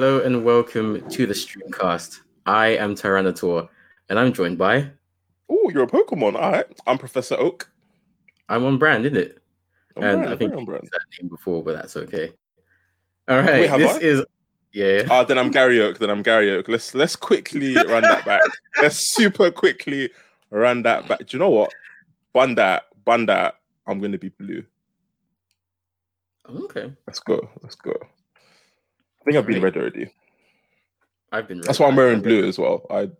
Hello 0.00 0.20
and 0.20 0.46
welcome 0.46 1.06
to 1.10 1.26
the 1.26 1.34
Streamcast. 1.34 2.20
I 2.46 2.68
am 2.68 2.94
Tyranitar, 2.94 3.68
and 4.08 4.18
I'm 4.18 4.32
joined 4.32 4.56
by. 4.56 4.88
Oh, 5.50 5.70
you're 5.74 5.82
a 5.82 5.86
Pokemon. 5.86 6.36
All 6.36 6.52
right. 6.52 6.64
I'm 6.86 6.96
Professor 6.96 7.34
Oak. 7.34 7.70
I'm 8.48 8.64
on 8.64 8.78
brand, 8.78 9.04
isn't 9.04 9.18
it? 9.18 9.42
On 9.98 10.04
and 10.04 10.22
brand, 10.22 10.32
I 10.32 10.36
think 10.38 10.54
brand. 10.64 10.88
that 10.90 11.00
name 11.20 11.28
before, 11.28 11.62
but 11.62 11.74
that's 11.74 11.98
okay. 11.98 12.32
All 13.28 13.40
right. 13.40 13.70
Wait, 13.70 13.78
this 13.78 13.96
I? 13.96 14.00
is 14.00 14.24
yeah. 14.72 15.02
Ah, 15.10 15.22
then 15.22 15.36
I'm 15.36 15.50
Gary 15.50 15.82
Oak. 15.82 15.98
Then 15.98 16.08
I'm 16.08 16.22
Gary 16.22 16.50
Oak. 16.50 16.66
Let's 16.68 16.94
let's 16.94 17.14
quickly 17.14 17.74
run 17.74 18.00
that 18.00 18.24
back. 18.24 18.40
Let's 18.80 18.96
super 18.96 19.50
quickly 19.50 20.08
run 20.48 20.80
that 20.84 21.08
back. 21.08 21.18
Do 21.18 21.26
you 21.28 21.38
know 21.40 21.50
what? 21.50 21.74
Bun 22.32 22.54
that, 22.54 22.84
bun 23.04 23.26
that. 23.26 23.56
I'm 23.86 24.00
gonna 24.00 24.16
be 24.16 24.30
blue. 24.30 24.64
okay. 26.48 26.90
Let's 27.06 27.20
go. 27.20 27.50
Let's 27.62 27.74
go. 27.74 27.92
I 29.20 29.24
think 29.24 29.36
I've 29.36 29.46
been 29.46 29.62
red 29.62 29.76
already. 29.76 30.12
I've 31.32 31.46
been. 31.46 31.58
Red. 31.58 31.66
That's 31.66 31.78
why 31.78 31.88
I'm 31.88 31.96
wearing 31.96 32.22
blue 32.22 32.48
as 32.48 32.58
well. 32.58 32.86
I 32.90 33.10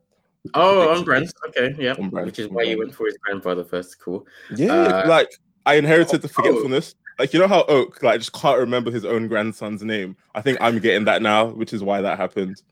Oh, 0.55 0.97
on 0.97 1.05
brand. 1.05 1.33
Okay, 1.49 1.75
yeah. 1.79 1.95
Brand, 1.95 2.27
Which 2.27 2.39
is 2.39 2.49
why 2.49 2.63
you 2.63 2.79
went 2.79 2.95
for 2.95 3.07
his 3.07 3.19
grandfather 3.19 3.65
first. 3.65 4.01
Cool. 4.01 4.27
yeah, 4.57 4.73
Uh, 4.73 5.09
like 5.09 5.31
I 5.67 5.75
inherited 5.75 6.23
the 6.23 6.29
oh. 6.29 6.33
forgetfulness. 6.33 6.95
Like 7.19 7.35
you 7.35 7.39
know 7.39 7.49
how 7.49 7.65
Oak 7.65 8.03
like 8.03 8.21
just 8.21 8.33
can't 8.33 8.59
remember 8.59 8.91
his 8.91 9.05
own 9.05 9.29
grandson's 9.29 9.83
name. 9.83 10.17
I 10.35 10.41
think 10.41 10.59
I'm 10.61 10.79
getting 10.79 11.05
that 11.05 11.21
now, 11.21 11.47
which 11.47 11.75
is 11.75 11.83
why 11.83 12.01
that 12.01 12.19
happened. 12.19 12.63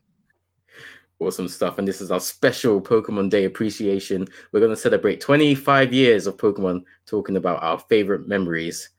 Awesome 1.19 1.47
stuff. 1.47 1.77
And 1.77 1.87
this 1.87 2.01
is 2.01 2.11
our 2.11 2.19
special 2.19 2.81
Pokemon 2.81 3.29
Day 3.29 3.43
appreciation. 3.43 4.25
We're 4.51 4.61
going 4.61 4.71
to 4.71 4.77
celebrate 4.77 5.19
25 5.19 5.93
years 5.93 6.27
of 6.27 6.37
Pokemon, 6.37 6.85
talking 7.05 7.35
about 7.35 7.61
our 7.61 7.77
favorite 7.77 8.27
memories. 8.27 8.89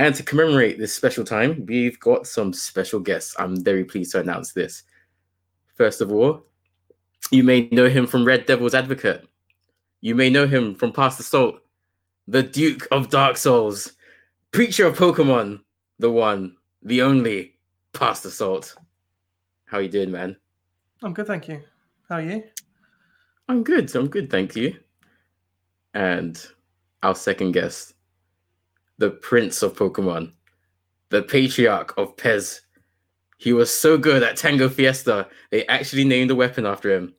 And 0.00 0.14
to 0.14 0.22
commemorate 0.22 0.78
this 0.78 0.94
special 0.94 1.24
time, 1.24 1.66
we've 1.66 2.00
got 2.00 2.26
some 2.26 2.54
special 2.54 3.00
guests. 3.00 3.36
I'm 3.38 3.62
very 3.62 3.84
pleased 3.84 4.12
to 4.12 4.20
announce 4.20 4.54
this. 4.54 4.84
First 5.74 6.00
of 6.00 6.10
all, 6.10 6.46
you 7.30 7.44
may 7.44 7.68
know 7.70 7.86
him 7.86 8.06
from 8.06 8.24
Red 8.24 8.46
Devil's 8.46 8.72
Advocate. 8.72 9.28
You 10.00 10.14
may 10.14 10.30
know 10.30 10.46
him 10.46 10.74
from 10.74 10.94
Past 10.94 11.20
Salt, 11.20 11.56
the 12.26 12.42
Duke 12.42 12.88
of 12.90 13.10
Dark 13.10 13.36
Souls, 13.36 13.92
Preacher 14.52 14.86
of 14.86 14.96
Pokemon, 14.96 15.60
the 15.98 16.10
one, 16.10 16.56
the 16.82 17.02
only, 17.02 17.58
Past 17.92 18.22
Salt. 18.22 18.74
How 19.66 19.80
you 19.80 19.90
doing, 19.90 20.10
man? 20.10 20.34
I'm 21.02 21.12
good, 21.12 21.26
thank 21.26 21.46
you. 21.46 21.60
How 22.08 22.14
are 22.14 22.22
you? 22.22 22.42
I'm 23.50 23.62
good. 23.62 23.94
I'm 23.94 24.08
good, 24.08 24.30
thank 24.30 24.56
you. 24.56 24.78
And 25.92 26.42
our 27.02 27.14
second 27.14 27.52
guest, 27.52 27.92
the 29.00 29.10
Prince 29.10 29.62
of 29.62 29.74
Pokemon, 29.74 30.30
the 31.08 31.22
Patriarch 31.22 31.94
of 31.96 32.16
Pez. 32.16 32.60
He 33.38 33.54
was 33.54 33.72
so 33.72 33.96
good 33.96 34.22
at 34.22 34.36
Tango 34.36 34.68
Fiesta, 34.68 35.26
they 35.50 35.66
actually 35.66 36.04
named 36.04 36.30
a 36.30 36.34
weapon 36.34 36.66
after 36.66 36.94
him. 36.94 37.14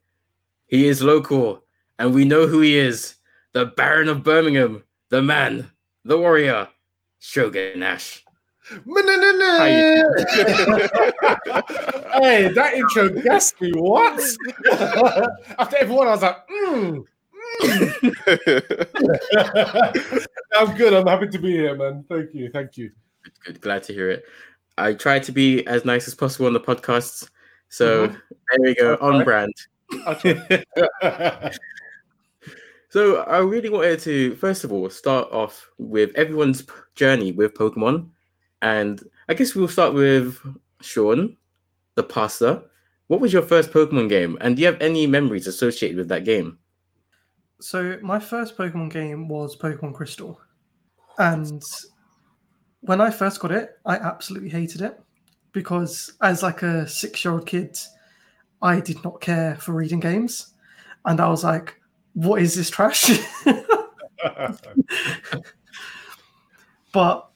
He 0.68 0.88
is 0.88 1.02
local, 1.02 1.64
and 1.98 2.14
we 2.14 2.24
know 2.24 2.46
who 2.46 2.62
he 2.62 2.78
is 2.78 3.16
the 3.54 3.66
Baron 3.66 4.10
of 4.10 4.24
Birmingham, 4.24 4.84
the 5.10 5.24
man, 5.24 5.72
the 6.06 6.20
warrior, 6.20 6.68
Shogun 7.20 7.82
Ash. 7.82 8.24
hey, 12.22 12.48
that 12.54 12.74
intro 12.76 13.10
gassed 13.10 13.60
me. 13.60 13.72
What? 13.74 14.22
After 15.60 15.78
everyone, 15.78 16.08
I 16.08 16.12
was 16.12 16.22
like, 16.22 16.48
mm, 16.48 16.76
mm. 16.76 17.06
I'm 20.56 20.76
good. 20.76 20.94
I'm 20.94 21.08
happy 21.08 21.28
to 21.28 21.40
be 21.40 21.52
here, 21.52 21.76
man. 21.76 22.06
Thank 22.10 22.34
you. 22.34 22.50
Thank 22.52 22.78
you. 22.78 22.92
Good, 23.24 23.34
good. 23.46 23.62
Glad 23.62 23.84
to 23.84 23.94
hear 23.94 24.10
it. 24.10 24.26
I 24.78 24.94
try 24.94 25.20
to 25.20 25.32
be 25.32 25.66
as 25.68 25.86
nice 25.86 26.08
as 26.08 26.16
possible 26.16 26.48
on 26.48 26.54
the 26.54 26.60
podcasts. 26.60 27.30
So 27.70 28.08
Mhm. 28.10 28.14
there 28.52 28.60
we 28.62 28.76
go, 28.76 28.98
on 29.02 29.16
Okay. 29.16 29.24
brand. 29.24 29.54
So 32.90 33.22
I 33.22 33.38
really 33.38 33.70
wanted 33.70 34.00
to 34.02 34.36
first 34.36 34.66
of 34.66 34.74
all 34.74 34.90
start 34.90 35.32
off 35.32 35.70
with 35.78 36.12
everyone's 36.16 36.62
journey 36.94 37.32
with 37.32 37.54
Pokemon, 37.54 38.10
and 38.62 39.02
I 39.30 39.34
guess 39.34 39.56
we'll 39.56 39.70
start 39.70 39.94
with 39.94 40.38
Sean, 40.82 41.38
the 41.96 42.04
pasta. 42.04 42.64
What 43.08 43.22
was 43.22 43.32
your 43.32 43.44
first 43.44 43.72
Pokemon 43.72 44.10
game, 44.10 44.38
and 44.42 44.58
do 44.58 44.62
you 44.62 44.66
have 44.66 44.82
any 44.82 45.08
memories 45.08 45.48
associated 45.48 45.96
with 45.98 46.10
that 46.10 46.26
game? 46.26 46.58
So 47.62 47.98
my 48.02 48.20
first 48.20 48.58
Pokemon 48.58 48.92
game 48.92 49.28
was 49.28 49.56
Pokemon 49.56 49.94
Crystal, 49.94 50.42
and 51.20 51.62
when 52.80 53.00
I 53.00 53.12
first 53.12 53.40
got 53.40 53.52
it, 53.52 53.78
I 53.86 53.98
absolutely 53.98 54.50
hated 54.50 54.82
it 54.82 55.00
because 55.52 56.12
as 56.22 56.42
like 56.42 56.64
a 56.64 56.88
six-year-old 56.88 57.46
kid, 57.46 57.78
I 58.64 58.80
did 58.80 59.04
not 59.04 59.22
care 59.22 59.58
for 59.58 59.74
reading 59.74 60.00
games, 60.00 60.56
and 61.06 61.20
I 61.20 61.30
was 61.30 61.44
like, 61.44 61.80
"What 62.14 62.42
is 62.42 62.56
this 62.56 62.72
trash?" 62.72 63.12
but 66.92 67.30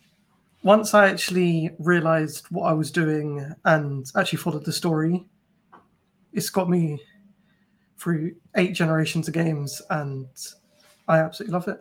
once 0.64 0.96
I 0.96 1.08
actually 1.08 1.70
realized 1.78 2.48
what 2.50 2.64
I 2.64 2.74
was 2.74 2.90
doing 2.90 3.54
and 3.64 4.12
actually 4.16 4.40
followed 4.40 4.66
the 4.66 4.74
story, 4.74 5.24
it's 6.34 6.50
got 6.50 6.68
me 6.68 7.00
through 7.98 8.36
eight 8.56 8.74
generations 8.74 9.28
of 9.28 9.34
games, 9.34 9.82
and 9.90 10.28
I 11.08 11.20
absolutely 11.20 11.54
love 11.54 11.68
it. 11.68 11.80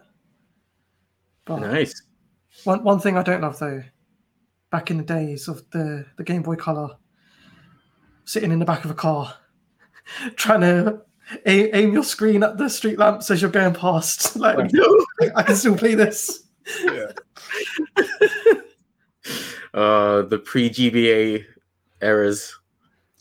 But 1.45 1.61
Nice. 1.61 2.03
one 2.65 2.83
one 2.85 3.01
thing 3.01 3.17
I 3.17 3.23
don't 3.23 3.43
love 3.43 3.59
though, 3.59 3.83
back 4.71 4.91
in 4.91 4.97
the 4.97 5.03
days 5.05 5.49
of 5.49 5.69
the 5.71 6.07
the 6.17 6.25
Game 6.25 6.43
Boy 6.43 6.57
Color, 6.57 6.91
sitting 8.25 8.53
in 8.53 8.59
the 8.59 8.65
back 8.65 8.85
of 8.85 8.91
a 8.91 8.95
car, 8.95 9.35
trying 10.37 10.61
to 10.63 11.03
aim, 11.47 11.69
aim 11.73 11.93
your 11.93 12.05
screen 12.05 12.43
at 12.43 12.57
the 12.59 12.69
street 12.69 12.99
lamps 12.99 13.31
as 13.31 13.43
you're 13.43 13.51
going 13.51 13.75
past. 13.75 14.37
Like, 14.45 14.73
no, 14.73 15.07
I 15.37 15.43
can 15.43 15.57
still 15.57 15.77
play 15.77 15.95
this. 15.95 16.45
yeah. 16.85 17.13
Uh, 19.73 20.23
the 20.23 20.39
pre-GBA 20.39 21.45
eras. 22.01 22.57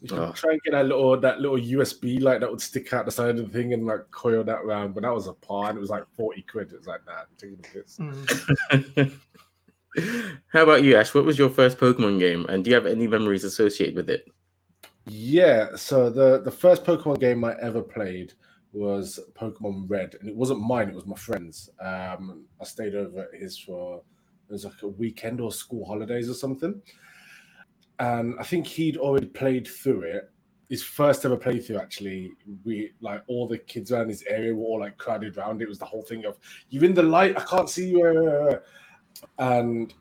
You 0.04 0.10
should 0.10 0.20
Oh. 0.20 0.32
Try 0.34 0.52
and 0.52 0.62
get 0.64 0.72
that 0.72 0.86
little 0.86 1.18
that 1.18 1.40
little 1.40 1.58
USB 1.58 2.22
light 2.22 2.42
that 2.42 2.52
would 2.52 2.62
stick 2.62 2.92
out 2.92 3.06
the 3.06 3.12
side 3.12 3.30
of 3.30 3.38
the 3.38 3.48
thing 3.58 3.74
and 3.74 3.86
like 3.86 4.02
coil 4.12 4.44
that 4.44 4.66
round. 4.66 4.94
But 4.94 5.04
that 5.04 5.14
was 5.14 5.28
a 5.28 5.34
par 5.34 5.70
and 5.70 5.78
it 5.78 5.82
was 5.82 5.90
like 5.90 6.04
40 6.18 6.42
quid. 6.44 6.74
It 6.74 6.78
was 6.78 6.88
like 6.88 7.06
that. 7.06 7.28
Taking 7.38 7.56
the 7.56 7.64
piss. 7.64 7.98
Mm. 7.98 9.12
How 10.52 10.64
about 10.64 10.84
you, 10.84 10.98
Ash? 10.98 11.14
What 11.14 11.24
was 11.24 11.40
your 11.40 11.50
first 11.50 11.78
Pokemon 11.78 12.20
game, 12.20 12.46
and 12.48 12.64
do 12.64 12.72
you 12.72 12.76
have 12.76 12.86
any 12.86 13.08
memories 13.08 13.44
associated 13.44 13.96
with 13.96 14.10
it? 14.10 14.26
Yeah, 15.06 15.76
so 15.76 16.10
the 16.10 16.42
the 16.42 16.52
first 16.52 16.84
Pokemon 16.84 17.20
game 17.20 17.44
I 17.46 17.56
ever 17.62 17.82
played 17.82 18.34
was 18.74 19.20
Pokemon 19.40 19.90
Red, 19.90 20.16
and 20.20 20.28
it 20.28 20.36
wasn't 20.36 20.62
mine; 20.62 20.90
it 20.90 20.96
was 20.96 21.06
my 21.06 21.16
friend's. 21.16 21.70
Um, 21.80 22.44
I 22.60 22.64
stayed 22.66 22.96
over 22.96 23.30
at 23.32 23.40
his 23.40 23.58
for 23.58 24.02
it 24.50 24.52
was 24.52 24.66
like 24.66 24.82
a 24.82 24.88
weekend 24.88 25.40
or 25.40 25.52
school 25.52 25.86
holidays 25.86 26.30
or 26.30 26.34
something, 26.34 26.82
and 28.00 28.36
I 28.40 28.44
think 28.44 28.68
he'd 28.68 28.98
already 28.98 29.28
played 29.28 29.68
through 29.68 30.02
it. 30.04 30.30
His 30.70 30.84
first 30.84 31.24
ever 31.26 31.38
playthrough, 31.38 31.80
actually, 31.80 32.32
we 32.64 32.92
like 33.02 33.22
all 33.28 33.48
the 33.48 33.58
kids 33.58 33.92
around 33.92 34.10
his 34.10 34.24
area 34.24 34.56
were 34.56 34.66
all 34.66 34.80
like 34.80 34.98
crowded 34.98 35.38
around. 35.38 35.62
It 35.62 35.70
was 35.70 35.78
the 35.80 35.86
whole 35.86 36.02
thing 36.02 36.26
of 36.26 36.38
"You're 36.70 36.86
in 36.86 36.94
the 36.94 37.04
light, 37.04 37.38
I 37.38 37.44
can't 37.44 37.70
see 37.70 37.90
you," 37.90 38.60
and 39.38 39.94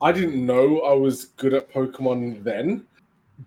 I 0.00 0.12
didn't 0.12 0.44
know 0.44 0.80
I 0.80 0.92
was 0.92 1.26
good 1.36 1.54
at 1.54 1.70
Pokemon 1.70 2.44
then 2.44 2.86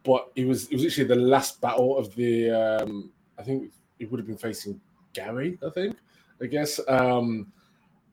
but 0.04 0.32
it 0.36 0.46
was 0.46 0.68
it 0.68 0.76
was 0.76 0.86
actually 0.86 1.06
the 1.06 1.16
last 1.16 1.62
battle 1.62 1.98
of 1.98 2.14
the 2.16 2.50
um 2.52 3.12
I 3.38 3.44
think 3.44 3.72
it 4.00 4.10
would 4.10 4.20
have 4.20 4.28
been 4.28 4.38
facing 4.38 4.80
Gary, 5.14 5.58
I 5.66 5.70
think, 5.70 5.98
I 6.42 6.46
guess. 6.46 6.80
Um 6.88 7.52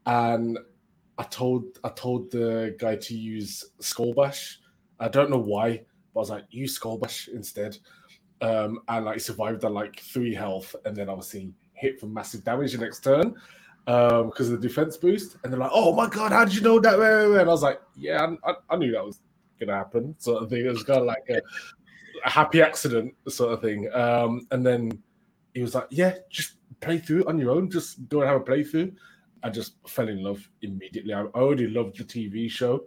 and 0.06 0.58
I 1.18 1.22
told 1.24 1.78
I 1.84 1.88
told 1.90 2.30
the 2.30 2.76
guy 2.78 2.96
to 2.96 3.14
use 3.14 3.64
Skull 3.80 4.14
Bash. 4.14 4.60
I 5.04 5.08
don't 5.08 5.30
know 5.30 5.38
why, 5.38 5.84
but 6.12 6.20
I 6.20 6.22
was 6.22 6.30
like, 6.30 6.44
use 6.50 6.74
Skull 6.74 6.98
Bash 6.98 7.28
instead. 7.28 7.76
Um 8.40 8.80
and 8.88 9.04
like 9.04 9.20
survived 9.20 9.64
on 9.64 9.74
like 9.74 10.00
three 10.00 10.34
health 10.34 10.74
and 10.84 10.96
then 10.96 11.08
obviously 11.08 11.52
hit 11.74 12.00
for 12.00 12.06
massive 12.06 12.44
damage 12.44 12.72
the 12.72 12.78
next 12.78 13.00
turn. 13.00 13.34
Um, 13.86 14.30
because 14.30 14.50
of 14.50 14.62
the 14.62 14.66
defense 14.66 14.96
boost, 14.96 15.36
and 15.44 15.52
they're 15.52 15.60
like, 15.60 15.70
"Oh 15.74 15.92
my 15.94 16.08
god, 16.08 16.32
how 16.32 16.46
did 16.46 16.54
you 16.54 16.62
know 16.62 16.80
that?" 16.80 16.98
And 16.98 17.38
I 17.38 17.44
was 17.44 17.62
like, 17.62 17.82
"Yeah, 17.94 18.34
I, 18.42 18.54
I, 18.70 18.76
knew 18.76 18.92
that 18.92 19.04
was 19.04 19.20
gonna 19.60 19.76
happen." 19.76 20.14
Sort 20.18 20.42
of 20.42 20.48
thing. 20.48 20.64
It 20.64 20.70
was 20.70 20.84
kind 20.84 21.00
of 21.00 21.04
like 21.04 21.24
a, 21.28 21.42
a 22.24 22.30
happy 22.30 22.62
accident, 22.62 23.14
sort 23.28 23.52
of 23.52 23.60
thing. 23.60 23.92
Um, 23.92 24.46
and 24.52 24.64
then 24.64 25.02
he 25.52 25.60
was 25.60 25.74
like, 25.74 25.88
"Yeah, 25.90 26.14
just 26.30 26.54
play 26.80 26.96
through 26.96 27.24
on 27.26 27.38
your 27.38 27.50
own. 27.50 27.70
Just 27.70 28.08
go 28.08 28.22
and 28.22 28.30
have 28.30 28.40
a 28.40 28.44
playthrough." 28.44 28.94
I 29.42 29.50
just 29.50 29.74
fell 29.86 30.08
in 30.08 30.22
love 30.22 30.48
immediately. 30.62 31.12
I 31.12 31.24
already 31.24 31.68
loved 31.68 31.98
the 31.98 32.04
TV 32.04 32.50
show. 32.50 32.86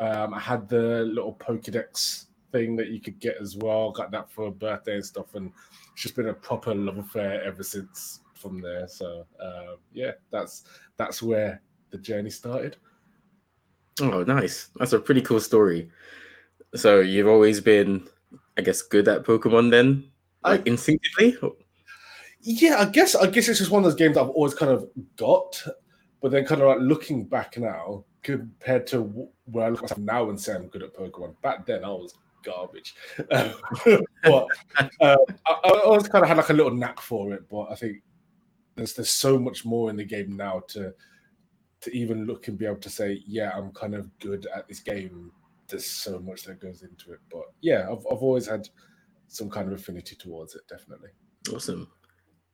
Um, 0.00 0.34
I 0.34 0.40
had 0.40 0.68
the 0.68 1.04
little 1.04 1.34
Pokedex 1.34 2.26
thing 2.52 2.76
that 2.76 2.88
you 2.88 3.00
could 3.00 3.18
get 3.20 3.36
as 3.40 3.56
well. 3.56 3.90
Got 3.90 4.10
that 4.12 4.30
for 4.30 4.46
a 4.46 4.50
birthday 4.50 4.94
and 4.96 5.04
stuff, 5.04 5.34
and 5.34 5.52
it's 5.92 6.02
just 6.02 6.16
been 6.16 6.28
a 6.28 6.34
proper 6.34 6.74
love 6.74 6.98
affair 6.98 7.42
ever 7.44 7.62
since 7.62 8.20
from 8.34 8.60
there. 8.60 8.88
So 8.88 9.26
uh, 9.40 9.76
yeah, 9.92 10.12
that's 10.30 10.64
that's 10.96 11.22
where 11.22 11.62
the 11.90 11.98
journey 11.98 12.30
started. 12.30 12.76
Oh, 14.00 14.24
nice. 14.24 14.70
That's 14.76 14.92
a 14.92 14.98
pretty 14.98 15.20
cool 15.22 15.40
story. 15.40 15.90
So 16.74 17.00
you've 17.00 17.28
always 17.28 17.60
been 17.60 18.08
I 18.56 18.62
guess, 18.62 18.82
good 18.82 19.08
at 19.08 19.24
Pokemon 19.24 19.70
then, 19.70 20.10
I- 20.44 20.62
instinctively. 20.64 21.36
Yeah, 22.40 22.76
I 22.80 22.84
guess 22.84 23.14
I 23.14 23.26
guess 23.26 23.48
it's 23.48 23.58
just 23.58 23.70
one 23.70 23.82
of 23.82 23.90
those 23.90 23.98
games 23.98 24.16
I've 24.16 24.28
always 24.28 24.54
kind 24.54 24.70
of 24.70 24.88
got, 25.16 25.62
but 26.20 26.30
then 26.30 26.44
kind 26.44 26.60
of 26.60 26.68
like 26.68 26.78
looking 26.80 27.24
back 27.24 27.56
now 27.56 28.04
compared 28.24 28.86
to 28.88 29.28
where 29.44 29.66
I 29.66 29.68
look 29.68 29.78
at 29.78 29.82
myself 29.82 29.98
now 29.98 30.28
and 30.30 30.40
say 30.40 30.54
I'm 30.54 30.66
good 30.68 30.82
at 30.82 30.94
Pokemon. 30.94 31.40
Back 31.42 31.66
then 31.66 31.84
I 31.84 31.88
was 31.88 32.14
garbage, 32.42 32.94
Um, 33.30 33.52
but 34.24 34.46
uh, 35.00 35.16
I, 35.46 35.52
I 35.64 35.80
always 35.84 36.08
kind 36.08 36.24
of 36.24 36.28
had 36.28 36.36
like 36.38 36.50
a 36.50 36.54
little 36.54 36.74
knack 36.74 37.00
for 37.00 37.32
it. 37.32 37.48
But 37.48 37.70
I 37.70 37.74
think 37.76 38.02
there's 38.74 38.94
there's 38.94 39.10
so 39.10 39.38
much 39.38 39.64
more 39.64 39.90
in 39.90 39.96
the 39.96 40.04
game 40.04 40.36
now 40.36 40.62
to 40.68 40.92
to 41.82 41.96
even 41.96 42.26
look 42.26 42.48
and 42.48 42.58
be 42.58 42.66
able 42.66 42.76
to 42.76 42.90
say, 42.90 43.22
yeah, 43.26 43.52
I'm 43.54 43.70
kind 43.72 43.94
of 43.94 44.10
good 44.18 44.46
at 44.54 44.66
this 44.66 44.80
game. 44.80 45.30
There's 45.68 45.86
so 45.86 46.18
much 46.18 46.44
that 46.44 46.60
goes 46.60 46.82
into 46.82 47.12
it, 47.12 47.20
but 47.30 47.44
yeah, 47.60 47.86
I've 47.90 48.04
I've 48.10 48.22
always 48.22 48.46
had 48.46 48.68
some 49.28 49.50
kind 49.50 49.68
of 49.68 49.78
affinity 49.78 50.16
towards 50.16 50.54
it, 50.54 50.62
definitely. 50.68 51.10
Awesome. 51.52 51.88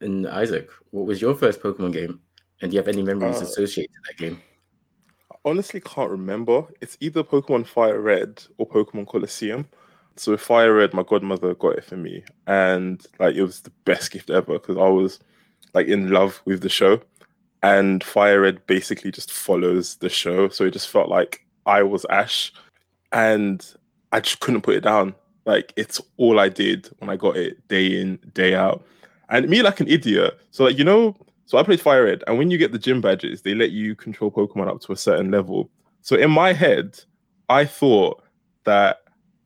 And 0.01 0.27
Isaac, 0.27 0.69
what 0.91 1.05
was 1.05 1.21
your 1.21 1.35
first 1.35 1.61
Pokemon 1.61 1.93
game? 1.93 2.19
And 2.61 2.71
do 2.71 2.75
you 2.75 2.79
have 2.79 2.87
any 2.87 3.03
memories 3.03 3.41
Uh, 3.41 3.45
associated 3.45 3.91
with 3.91 4.17
that 4.17 4.23
game? 4.23 4.41
Honestly 5.43 5.81
can't 5.81 6.11
remember. 6.11 6.65
It's 6.81 6.97
either 6.99 7.23
Pokemon 7.23 7.67
Fire 7.67 7.99
Red 7.99 8.43
or 8.57 8.67
Pokemon 8.67 9.07
Colosseum. 9.07 9.67
So 10.15 10.33
with 10.33 10.41
Fire 10.41 10.73
Red, 10.73 10.93
my 10.93 11.03
godmother 11.03 11.55
got 11.55 11.77
it 11.77 11.85
for 11.85 11.97
me, 11.97 12.23
and 12.45 13.03
like 13.19 13.35
it 13.35 13.41
was 13.41 13.61
the 13.61 13.71
best 13.85 14.11
gift 14.11 14.29
ever 14.29 14.53
because 14.53 14.77
I 14.77 14.87
was 14.87 15.19
like 15.73 15.87
in 15.87 16.11
love 16.11 16.41
with 16.45 16.61
the 16.61 16.69
show, 16.69 17.01
and 17.63 18.03
Fire 18.03 18.41
Red 18.41 18.65
basically 18.67 19.11
just 19.11 19.31
follows 19.31 19.95
the 19.95 20.09
show, 20.09 20.49
so 20.49 20.65
it 20.65 20.73
just 20.73 20.89
felt 20.89 21.09
like 21.09 21.45
I 21.65 21.81
was 21.83 22.05
Ash, 22.09 22.53
and 23.11 23.65
I 24.11 24.19
just 24.19 24.41
couldn't 24.41 24.61
put 24.61 24.75
it 24.75 24.81
down. 24.81 25.15
Like 25.45 25.73
it's 25.75 26.01
all 26.17 26.39
I 26.39 26.49
did 26.49 26.89
when 26.99 27.09
I 27.09 27.15
got 27.15 27.37
it, 27.37 27.67
day 27.67 27.99
in, 27.99 28.19
day 28.33 28.53
out, 28.53 28.85
and 29.29 29.49
me 29.49 29.63
like 29.63 29.79
an 29.79 29.87
idiot. 29.87 30.37
So 30.51 30.65
like 30.65 30.77
you 30.77 30.83
know, 30.83 31.15
so 31.51 31.57
I 31.57 31.63
played 31.63 31.81
Fire 31.81 32.05
Red, 32.05 32.23
and 32.27 32.37
when 32.37 32.49
you 32.49 32.57
get 32.57 32.71
the 32.71 32.79
gym 32.79 33.01
badges, 33.01 33.41
they 33.41 33.53
let 33.53 33.71
you 33.71 33.93
control 33.93 34.31
Pokemon 34.31 34.69
up 34.69 34.79
to 34.83 34.93
a 34.93 34.95
certain 34.95 35.31
level. 35.31 35.69
So 35.99 36.15
in 36.15 36.31
my 36.31 36.53
head, 36.53 36.97
I 37.49 37.65
thought 37.65 38.23
that 38.63 38.99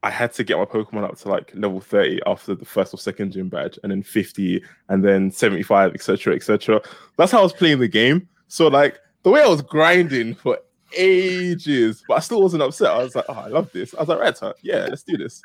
I 0.04 0.12
had 0.12 0.31
to 0.34 0.44
get 0.44 0.60
my 0.60 0.66
Pokemon 0.66 1.04
up 1.04 1.18
to 1.18 1.30
like 1.30 1.52
level 1.56 1.80
30 1.80 2.19
after 2.28 2.54
the 2.54 2.63
first 2.63 2.94
or 2.94 2.98
second 2.98 3.31
gym 3.31 3.50
badge, 3.50 3.80
and 3.81 3.92
then 3.92 4.04
50, 4.04 4.63
and 4.90 5.04
then 5.04 5.31
75, 5.31 5.96
etc. 5.96 6.36
etc. 6.36 6.80
That's 7.18 7.31
how 7.31 7.40
I 7.40 7.42
was 7.42 7.54
playing 7.54 7.80
the 7.80 7.88
game. 7.88 8.30
So 8.50 8.68
like 8.68 9.00
the 9.24 9.31
way 9.31 9.42
I 9.42 9.48
was 9.48 9.63
grinding 9.63 10.36
for 10.36 10.60
ages, 10.96 12.04
but 12.07 12.18
I 12.18 12.19
still 12.19 12.44
wasn't 12.44 12.62
upset. 12.62 12.92
I 12.92 13.02
was 13.02 13.16
like, 13.16 13.25
oh, 13.30 13.34
I 13.34 13.48
love 13.48 13.72
this. 13.72 13.96
I 13.96 14.02
was 14.02 14.10
like, 14.10 14.19
right, 14.19 14.54
yeah, 14.62 14.86
let's 14.92 15.02
do 15.02 15.18
this. 15.18 15.42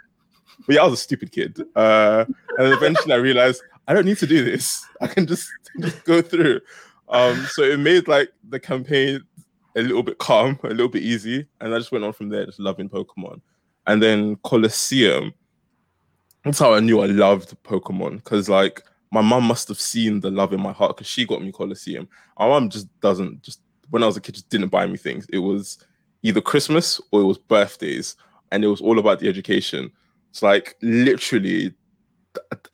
But 0.67 0.75
yeah, 0.75 0.83
I 0.83 0.85
was 0.85 1.01
a 1.01 1.03
stupid 1.03 1.33
kid. 1.33 1.59
Uh, 1.75 2.27
and 2.59 2.71
eventually 2.75 3.15
I 3.15 3.17
realized 3.17 3.63
I 3.91 3.93
don't 3.93 4.07
need 4.07 4.19
to 4.19 4.27
do 4.27 4.45
this. 4.45 4.87
I 5.01 5.09
can 5.09 5.27
just, 5.27 5.51
just 5.81 6.05
go 6.05 6.23
through. 6.23 6.61
Um, 7.09 7.45
so 7.51 7.63
it 7.63 7.81
made 7.81 8.07
like 8.07 8.31
the 8.49 8.61
campaign 8.61 9.21
a 9.77 9.83
little 9.83 10.05
bit 10.05 10.19
calm, 10.19 10.61
a 10.63 10.69
little 10.69 10.89
bit 10.89 11.03
easy, 11.03 11.45
and 11.61 11.75
I 11.75 11.79
just 11.79 11.91
went 11.91 12.05
on 12.05 12.13
from 12.13 12.29
there, 12.29 12.47
just 12.47 12.61
loving 12.61 12.89
Pokemon. 12.89 13.41
And 13.89 14.01
then 14.01 14.37
Colosseum, 14.45 15.35
that's 16.45 16.61
how 16.61 16.73
I 16.73 16.79
knew 16.79 17.01
I 17.01 17.07
loved 17.07 17.61
Pokemon 17.65 18.19
because 18.19 18.49
like 18.49 18.85
my 19.11 19.23
mum 19.23 19.43
must 19.43 19.67
have 19.67 19.81
seen 19.81 20.21
the 20.21 20.31
love 20.31 20.53
in 20.53 20.61
my 20.61 20.71
heart 20.71 20.97
because 20.97 21.09
she 21.09 21.27
got 21.27 21.43
me 21.43 21.51
Colosseum. 21.51 22.09
My 22.39 22.47
mum 22.47 22.71
just 22.71 22.87
doesn't 23.01 23.43
just 23.43 23.61
when 23.89 24.05
I 24.05 24.07
was 24.07 24.17
a 24.17 24.21
kid 24.21 24.37
just 24.37 24.51
didn't 24.51 24.69
buy 24.69 24.87
me 24.87 24.99
things. 24.99 25.27
It 25.33 25.39
was 25.39 25.85
either 26.23 26.41
Christmas 26.41 27.01
or 27.11 27.23
it 27.23 27.25
was 27.25 27.39
birthdays, 27.39 28.15
and 28.53 28.63
it 28.63 28.69
was 28.69 28.81
all 28.81 29.01
about 29.01 29.19
the 29.19 29.29
education. 29.29 29.91
It's 30.31 30.45
like 30.45 30.77
literally, 30.81 31.75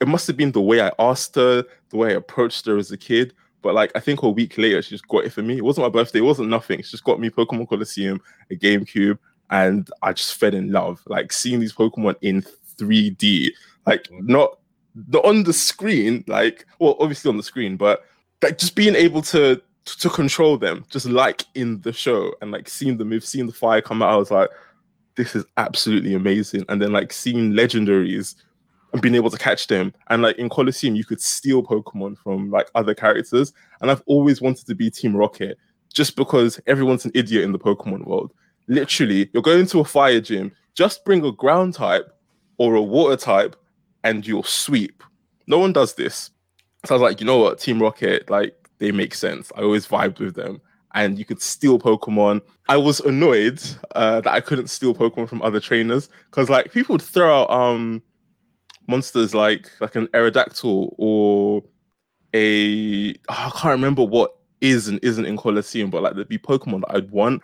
it 0.01 0.09
must 0.09 0.27
have 0.27 0.37
been 0.37 0.53
the 0.53 0.61
way 0.61 0.81
I 0.81 0.93
asked 0.99 1.35
her, 1.37 1.65
the 1.91 1.97
way 1.97 2.11
I 2.11 2.17
approached 2.17 2.67
her 2.67 2.77
as 2.77 2.91
a 2.91 2.97
kid. 2.97 3.33
But 3.63 3.75
like 3.75 3.93
I 3.95 4.01
think 4.01 4.23
a 4.23 4.31
week 4.31 4.59
later, 4.59 4.81
she 4.83 4.91
just 4.91 5.09
got 5.09 5.25
it 5.25 5.33
for 5.33 5.43
me. 5.43 5.57
It 5.57 5.65
wasn't 5.65 5.87
my 5.87 5.91
birthday, 5.91 6.21
it 6.21 6.23
wasn't 6.23 6.51
nothing. 6.51 6.83
She 6.83 6.91
just 6.91 7.05
got 7.05 7.21
me 7.21 7.31
Pokemon 7.31 7.69
Colosseum, 7.69 8.21
a 8.51 8.55
GameCube, 8.55 9.19
and 9.51 9.89
I 10.03 10.13
just 10.13 10.35
fell 10.35 10.55
in 10.55 10.71
love. 10.71 11.03
Like 11.07 11.33
seeing 11.33 11.61
these 11.61 11.73
Pokemon 11.73 12.17
in 12.21 12.45
3D, 12.79 13.51
like 13.87 14.05
mm-hmm. 14.05 14.27
not 14.27 14.59
not 15.11 15.25
on 15.25 15.43
the 15.43 15.53
screen, 15.53 16.25
like 16.27 16.67
well, 16.79 16.97
obviously 17.01 17.29
on 17.29 17.37
the 17.37 17.43
screen, 17.43 17.77
but 17.77 18.05
like 18.43 18.59
just 18.59 18.77
being 18.77 18.95
able 18.95 19.23
to 19.23 19.61
to 19.85 20.11
control 20.11 20.59
them, 20.59 20.85
just 20.91 21.07
like 21.07 21.45
in 21.55 21.81
the 21.81 21.93
show, 21.93 22.35
and 22.41 22.51
like 22.51 22.69
seeing 22.69 22.97
the 22.97 23.05
move, 23.05 23.25
seeing 23.25 23.47
the 23.47 23.53
fire 23.53 23.81
come 23.81 24.03
out, 24.03 24.13
I 24.13 24.17
was 24.17 24.31
like, 24.31 24.51
this 25.17 25.35
is 25.35 25.45
absolutely 25.57 26.15
amazing. 26.15 26.65
And 26.69 26.81
then 26.81 26.93
like 26.93 27.13
seeing 27.13 27.53
legendaries 27.53 28.35
and 28.97 29.03
being 29.03 29.15
able 29.15 29.31
to 29.31 29.37
catch 29.39 29.67
them, 29.67 29.93
and 30.09 30.23
like 30.23 30.39
in 30.39 30.49
Colosseum, 30.49 30.97
you 30.97 31.05
could 31.05 31.21
steal 31.21 31.63
Pokemon 31.63 32.17
from 32.17 32.51
like 32.51 32.71
other 32.75 32.95
characters, 32.95 33.53
and 33.81 33.91
I've 33.91 34.03
always 34.07 34.41
wanted 34.41 34.67
to 34.67 34.75
be 34.75 34.91
Team 34.91 35.15
Rocket, 35.15 35.59
just 35.93 36.17
because 36.17 36.59
everyone's 36.67 37.05
an 37.05 37.13
idiot 37.15 37.45
in 37.45 37.53
the 37.53 37.59
Pokemon 37.59 38.07
world. 38.07 38.33
Literally, 38.69 39.29
you're 39.35 39.43
going 39.43 39.67
to 39.67 39.81
a 39.81 39.85
fire 39.85 40.21
gym, 40.21 40.51
just 40.75 41.05
bring 41.05 41.25
a 41.25 41.33
ground 41.33 41.75
type 41.75 42.11
or 42.57 42.75
a 42.75 42.83
water 42.83 43.17
type, 43.17 43.55
and 44.03 44.27
you'll 44.27 44.43
sweep. 44.43 45.03
No 45.47 45.59
one 45.59 45.75
does 45.75 45.95
this. 45.95 46.31
So 46.87 46.95
I 46.95 46.99
was 46.99 47.03
like, 47.03 47.21
you 47.21 47.27
know 47.27 47.39
what, 47.39 47.59
Team 47.59 47.81
Rocket, 47.83 48.31
like 48.31 48.71
they 48.79 48.93
make 48.93 49.15
sense. 49.15 49.53
I 49.57 49.61
always 49.61 49.87
vibed 49.87 50.21
with 50.21 50.35
them. 50.35 50.61
And 50.95 51.19
you 51.19 51.27
could 51.27 51.43
steal 51.43 51.79
Pokemon. 51.79 52.41
I 52.71 52.79
was 52.79 53.01
annoyed 53.01 53.61
uh, 53.95 54.23
that 54.23 54.33
I 54.33 54.41
couldn't 54.41 54.69
steal 54.69 54.95
Pokemon 54.95 55.29
from 55.29 55.43
other 55.43 55.61
trainers 55.61 56.09
because 56.31 56.49
like 56.49 56.73
people 56.73 56.95
would 56.95 57.03
throw 57.03 57.43
out 57.43 57.51
um 57.51 58.03
monsters 58.87 59.35
like 59.35 59.71
like 59.81 59.97
an 59.97 60.07
Aerodactyl 60.09 60.95
or 60.99 61.63
a 62.35 63.11
oh, 63.11 63.15
I 63.29 63.51
can't 63.51 63.73
remember 63.73 64.05
what 64.05 64.37
is 64.61 64.89
and 64.89 64.99
isn't 65.03 65.27
in 65.27 65.37
Colosseum, 65.37 65.91
but 65.91 66.03
like 66.03 66.15
there'd 66.15 66.29
be 66.29 66.39
Pokemon 66.39 66.81
that 66.83 66.97
I'd 66.97 67.11
want. 67.11 67.43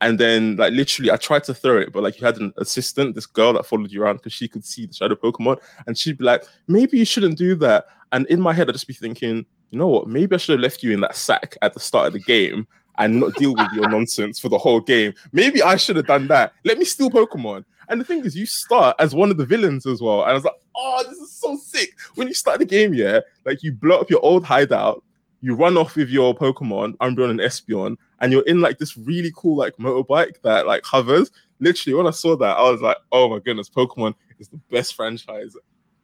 And 0.00 0.18
then 0.18 0.56
like 0.56 0.72
literally 0.72 1.10
I 1.10 1.16
tried 1.16 1.44
to 1.44 1.54
throw 1.54 1.78
it, 1.78 1.92
but 1.92 2.02
like 2.02 2.20
you 2.20 2.26
had 2.26 2.38
an 2.38 2.52
assistant, 2.58 3.14
this 3.14 3.26
girl 3.26 3.52
that 3.54 3.66
followed 3.66 3.90
you 3.90 4.02
around 4.02 4.16
because 4.16 4.32
she 4.32 4.48
could 4.48 4.64
see 4.64 4.86
the 4.86 4.92
shadow 4.92 5.14
Pokemon, 5.14 5.58
and 5.86 5.96
she'd 5.96 6.18
be 6.18 6.24
like, 6.24 6.44
maybe 6.66 6.98
you 6.98 7.04
shouldn't 7.04 7.38
do 7.38 7.54
that. 7.56 7.86
And 8.12 8.26
in 8.26 8.40
my 8.40 8.52
head, 8.52 8.68
I'd 8.68 8.74
just 8.74 8.86
be 8.86 8.94
thinking, 8.94 9.46
you 9.70 9.78
know 9.78 9.88
what, 9.88 10.08
maybe 10.08 10.34
I 10.34 10.38
should 10.38 10.52
have 10.52 10.60
left 10.60 10.82
you 10.82 10.92
in 10.92 11.00
that 11.00 11.16
sack 11.16 11.56
at 11.62 11.74
the 11.74 11.80
start 11.80 12.08
of 12.08 12.12
the 12.12 12.20
game 12.20 12.66
and 12.98 13.18
not 13.18 13.34
deal 13.34 13.54
with 13.54 13.72
your 13.72 13.88
nonsense 13.96 14.38
for 14.38 14.48
the 14.48 14.58
whole 14.58 14.80
game. 14.80 15.14
Maybe 15.32 15.62
I 15.62 15.76
should 15.76 15.96
have 15.96 16.06
done 16.06 16.28
that. 16.28 16.52
Let 16.64 16.78
me 16.78 16.84
steal 16.84 17.10
Pokemon. 17.10 17.64
And 17.88 18.00
the 18.00 18.04
thing 18.04 18.24
is, 18.24 18.36
you 18.36 18.46
start 18.46 18.96
as 18.98 19.14
one 19.14 19.30
of 19.30 19.36
the 19.36 19.44
villains 19.44 19.86
as 19.86 20.00
well. 20.00 20.22
And 20.22 20.30
I 20.30 20.34
was 20.34 20.44
like, 20.44 20.54
oh, 20.76 21.04
this 21.08 21.18
is 21.18 21.32
so 21.32 21.56
sick. 21.56 21.94
When 22.14 22.28
you 22.28 22.34
start 22.34 22.58
the 22.58 22.64
game, 22.64 22.94
yeah, 22.94 23.20
like 23.44 23.62
you 23.62 23.72
blow 23.72 24.00
up 24.00 24.10
your 24.10 24.24
old 24.24 24.44
hideout, 24.44 25.02
you 25.40 25.54
run 25.54 25.76
off 25.76 25.96
with 25.96 26.08
your 26.08 26.34
Pokemon, 26.34 26.96
Umbreon 26.98 27.30
and 27.30 27.40
Espeon, 27.40 27.96
and 28.20 28.32
you're 28.32 28.46
in 28.46 28.60
like 28.60 28.78
this 28.78 28.96
really 28.96 29.32
cool 29.36 29.56
like 29.56 29.76
motorbike 29.76 30.40
that 30.42 30.66
like 30.66 30.84
hovers. 30.84 31.30
Literally, 31.60 31.94
when 31.94 32.06
I 32.06 32.10
saw 32.10 32.36
that, 32.36 32.56
I 32.56 32.70
was 32.70 32.80
like, 32.80 32.96
oh 33.12 33.28
my 33.28 33.38
goodness, 33.38 33.68
Pokemon 33.68 34.14
is 34.38 34.48
the 34.48 34.60
best 34.70 34.94
franchise 34.94 35.54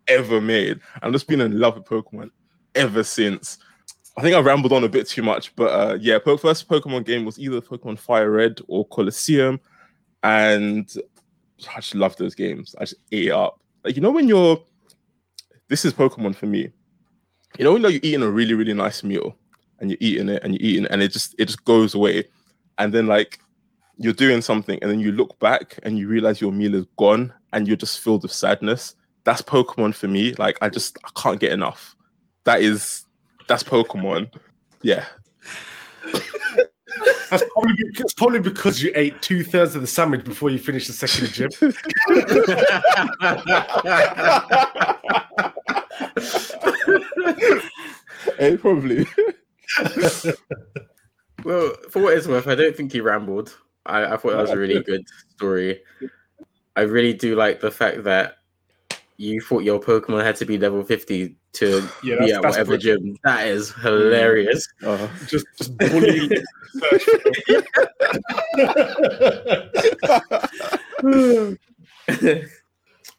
ever 0.09 0.41
made. 0.41 0.81
I've 1.03 1.13
just 1.13 1.27
been 1.27 1.41
in 1.41 1.59
love 1.59 1.77
with 1.77 1.85
Pokemon 1.85 2.31
ever 2.75 3.03
since. 3.03 3.59
I 4.17 4.23
think 4.23 4.35
I 4.35 4.41
rambled 4.41 4.73
on 4.73 4.85
a 4.85 4.89
bit 4.89 5.09
too 5.09 5.23
much, 5.23 5.55
but 5.57 5.71
uh, 5.71 5.95
yeah, 6.01 6.19
po- 6.19 6.37
first 6.37 6.69
Pokemon 6.69 7.07
game 7.07 7.25
was 7.25 7.39
either 7.39 7.61
Pokemon 7.61 7.99
Fire 7.99 8.31
Red 8.31 8.61
or 8.69 8.87
Colosseum, 8.89 9.61
and 10.23 10.93
I 11.75 11.77
just 11.77 11.95
love 11.95 12.17
those 12.17 12.35
games. 12.35 12.75
I 12.79 12.83
just 12.83 12.97
ate 13.13 13.29
it 13.29 13.33
up. 13.33 13.61
Like 13.85 13.97
you 13.97 14.03
know 14.03 14.11
when 14.11 14.29
you're, 14.29 14.63
this 15.69 15.85
is 15.85 15.93
Pokemon 15.93 16.37
for 16.37 16.47
me. 16.47 16.71
You 17.59 17.65
know 17.65 17.73
when 17.73 17.83
like, 17.83 17.93
you're 17.93 18.01
eating 18.03 18.23
a 18.23 18.31
really 18.31 18.55
really 18.55 18.75
nice 18.75 19.03
meal 19.03 19.37
and 19.81 19.91
you're 19.91 19.99
eating 20.01 20.29
it 20.29 20.43
and 20.45 20.55
you're 20.55 20.63
eating 20.63 20.85
it 20.85 20.91
and 20.91 21.03
it 21.03 21.13
just 21.13 21.35
it 21.39 21.47
just 21.47 21.65
goes 21.65 21.95
away, 21.95 22.25
and 22.79 22.93
then 22.93 23.07
like 23.07 23.41
you're 23.97 24.13
doing 24.15 24.41
something 24.41 24.79
and 24.81 24.91
then 24.91 24.99
you 24.99 25.13
look 25.13 25.39
back 25.41 25.79
and 25.83 25.99
you 25.99 26.09
realize 26.09 26.41
your 26.41 26.53
meal 26.53 26.75
is 26.75 26.87
gone 26.97 27.33
and 27.53 27.69
you're 27.69 27.77
just 27.77 28.01
filled 28.01 28.23
with 28.23 28.33
sadness. 28.33 28.95
That's 29.25 29.43
Pokemon 29.43 29.95
for 29.95 30.09
me. 30.09 30.33
Like 30.35 30.57
I 30.63 30.71
just 30.71 30.97
I 31.05 31.11
can't 31.21 31.39
get 31.39 31.53
enough. 31.53 31.95
That 32.45 32.63
is 32.63 33.05
that's 33.47 33.63
Pokemon. 33.63 34.33
Yeah. 34.83 35.05
That's 37.31 37.45
probably, 37.53 37.75
it's 37.79 38.15
probably 38.15 38.41
because 38.41 38.83
you 38.83 38.93
ate 38.95 39.21
two 39.23 39.45
thirds 39.45 39.75
of 39.75 39.81
the 39.83 39.87
sandwich 39.87 40.25
before 40.25 40.51
you 40.51 40.59
finished 40.59 40.87
the 40.87 40.93
second 40.93 41.33
gym. 41.33 41.51
hey, 48.39 48.53
eh, 48.53 48.57
probably. 48.57 49.07
Well, 51.45 51.73
for 51.91 52.03
what 52.03 52.17
it's 52.17 52.27
worth, 52.27 52.47
I 52.47 52.55
don't 52.55 52.77
think 52.77 52.93
he 52.93 53.01
rambled. 53.01 53.57
I, 53.87 54.05
I 54.05 54.17
thought 54.17 54.33
that 54.33 54.43
was 54.43 54.51
a 54.51 54.59
really 54.59 54.83
good 54.83 55.07
story. 55.35 55.81
I 56.77 56.83
really 56.83 57.15
do 57.15 57.35
like 57.35 57.61
the 57.61 57.71
fact 57.71 58.05
that 58.05 58.39
you 59.17 59.41
thought 59.41 59.65
your 59.65 59.81
Pokemon 59.81 60.25
had 60.25 60.37
to 60.37 60.45
be 60.45 60.59
level 60.59 60.83
50 60.83 61.37
to 61.53 61.89
Yeah, 62.03 62.17
be 62.19 62.33
at 62.33 62.43
that's 62.43 62.57
whatever 62.57 62.77
brilliant. 62.79 63.05
gym. 63.05 63.17
That 63.25 63.47
is 63.47 63.73
hilarious. 63.73 64.67
Uh, 64.85 65.09
just, 65.27 65.47
just 65.59 65.77
bully. 65.79 66.31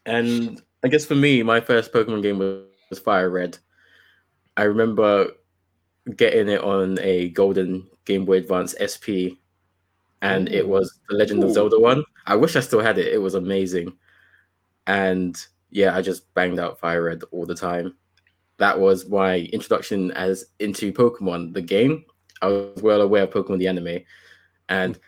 and 0.05 0.61
I 0.83 0.87
guess 0.87 1.05
for 1.05 1.15
me, 1.15 1.43
my 1.43 1.59
first 1.61 1.93
Pokemon 1.93 2.21
game 2.23 2.39
was, 2.39 2.63
was 2.89 2.99
Fire 2.99 3.29
Red. 3.29 3.57
I 4.57 4.63
remember 4.63 5.27
getting 6.15 6.49
it 6.49 6.61
on 6.61 6.97
a 6.99 7.29
golden 7.29 7.87
Game 8.05 8.25
Boy 8.25 8.37
Advance 8.37 8.75
SP, 8.81 9.37
and 10.21 10.49
it 10.49 10.67
was 10.67 10.99
the 11.09 11.15
Legend 11.15 11.43
of 11.43 11.53
Zelda 11.53 11.79
one. 11.79 12.03
I 12.25 12.35
wish 12.35 12.55
I 12.55 12.59
still 12.59 12.81
had 12.81 12.97
it. 12.97 13.13
It 13.13 13.19
was 13.19 13.35
amazing, 13.35 13.93
and 14.87 15.37
yeah, 15.69 15.95
I 15.95 16.01
just 16.01 16.33
banged 16.33 16.59
out 16.59 16.79
Fire 16.79 17.03
Red 17.03 17.21
all 17.31 17.45
the 17.45 17.55
time. 17.55 17.95
That 18.61 18.79
was 18.79 19.09
my 19.09 19.49
introduction 19.57 20.11
as 20.11 20.45
into 20.59 20.93
Pokemon, 20.93 21.55
the 21.55 21.63
game. 21.63 22.05
I 22.43 22.47
was 22.47 22.83
well 22.83 23.01
aware 23.01 23.23
of 23.23 23.31
Pokemon 23.31 23.57
the 23.57 23.67
anime, 23.67 24.01
and 24.69 24.99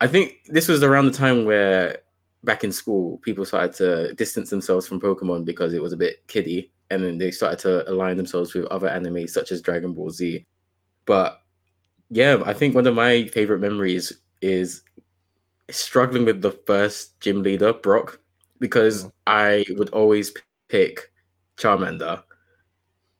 I 0.00 0.06
think 0.06 0.36
this 0.46 0.68
was 0.68 0.82
around 0.82 1.04
the 1.04 1.12
time 1.12 1.44
where 1.44 1.98
back 2.44 2.64
in 2.64 2.72
school 2.72 3.18
people 3.18 3.44
started 3.44 3.74
to 3.74 4.14
distance 4.14 4.48
themselves 4.48 4.88
from 4.88 5.00
Pokemon 5.02 5.44
because 5.44 5.74
it 5.74 5.82
was 5.82 5.92
a 5.92 5.98
bit 5.98 6.26
kiddie, 6.28 6.72
and 6.88 7.04
then 7.04 7.18
they 7.18 7.30
started 7.30 7.58
to 7.60 7.90
align 7.90 8.16
themselves 8.16 8.54
with 8.54 8.64
other 8.66 8.88
anime 8.88 9.28
such 9.28 9.52
as 9.52 9.60
Dragon 9.60 9.92
Ball 9.92 10.10
Z. 10.10 10.46
But 11.04 11.42
yeah, 12.08 12.42
I 12.46 12.54
think 12.54 12.74
one 12.74 12.86
of 12.86 12.94
my 12.94 13.26
favorite 13.26 13.60
memories 13.60 14.12
is 14.40 14.82
struggling 15.70 16.24
with 16.24 16.40
the 16.40 16.52
first 16.66 17.20
gym 17.20 17.42
leader, 17.42 17.74
Brock, 17.74 18.18
because 18.60 19.04
Mm. 19.04 19.12
I 19.26 19.64
would 19.76 19.90
always 19.90 20.32
pick 20.68 21.12
Charmander. 21.58 22.22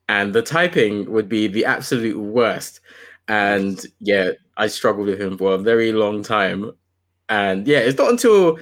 And 0.09 0.35
the 0.35 0.43
typing 0.43 1.11
would 1.11 1.29
be 1.29 1.49
the 1.49 1.65
absolute 1.65 2.19
worst. 2.19 2.81
And 3.29 3.85
yeah, 4.01 4.33
I 4.57 4.67
struggled 4.69 5.07
with 5.07 5.21
him 5.21 5.37
for 5.37 5.53
a 5.55 5.59
very 5.59 5.93
long 5.93 6.23
time. 6.23 6.73
And 7.29 7.67
yeah, 7.67 7.79
it's 7.79 7.99
not 7.99 8.11
until 8.11 8.59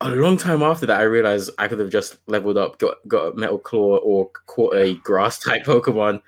a 0.00 0.10
long 0.10 0.36
time 0.36 0.62
after 0.62 0.86
that 0.86 1.00
I 1.00 1.04
realized 1.04 1.50
I 1.58 1.68
could 1.68 1.78
have 1.78 1.90
just 1.90 2.18
leveled 2.26 2.58
up, 2.58 2.78
got 2.78 2.96
got 3.08 3.32
a 3.32 3.36
metal 3.36 3.58
claw 3.58 3.96
or 3.98 4.30
caught 4.46 4.76
a 4.76 4.94
grass 4.96 5.38
type 5.38 5.64
Pokemon. 5.66 6.20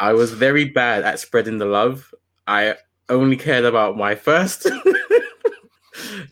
I 0.00 0.12
was 0.12 0.32
very 0.32 0.66
bad 0.66 1.02
at 1.02 1.18
spreading 1.18 1.58
the 1.58 1.66
love. 1.66 2.14
I 2.46 2.76
only 3.08 3.36
cared 3.36 3.64
about 3.64 3.96
my 3.96 4.14
first. 4.14 4.70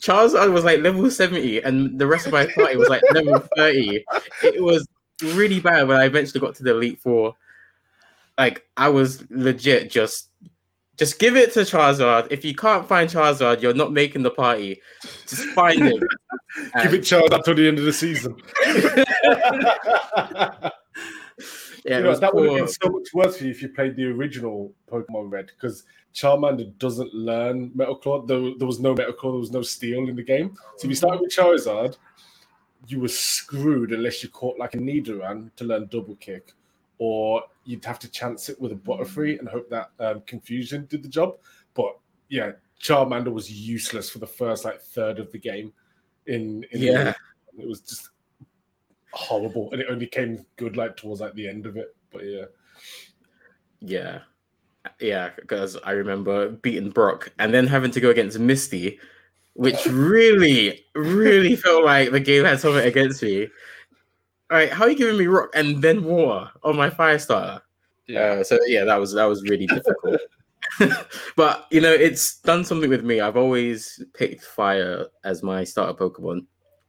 Charizard 0.00 0.52
was 0.52 0.64
like 0.64 0.80
level 0.80 1.10
70, 1.10 1.60
and 1.62 1.98
the 1.98 2.06
rest 2.06 2.26
of 2.26 2.32
my 2.32 2.46
party 2.46 2.76
was 2.76 2.88
like 2.88 3.02
level 3.12 3.40
30. 3.56 4.04
It 4.44 4.62
was 4.62 4.86
really 5.22 5.60
bad 5.60 5.88
when 5.88 5.98
I 5.98 6.04
eventually 6.04 6.40
got 6.40 6.54
to 6.56 6.62
the 6.62 6.70
Elite 6.70 7.00
Four. 7.00 7.34
Like, 8.38 8.66
I 8.76 8.88
was 8.88 9.24
legit 9.30 9.90
just 9.90 10.30
just 10.96 11.18
give 11.18 11.36
it 11.36 11.52
to 11.52 11.60
Charizard. 11.60 12.28
If 12.30 12.44
you 12.44 12.54
can't 12.54 12.88
find 12.88 13.08
Charizard, 13.08 13.60
you're 13.60 13.74
not 13.74 13.92
making 13.92 14.22
the 14.22 14.30
party. 14.30 14.80
Just 15.26 15.44
find 15.50 15.82
him. 15.82 16.02
Give 16.82 16.94
it 16.94 17.02
Charizard 17.02 17.44
to 17.44 17.54
the 17.54 17.68
end 17.68 17.78
of 17.78 17.84
the 17.84 17.92
season. 17.92 18.36
Yeah, 21.86 21.98
You 21.98 22.04
know, 22.04 22.16
that 22.16 22.34
would 22.34 22.48
have 22.48 22.58
been 22.58 22.68
so 22.68 22.88
much 22.88 23.14
worse 23.14 23.36
for 23.36 23.44
you 23.44 23.50
if 23.50 23.62
you 23.62 23.68
played 23.68 23.94
the 23.94 24.06
original 24.06 24.74
Pokemon 24.90 25.30
Red 25.30 25.46
because 25.46 25.84
Charmander 26.14 26.76
doesn't 26.78 27.14
learn 27.14 27.70
Metal 27.76 27.94
Claw. 27.94 28.26
There, 28.26 28.40
there 28.58 28.66
was 28.66 28.80
no 28.80 28.92
Metal 28.92 29.12
Claw, 29.12 29.30
there 29.30 29.38
was 29.38 29.52
no 29.52 29.62
Steel 29.62 30.08
in 30.08 30.16
the 30.16 30.24
game. 30.24 30.56
So 30.78 30.86
if 30.86 30.90
you 30.90 30.96
started 30.96 31.20
with 31.20 31.30
Charizard, 31.30 31.96
you 32.86 33.00
were 33.00 33.08
screwed 33.08 33.92
unless 33.92 34.22
you 34.22 34.28
caught 34.28 34.58
like 34.58 34.74
a 34.74 34.78
Nidoran 34.78 35.50
to 35.56 35.64
learn 35.64 35.86
Double 35.86 36.16
Kick, 36.16 36.52
or 36.98 37.42
you'd 37.64 37.84
have 37.84 37.98
to 38.00 38.08
chance 38.10 38.48
it 38.48 38.60
with 38.60 38.72
a 38.72 38.76
Butterfree 38.76 39.38
and 39.38 39.48
hope 39.48 39.68
that 39.70 39.90
um, 40.00 40.22
Confusion 40.26 40.86
did 40.86 41.02
the 41.02 41.08
job. 41.08 41.36
But 41.74 41.98
yeah, 42.28 42.52
Charmander 42.80 43.32
was 43.32 43.50
useless 43.50 44.10
for 44.10 44.18
the 44.18 44.26
first 44.26 44.64
like 44.64 44.80
third 44.80 45.18
of 45.18 45.30
the 45.32 45.38
game. 45.38 45.72
In, 46.26 46.64
in 46.72 46.82
Yeah. 46.82 47.14
it 47.58 47.68
was 47.68 47.80
just 47.80 48.10
horrible, 49.12 49.70
and 49.72 49.80
it 49.80 49.88
only 49.90 50.06
came 50.06 50.44
good 50.56 50.76
like 50.76 50.96
towards 50.96 51.20
like 51.20 51.34
the 51.34 51.48
end 51.48 51.66
of 51.66 51.76
it. 51.76 51.94
But 52.10 52.24
yeah. 52.24 52.44
Yeah. 53.80 54.20
Yeah, 55.00 55.30
because 55.34 55.76
I 55.84 55.92
remember 55.92 56.50
beating 56.50 56.90
Brock 56.90 57.32
and 57.40 57.52
then 57.52 57.66
having 57.66 57.90
to 57.90 58.00
go 58.00 58.10
against 58.10 58.38
Misty, 58.38 59.00
which 59.56 59.86
really, 59.86 60.84
really 60.94 61.56
felt 61.64 61.84
like 61.84 62.10
the 62.10 62.20
game 62.20 62.44
had 62.44 62.60
something 62.60 62.84
against 62.84 63.22
me. 63.22 63.48
All 64.50 64.58
right, 64.58 64.70
how 64.70 64.84
are 64.84 64.90
you 64.90 64.96
giving 64.96 65.18
me 65.18 65.26
rock 65.26 65.50
and 65.54 65.82
then 65.82 66.04
water 66.04 66.50
on 66.62 66.76
my 66.76 66.90
fire 66.90 67.18
starter? 67.18 67.62
Uh, 68.14 68.44
so 68.44 68.58
yeah, 68.66 68.84
that 68.84 68.96
was 68.96 69.12
that 69.14 69.24
was 69.24 69.42
really 69.42 69.66
difficult. 69.66 70.20
but 71.36 71.66
you 71.70 71.80
know, 71.80 71.92
it's 71.92 72.40
done 72.40 72.64
something 72.64 72.90
with 72.90 73.04
me. 73.04 73.20
I've 73.20 73.36
always 73.36 74.02
picked 74.14 74.44
fire 74.44 75.06
as 75.24 75.42
my 75.42 75.64
starter 75.64 75.94
Pokemon, 75.94 76.46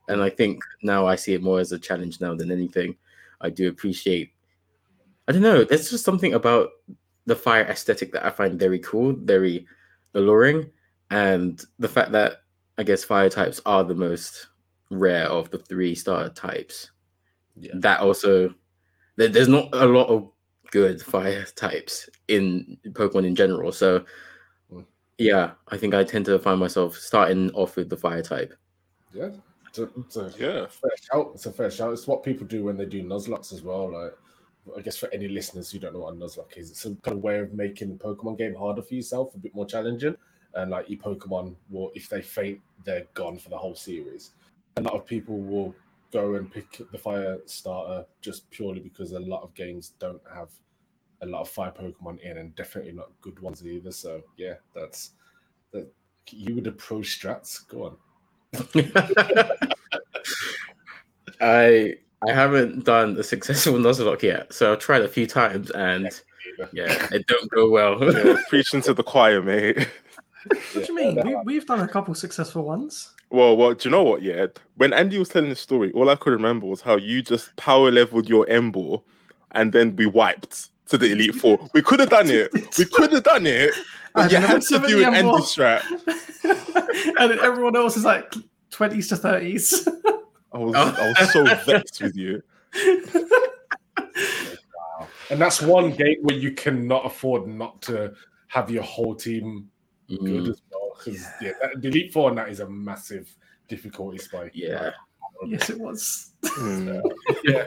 and 0.09 0.21
I 0.21 0.29
think 0.29 0.61
now 0.83 1.07
I 1.07 1.15
see 1.15 1.33
it 1.33 1.41
more 1.41 1.59
as 1.59 1.71
a 1.71 1.79
challenge 1.79 2.21
now 2.21 2.35
than 2.35 2.51
anything. 2.51 2.95
I 3.41 3.49
do 3.49 3.69
appreciate. 3.69 4.33
I 5.27 5.31
don't 5.31 5.41
know. 5.41 5.63
There's 5.63 5.89
just 5.89 6.05
something 6.05 6.33
about 6.33 6.69
the 7.25 7.35
fire 7.35 7.63
aesthetic 7.63 8.11
that 8.13 8.25
I 8.25 8.29
find 8.29 8.59
very 8.59 8.79
cool, 8.79 9.13
very 9.13 9.65
alluring, 10.13 10.69
and 11.09 11.63
the 11.79 11.89
fact 11.89 12.11
that 12.11 12.41
I 12.77 12.83
guess 12.83 13.03
fire 13.03 13.29
types 13.29 13.59
are 13.65 13.83
the 13.83 13.95
most 13.95 14.47
rare 14.89 15.25
of 15.27 15.49
the 15.49 15.57
three 15.57 15.95
starter 15.95 16.29
types. 16.29 16.91
Yeah. 17.55 17.73
That 17.75 17.99
also, 18.01 18.53
there, 19.15 19.27
there's 19.27 19.47
not 19.47 19.69
a 19.73 19.85
lot 19.85 20.07
of 20.07 20.29
good 20.71 21.01
fire 21.01 21.45
types 21.55 22.09
in 22.27 22.77
Pokemon 22.89 23.25
in 23.25 23.35
general. 23.35 23.71
So, 23.71 24.05
Mm. 24.71 24.85
yeah, 25.17 25.51
I 25.69 25.77
think 25.77 25.93
I 25.93 26.03
tend 26.03 26.25
to 26.25 26.37
find 26.39 26.59
myself 26.59 26.95
starting 26.95 27.49
off 27.51 27.75
with 27.75 27.89
the 27.89 27.97
fire 27.97 28.21
type. 28.21 28.53
Yeah. 29.13 29.31
It's 29.69 29.79
a, 29.79 29.89
it's 29.97 30.17
a 30.17 30.33
Yeah. 30.37 30.67
fair 30.67 30.91
shout. 31.01 31.31
It's 31.33 31.45
a 31.45 31.51
fair 31.51 31.71
shout. 31.71 31.93
It's 31.93 32.07
what 32.07 32.23
people 32.23 32.45
do 32.45 32.63
when 32.63 32.77
they 32.77 32.85
do 32.85 33.03
Nuzlockes 33.03 33.53
as 33.53 33.63
well. 33.63 33.91
Like, 33.91 34.13
I 34.77 34.81
guess 34.81 34.97
for 34.97 35.09
any 35.13 35.27
listeners 35.27 35.71
who 35.71 35.79
don't 35.79 35.93
know 35.93 35.99
what 36.01 36.13
a 36.13 36.17
Nuzlocke 36.17 36.57
is, 36.57 36.69
it's 36.69 36.85
a 36.85 36.93
kind 36.95 37.17
of 37.17 37.23
way 37.23 37.39
of 37.39 37.53
making 37.53 37.89
the 37.89 37.95
Pokemon 37.95 38.37
game 38.37 38.53
harder 38.55 38.81
for 38.81 38.93
yourself, 38.95 39.33
a 39.33 39.37
bit 39.39 39.55
more 39.55 39.65
challenging. 39.65 40.15
And 40.57 40.71
like 40.71 40.89
your 40.89 40.99
Pokemon 40.99 41.55
will, 41.69 41.91
if 41.95 42.09
they 42.09 42.21
faint, 42.21 42.59
they're 42.83 43.05
gone 43.13 43.37
for 43.37 43.49
the 43.49 43.57
whole 43.57 43.75
series. 43.75 44.31
A 44.77 44.81
lot 44.81 44.93
of 44.93 45.05
people 45.05 45.39
will 45.39 45.73
go 46.11 46.35
and 46.35 46.51
pick 46.51 46.81
the 46.91 46.97
fire 46.97 47.37
starter 47.45 48.05
just 48.21 48.49
purely 48.49 48.79
because 48.79 49.11
a 49.11 49.19
lot 49.19 49.43
of 49.43 49.53
games 49.53 49.93
don't 49.99 50.21
have 50.33 50.49
a 51.21 51.25
lot 51.25 51.41
of 51.41 51.49
fire 51.49 51.71
Pokemon 51.71 52.19
in, 52.21 52.37
and 52.37 52.55
definitely 52.55 52.91
not 52.91 53.09
good 53.21 53.39
ones 53.39 53.65
either. 53.65 53.91
So 53.91 54.21
yeah, 54.37 54.55
that's 54.75 55.11
that. 55.71 55.87
You 56.29 56.55
with 56.55 56.65
the 56.65 56.73
pro 56.73 56.99
strats, 56.99 57.65
go 57.67 57.83
on. 57.85 57.97
I 61.41 61.95
I 62.27 62.33
haven't 62.33 62.83
done 62.85 63.17
a 63.17 63.23
successful 63.23 63.73
Nuzlocke 63.77 64.23
yet, 64.23 64.51
so 64.53 64.73
I've 64.73 64.79
tried 64.79 65.03
a 65.03 65.07
few 65.07 65.27
times 65.27 65.69
and 65.71 66.09
yeah, 66.73 67.07
it 67.11 67.27
don't 67.27 67.49
go 67.51 67.69
well. 67.69 68.03
yeah. 68.13 68.37
Preaching 68.49 68.81
to 68.81 68.93
the 68.93 69.03
choir, 69.03 69.41
mate. 69.41 69.87
What 70.73 70.85
do 70.85 70.93
you 70.93 70.95
mean? 70.95 71.21
We, 71.25 71.35
we've 71.43 71.65
done 71.65 71.81
a 71.81 71.87
couple 71.87 72.13
successful 72.15 72.63
ones. 72.63 73.13
Well, 73.29 73.57
well, 73.57 73.73
do 73.73 73.89
you 73.89 73.91
know 73.91 74.03
what? 74.03 74.21
Yeah, 74.21 74.47
when 74.75 74.93
Andy 74.93 75.17
was 75.17 75.29
telling 75.29 75.49
the 75.49 75.55
story, 75.55 75.91
all 75.91 76.09
I 76.09 76.15
could 76.15 76.31
remember 76.31 76.65
was 76.65 76.81
how 76.81 76.95
you 76.95 77.21
just 77.21 77.55
power 77.57 77.91
leveled 77.91 78.29
your 78.29 78.45
Emboar, 78.45 79.03
and 79.51 79.73
then 79.73 79.95
we 79.95 80.05
wiped 80.05 80.69
to 80.87 80.97
the 80.97 81.11
Elite 81.11 81.35
Four. 81.35 81.59
We 81.73 81.81
could 81.81 81.99
have 81.99 82.09
done 82.09 82.29
it. 82.29 82.53
We 82.77 82.85
could 82.85 83.11
have 83.11 83.23
done 83.23 83.45
it. 83.45 83.73
But 84.13 84.23
And 84.23 84.31
you 84.31 84.37
had 84.37 84.61
to 84.61 84.79
do 84.87 85.05
an 85.05 85.13
Emboar. 85.13 85.33
Andy 85.33 85.43
strat. 85.43 85.83
and 87.19 87.31
then 87.31 87.39
everyone 87.39 87.75
else 87.75 87.97
is 87.97 88.05
like 88.05 88.31
20s 88.71 89.09
to 89.09 89.15
30s. 89.15 89.87
I 90.53 90.57
was, 90.57 90.75
I 90.75 91.09
was 91.19 91.33
so 91.33 91.43
vexed 91.65 92.01
with 92.01 92.15
you. 92.15 92.41
And 95.29 95.41
that's 95.41 95.61
one 95.61 95.91
game 95.91 96.17
where 96.21 96.37
you 96.37 96.51
cannot 96.51 97.05
afford 97.05 97.47
not 97.47 97.81
to 97.83 98.13
have 98.47 98.71
your 98.71 98.83
whole 98.83 99.13
team 99.13 99.69
good 100.09 100.19
Mm, 100.19 100.49
as 100.49 100.61
well. 100.71 100.91
Because 100.97 101.25
yeah, 101.41 101.51
that, 101.61 101.81
the 101.81 101.87
Elite 101.89 102.13
Four 102.13 102.29
and 102.29 102.37
that 102.37 102.49
is 102.49 102.59
a 102.59 102.69
massive 102.69 103.33
difficulty 103.67 104.17
spike. 104.17 104.51
yeah. 104.53 104.91
yes, 105.45 105.69
it 105.69 105.79
was. 105.79 106.31
Hmm. 106.45 106.99
yeah. 107.43 107.65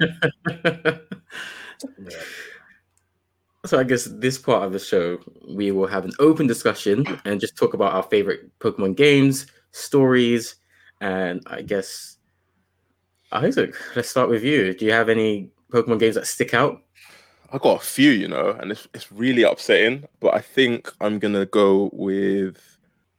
So 3.67 3.79
I 3.79 3.85
guess 3.85 4.05
this 4.07 4.39
part 4.39 4.65
of 4.65 4.73
the 4.73 4.79
show, 4.79 5.19
we 5.47 5.71
will 5.71 5.87
have 5.87 6.05
an 6.07 6.13
open 6.19 6.47
discussion 6.47 7.05
and 7.27 7.39
just 7.41 7.57
talk 7.57 7.75
about 7.75 7.93
our 7.93 8.03
favorite 8.03 8.51
Pokemon 8.59 8.97
games, 8.97 9.47
stories, 9.73 10.57
and 11.03 11.43
I 11.47 11.61
guess 11.61 12.17
Isaac. 13.33 13.75
Let's 13.95 14.09
start 14.09 14.31
with 14.31 14.43
you. 14.43 14.73
Do 14.75 14.87
you 14.87 14.93
have 14.93 15.11
any 15.11 15.51
Pokemon 15.73 15.99
games 16.01 16.15
that 16.15 16.27
stick 16.27 16.55
out? 16.55 16.81
I 17.53 17.59
got 17.59 17.81
a 17.81 17.85
few, 17.85 18.11
you 18.11 18.29
know, 18.29 18.57
and 18.61 18.71
it's, 18.71 18.87
it's 18.95 19.11
really 19.11 19.43
upsetting. 19.43 20.05
But 20.21 20.35
I 20.35 20.41
think 20.41 20.93
I'm 21.01 21.19
gonna 21.19 21.47
go 21.47 21.91
with. 21.93 22.79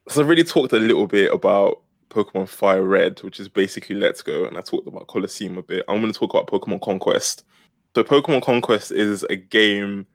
So 0.09 0.23
I 0.23 0.25
really 0.25 0.43
talked 0.43 0.73
a 0.73 0.79
little 0.79 1.07
bit 1.07 1.33
about 1.33 1.81
Pokemon 2.09 2.47
Fire 2.49 2.83
Red, 2.83 3.21
which 3.23 3.39
is 3.39 3.47
basically 3.47 3.95
Let's 3.95 4.21
Go, 4.21 4.45
and 4.45 4.57
I 4.57 4.61
talked 4.61 4.87
about 4.87 5.07
Colosseum 5.07 5.57
a 5.57 5.63
bit. 5.63 5.85
I'm 5.87 6.01
gonna 6.01 6.13
talk 6.13 6.33
about 6.33 6.47
Pokemon 6.47 6.81
Conquest. 6.81 7.45
So 7.95 8.03
Pokemon 8.03 8.43
Conquest 8.43 8.91
is 8.91 9.23
a 9.23 9.35
game 9.35 10.05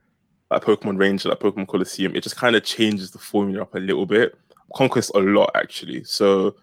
like 0.51 0.63
Pokemon 0.63 0.99
Ranger, 0.99 1.29
like 1.29 1.41
Pokemon 1.41 1.69
Colosseum. 1.69 2.15
It 2.15 2.23
just 2.23 2.37
kind 2.37 2.57
of 2.57 2.65
changes 2.65 3.11
the 3.11 3.19
formula 3.19 3.63
up 3.63 3.75
a 3.75 3.79
little 3.79 4.07
bit. 4.07 4.39
Conquest 4.75 5.11
a 5.15 5.19
lot 5.19 5.51
actually. 5.55 6.05
So 6.05 6.57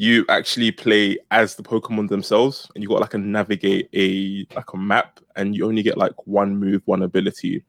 you 0.00 0.24
actually 0.30 0.72
play 0.72 1.18
as 1.30 1.56
the 1.56 1.62
Pokemon 1.62 2.08
themselves, 2.08 2.70
and 2.74 2.82
you 2.82 2.88
got 2.88 3.02
like 3.02 3.12
a 3.12 3.18
navigate 3.18 3.86
a 3.94 4.46
like 4.56 4.72
a 4.72 4.76
map, 4.78 5.20
and 5.36 5.54
you 5.54 5.66
only 5.66 5.82
get 5.82 5.98
like 5.98 6.26
one 6.26 6.56
move, 6.56 6.80
one 6.86 7.02
ability, 7.02 7.62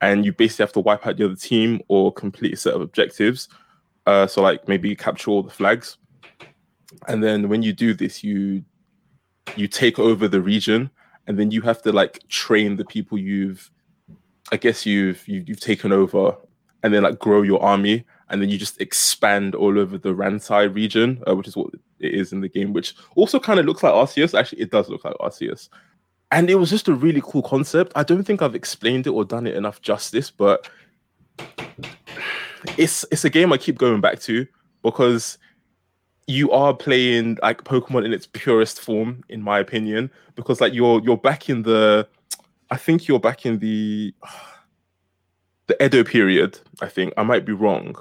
and 0.00 0.24
you 0.24 0.32
basically 0.32 0.64
have 0.64 0.72
to 0.72 0.80
wipe 0.80 1.06
out 1.06 1.16
the 1.16 1.24
other 1.24 1.36
team 1.36 1.80
or 1.86 2.12
complete 2.12 2.54
a 2.54 2.56
set 2.56 2.74
of 2.74 2.80
objectives. 2.80 3.48
Uh, 4.04 4.26
so 4.26 4.42
like 4.42 4.66
maybe 4.66 4.96
capture 4.96 5.30
all 5.30 5.44
the 5.44 5.50
flags, 5.50 5.96
and 7.06 7.22
then 7.22 7.48
when 7.48 7.62
you 7.62 7.72
do 7.72 7.94
this, 7.94 8.24
you 8.24 8.64
you 9.54 9.68
take 9.68 10.00
over 10.00 10.26
the 10.26 10.40
region, 10.40 10.90
and 11.28 11.38
then 11.38 11.52
you 11.52 11.62
have 11.62 11.80
to 11.82 11.92
like 11.92 12.18
train 12.26 12.74
the 12.74 12.84
people 12.84 13.16
you've, 13.16 13.70
I 14.50 14.56
guess 14.56 14.84
you've 14.84 15.22
you've, 15.28 15.48
you've 15.48 15.60
taken 15.60 15.92
over, 15.92 16.36
and 16.82 16.92
then 16.92 17.04
like 17.04 17.20
grow 17.20 17.42
your 17.42 17.62
army, 17.62 18.04
and 18.30 18.40
then 18.40 18.48
you 18.48 18.56
just 18.56 18.80
expand 18.80 19.54
all 19.54 19.78
over 19.78 19.98
the 19.98 20.14
Ransei 20.14 20.72
region, 20.72 21.22
uh, 21.28 21.34
which 21.34 21.48
is 21.48 21.56
what 21.56 21.74
it 21.98 22.14
is 22.14 22.32
in 22.32 22.40
the 22.40 22.48
game, 22.48 22.72
which 22.72 22.94
also 23.16 23.40
kind 23.40 23.58
of 23.58 23.66
looks 23.66 23.82
like 23.82 23.92
Arceus. 23.92 24.38
Actually, 24.38 24.62
it 24.62 24.70
does 24.70 24.88
look 24.88 25.04
like 25.04 25.14
Arceus. 25.20 25.68
And 26.30 26.48
it 26.48 26.54
was 26.54 26.70
just 26.70 26.86
a 26.86 26.94
really 26.94 27.20
cool 27.24 27.42
concept. 27.42 27.92
I 27.96 28.04
don't 28.04 28.22
think 28.22 28.40
I've 28.40 28.54
explained 28.54 29.08
it 29.08 29.10
or 29.10 29.24
done 29.24 29.48
it 29.48 29.56
enough 29.56 29.82
justice, 29.82 30.30
but 30.30 30.68
it's 32.78 33.04
it's 33.10 33.24
a 33.24 33.30
game 33.30 33.52
I 33.52 33.56
keep 33.56 33.78
going 33.78 34.00
back 34.00 34.20
to 34.20 34.46
because 34.82 35.38
you 36.28 36.52
are 36.52 36.72
playing 36.72 37.36
like 37.42 37.64
Pokemon 37.64 38.04
in 38.04 38.12
its 38.12 38.28
purest 38.28 38.80
form, 38.80 39.24
in 39.28 39.42
my 39.42 39.58
opinion, 39.58 40.08
because 40.36 40.60
like 40.60 40.72
you're 40.72 41.00
you're 41.02 41.16
back 41.16 41.48
in 41.48 41.62
the 41.62 42.06
I 42.70 42.76
think 42.76 43.08
you're 43.08 43.18
back 43.18 43.44
in 43.44 43.58
the 43.58 44.14
the 45.66 45.84
Edo 45.84 46.04
period, 46.04 46.60
I 46.80 46.86
think. 46.86 47.12
I 47.16 47.24
might 47.24 47.44
be 47.44 47.52
wrong 47.52 47.96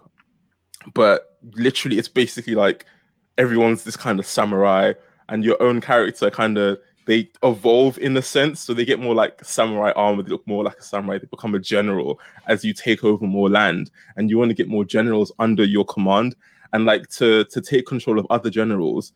but 0.94 1.38
literally 1.54 1.98
it's 1.98 2.08
basically 2.08 2.56
like 2.56 2.86
everyone's 3.38 3.84
this 3.84 3.98
kind 3.98 4.20
of 4.20 4.26
samurai 4.26 4.94
and 5.30 5.44
your 5.44 5.62
own 5.62 5.80
character 5.82 6.30
kind 6.30 6.58
of 6.58 6.78
they 7.06 7.28
evolve 7.44 7.98
in 7.98 8.16
a 8.18 8.22
sense 8.22 8.60
so 8.60 8.74
they 8.74 8.86
get 8.86 9.00
more 9.00 9.16
like 9.16 9.44
samurai 9.44 9.92
armor 9.96 10.22
they 10.22 10.30
look 10.30 10.46
more 10.46 10.64
like 10.64 10.78
a 10.78 10.84
samurai 10.84 11.18
they 11.18 11.28
become 11.28 11.56
a 11.56 11.60
general 11.60 12.20
as 12.48 12.64
you 12.64 12.74
take 12.74 13.04
over 13.04 13.26
more 13.26 13.50
land. 13.50 13.90
And 14.18 14.30
you 14.30 14.38
want 14.38 14.50
to 14.50 14.56
get 14.56 14.68
more 14.68 14.84
generals 14.84 15.32
under 15.40 15.64
your 15.64 15.86
command. 15.86 16.36
And 16.74 16.86
like 16.86 17.10
to 17.12 17.46
to 17.46 17.62
take 17.62 17.88
control 17.88 18.20
of 18.20 18.28
other 18.30 18.50
generals 18.50 19.14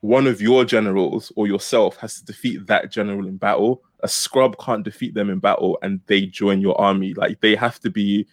one 0.00 0.26
of 0.26 0.42
your 0.42 0.66
generals 0.66 1.32
or 1.34 1.46
yourself 1.46 1.96
has 1.96 2.18
to 2.18 2.24
defeat 2.26 2.66
that 2.66 2.92
general 2.92 3.26
in 3.26 3.38
battle. 3.38 3.82
A 4.00 4.08
scrub 4.08 4.58
can't 4.58 4.84
defeat 4.84 5.14
them 5.14 5.30
in 5.30 5.38
battle 5.38 5.78
and 5.80 5.98
they 6.08 6.26
join 6.26 6.60
your 6.60 6.78
army. 6.78 7.14
Like 7.14 7.40
they 7.40 7.56
have 7.56 7.80
to 7.80 7.90
be 7.90 8.26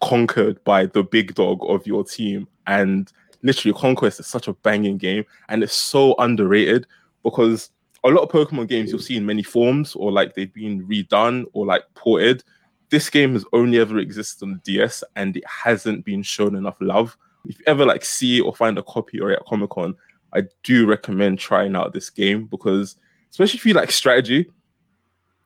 conquered 0.00 0.62
by 0.64 0.86
the 0.86 1.02
big 1.02 1.34
dog 1.34 1.58
of 1.62 1.86
your 1.86 2.04
team. 2.04 2.48
And 2.66 3.10
literally, 3.42 3.78
Conquest 3.78 4.20
is 4.20 4.26
such 4.26 4.48
a 4.48 4.52
banging 4.52 4.98
game, 4.98 5.24
and 5.48 5.62
it's 5.62 5.74
so 5.74 6.14
underrated 6.18 6.86
because 7.22 7.70
a 8.04 8.08
lot 8.08 8.22
of 8.22 8.30
Pokemon 8.30 8.68
games 8.68 8.90
you'll 8.90 9.00
see 9.00 9.16
in 9.16 9.26
many 9.26 9.42
forms, 9.42 9.94
or 9.94 10.10
like 10.10 10.34
they've 10.34 10.52
been 10.52 10.86
redone 10.86 11.44
or 11.52 11.66
like 11.66 11.82
ported. 11.94 12.42
This 12.88 13.08
game 13.08 13.34
has 13.34 13.44
only 13.52 13.78
ever 13.78 13.98
existed 13.98 14.44
on 14.44 14.52
the 14.52 14.58
DS, 14.58 15.04
and 15.16 15.36
it 15.36 15.44
hasn't 15.46 16.04
been 16.04 16.22
shown 16.22 16.56
enough 16.56 16.76
love. 16.80 17.16
If 17.46 17.58
you 17.58 17.64
ever 17.66 17.86
like 17.86 18.04
see 18.04 18.40
or 18.40 18.54
find 18.54 18.78
a 18.78 18.82
copy 18.82 19.20
or 19.20 19.30
at 19.30 19.44
Comic 19.46 19.70
Con, 19.70 19.94
I 20.34 20.42
do 20.62 20.86
recommend 20.86 21.38
trying 21.38 21.76
out 21.76 21.92
this 21.92 22.10
game 22.10 22.46
because, 22.46 22.96
especially 23.30 23.58
if 23.58 23.66
you 23.66 23.74
like 23.74 23.90
strategy, 23.90 24.50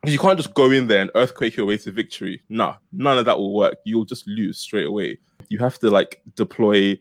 you 0.07 0.19
can't 0.19 0.39
just 0.39 0.55
go 0.55 0.71
in 0.71 0.87
there 0.87 1.03
and 1.03 1.11
earthquake 1.15 1.57
your 1.57 1.67
way 1.67 1.77
to 1.79 1.91
victory. 1.91 2.43
Nah, 2.49 2.77
none 2.93 3.19
of 3.19 3.25
that 3.25 3.39
will 3.39 3.55
work. 3.55 3.77
You'll 3.85 4.05
just 4.05 4.27
lose 4.27 4.59
straight 4.59 4.87
away. 4.87 5.19
You 5.49 5.59
have 5.59 5.79
to 5.81 5.91
like 5.91 6.23
deploy 6.35 6.99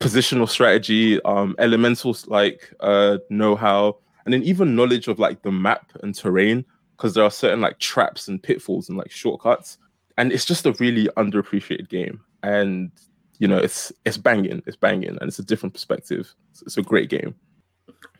positional 0.00 0.48
strategy, 0.48 1.22
um, 1.22 1.54
elementals 1.58 2.26
like 2.26 2.72
uh, 2.80 3.18
know-how, 3.30 3.96
and 4.24 4.34
then 4.34 4.42
even 4.42 4.76
knowledge 4.76 5.08
of 5.08 5.18
like 5.18 5.42
the 5.42 5.52
map 5.52 5.92
and 6.02 6.14
terrain, 6.14 6.64
because 6.96 7.14
there 7.14 7.24
are 7.24 7.30
certain 7.30 7.60
like 7.60 7.78
traps 7.78 8.28
and 8.28 8.42
pitfalls 8.42 8.88
and 8.88 8.98
like 8.98 9.10
shortcuts. 9.10 9.78
And 10.18 10.32
it's 10.32 10.44
just 10.44 10.66
a 10.66 10.72
really 10.80 11.08
underappreciated 11.16 11.88
game. 11.88 12.20
And 12.42 12.90
you 13.38 13.46
know, 13.48 13.58
it's 13.58 13.92
it's 14.04 14.16
banging, 14.16 14.62
it's 14.66 14.76
banging, 14.76 15.10
and 15.10 15.22
it's 15.22 15.38
a 15.38 15.44
different 15.44 15.74
perspective. 15.74 16.34
It's, 16.50 16.62
it's 16.62 16.76
a 16.78 16.82
great 16.82 17.10
game. 17.10 17.34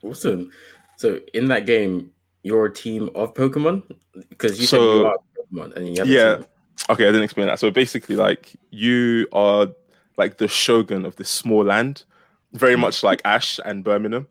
Awesome. 0.03 0.51
So 0.97 1.21
in 1.35 1.49
that 1.49 1.67
game, 1.67 2.11
your 2.47 2.69
team 2.69 3.11
of 3.15 3.35
Pokemon? 3.35 3.83
Because 4.29 4.61
you 4.61 4.67
so, 4.67 4.77
said 4.77 4.85
you 4.85 5.07
are 5.07 5.19
Pokemon 5.37 5.77
and 5.77 5.89
you 5.89 5.97
have 5.99 6.09
yeah. 6.09 6.39
Okay, 6.89 7.05
I 7.05 7.09
didn't 7.09 7.25
explain 7.25 7.49
that. 7.49 7.59
So 7.59 7.71
basically, 7.71 8.17
like 8.17 8.53
you 8.71 9.27
are 9.33 9.69
like 10.17 10.39
the 10.39 10.49
shogun 10.49 11.05
of 11.05 11.17
this 11.17 11.29
small 11.29 11.65
land, 11.65 12.05
very 12.53 12.77
much 12.77 13.03
like 13.03 13.21
Ash 13.25 13.59
and 13.65 13.83
Birmingham. 13.83 14.29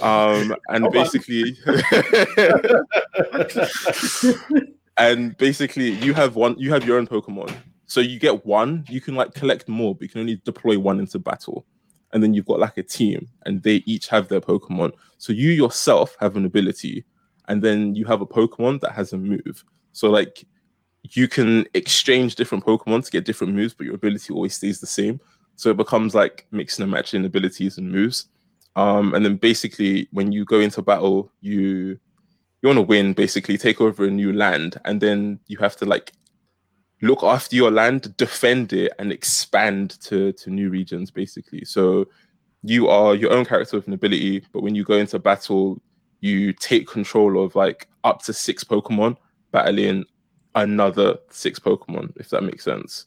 Um, 0.00 0.54
and 0.68 0.86
oh, 0.86 0.90
basically, 0.90 1.56
and 4.96 5.36
basically, 5.36 5.90
you 5.90 6.14
have 6.14 6.36
one. 6.36 6.56
You 6.58 6.72
have 6.72 6.86
your 6.86 6.98
own 6.98 7.06
Pokemon. 7.06 7.54
So 7.86 8.00
you 8.00 8.18
get 8.18 8.46
one. 8.46 8.84
You 8.88 9.00
can 9.00 9.16
like 9.16 9.34
collect 9.34 9.68
more, 9.68 9.94
but 9.94 10.02
you 10.02 10.08
can 10.08 10.20
only 10.20 10.40
deploy 10.44 10.78
one 10.78 11.00
into 11.00 11.18
battle. 11.18 11.66
And 12.12 12.22
then 12.22 12.32
you've 12.32 12.46
got 12.46 12.60
like 12.60 12.78
a 12.78 12.82
team, 12.82 13.28
and 13.44 13.62
they 13.62 13.82
each 13.86 14.08
have 14.08 14.28
their 14.28 14.40
Pokemon. 14.40 14.92
So 15.18 15.32
you 15.32 15.50
yourself 15.50 16.16
have 16.20 16.36
an 16.36 16.44
ability 16.44 17.04
and 17.52 17.60
then 17.60 17.94
you 17.94 18.06
have 18.06 18.22
a 18.22 18.26
Pokemon 18.26 18.80
that 18.80 18.92
has 18.92 19.12
a 19.12 19.18
move. 19.18 19.62
So 19.92 20.08
like 20.08 20.46
you 21.02 21.28
can 21.28 21.66
exchange 21.74 22.34
different 22.34 22.64
Pokemon 22.64 23.04
to 23.04 23.10
get 23.10 23.26
different 23.26 23.52
moves, 23.52 23.74
but 23.74 23.84
your 23.84 23.94
ability 23.94 24.32
always 24.32 24.54
stays 24.54 24.80
the 24.80 24.86
same. 24.86 25.20
So 25.56 25.68
it 25.68 25.76
becomes 25.76 26.14
like 26.14 26.46
mixing 26.50 26.82
and 26.82 26.90
matching 26.90 27.26
abilities 27.26 27.76
and 27.76 27.92
moves. 27.92 28.28
Um, 28.74 29.12
and 29.12 29.22
then 29.22 29.36
basically 29.36 30.08
when 30.12 30.32
you 30.32 30.46
go 30.46 30.60
into 30.60 30.80
battle, 30.80 31.30
you 31.42 31.98
you 32.62 32.68
want 32.68 32.78
to 32.78 32.82
win, 32.82 33.12
basically 33.12 33.58
take 33.58 33.82
over 33.82 34.06
a 34.06 34.10
new 34.10 34.32
land, 34.32 34.80
and 34.86 34.98
then 34.98 35.38
you 35.46 35.58
have 35.58 35.76
to 35.76 35.84
like 35.84 36.12
look 37.02 37.22
after 37.22 37.54
your 37.54 37.70
land, 37.70 38.16
defend 38.16 38.72
it, 38.72 38.92
and 38.98 39.12
expand 39.12 40.00
to 40.04 40.32
to 40.32 40.48
new 40.48 40.70
regions, 40.70 41.10
basically. 41.10 41.66
So 41.66 42.06
you 42.62 42.88
are 42.88 43.14
your 43.14 43.32
own 43.34 43.44
character 43.44 43.76
with 43.76 43.88
an 43.88 43.92
ability, 43.92 44.46
but 44.54 44.62
when 44.62 44.74
you 44.74 44.84
go 44.84 44.94
into 44.94 45.18
battle, 45.18 45.82
you 46.22 46.52
take 46.52 46.86
control 46.86 47.44
of 47.44 47.54
like 47.54 47.88
up 48.04 48.22
to 48.22 48.32
six 48.32 48.64
Pokemon 48.64 49.16
battling 49.50 50.04
another 50.54 51.18
six 51.30 51.58
Pokemon, 51.58 52.12
if 52.16 52.30
that 52.30 52.44
makes 52.44 52.64
sense. 52.64 53.06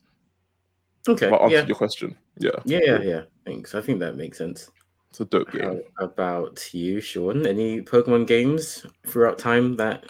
Okay. 1.07 1.29
But 1.29 1.41
answer 1.41 1.55
yeah. 1.55 1.65
your 1.65 1.77
question. 1.77 2.15
Yeah. 2.37 2.51
Yeah, 2.65 2.79
yeah, 2.83 3.01
yeah. 3.01 3.21
Thanks. 3.45 3.73
I 3.73 3.81
think 3.81 3.99
that 4.01 4.17
makes 4.17 4.37
sense. 4.37 4.69
It's 5.09 5.21
a 5.21 5.25
dope 5.25 5.51
game. 5.51 5.81
How 5.97 6.05
about 6.05 6.73
you, 6.73 6.99
Sean? 6.99 7.47
Any 7.47 7.81
Pokemon 7.81 8.27
games 8.27 8.85
throughout 9.07 9.39
time 9.39 9.77
that 9.77 10.05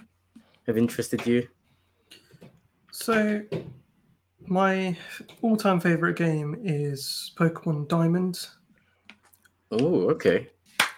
have 0.66 0.78
interested 0.78 1.26
you? 1.28 1.48
So, 2.92 3.44
my 4.48 4.98
all-time 5.44 5.80
favorite 5.80 6.16
game 6.16 6.58
is 6.64 7.34
Pokemon 7.38 7.88
Diamond. 7.88 8.48
Oh, 9.70 10.10
okay. 10.10 10.48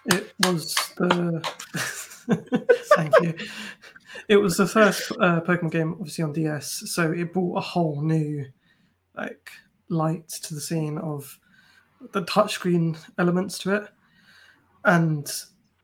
It 0.05 0.33
was 0.45 0.73
the 0.95 1.45
thank 2.95 3.13
you. 3.21 3.33
It 4.27 4.37
was 4.37 4.57
the 4.57 4.67
first 4.67 5.11
uh, 5.13 5.41
Pokemon 5.41 5.71
game, 5.71 5.93
obviously 5.93 6.23
on 6.23 6.33
DS, 6.33 6.83
so 6.87 7.11
it 7.11 7.33
brought 7.33 7.57
a 7.57 7.61
whole 7.61 8.01
new 8.01 8.45
like 9.15 9.49
light 9.89 10.27
to 10.27 10.53
the 10.53 10.61
scene 10.61 10.97
of 10.97 11.39
the 12.11 12.23
touchscreen 12.23 12.97
elements 13.17 13.57
to 13.59 13.75
it, 13.75 13.89
and 14.85 15.31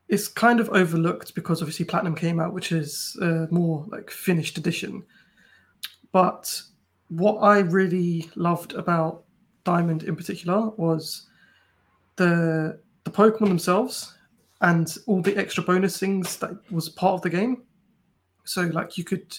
it's 0.10 0.28
kind 0.28 0.60
of 0.60 0.70
overlooked 0.70 1.34
because 1.36 1.62
obviously 1.62 1.86
Platinum 1.86 2.16
came 2.16 2.40
out, 2.40 2.54
which 2.54 2.72
is 2.72 3.18
a 3.22 3.48
more 3.50 3.86
like 3.90 4.10
finished 4.10 4.58
edition. 4.58 5.04
But 6.12 6.62
what 7.10 7.38
I 7.38 7.60
really 7.60 8.30
loved 8.36 8.74
about 8.74 9.24
Diamond 9.64 10.04
in 10.04 10.16
particular 10.16 10.70
was 10.72 11.28
the 12.18 12.80
the 13.06 13.12
Pokemon 13.12 13.48
themselves 13.48 14.14
and 14.64 14.98
all 15.08 15.22
the 15.22 15.38
extra 15.38 15.62
bonus 15.62 16.00
things 16.00 16.38
that 16.38 16.52
was 16.72 16.90
part 16.90 17.16
of 17.16 17.22
the 17.22 17.30
game. 17.30 17.64
So 18.46 18.62
like 18.62 18.98
you 18.98 19.04
could 19.04 19.38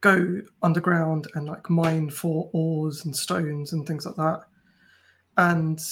go 0.00 0.40
underground 0.62 1.26
and 1.34 1.46
like 1.46 1.68
mine 1.68 2.08
for 2.08 2.48
ores 2.52 3.04
and 3.04 3.14
stones 3.14 3.72
and 3.72 3.86
things 3.86 4.06
like 4.06 4.14
that. 4.14 4.44
And 5.36 5.82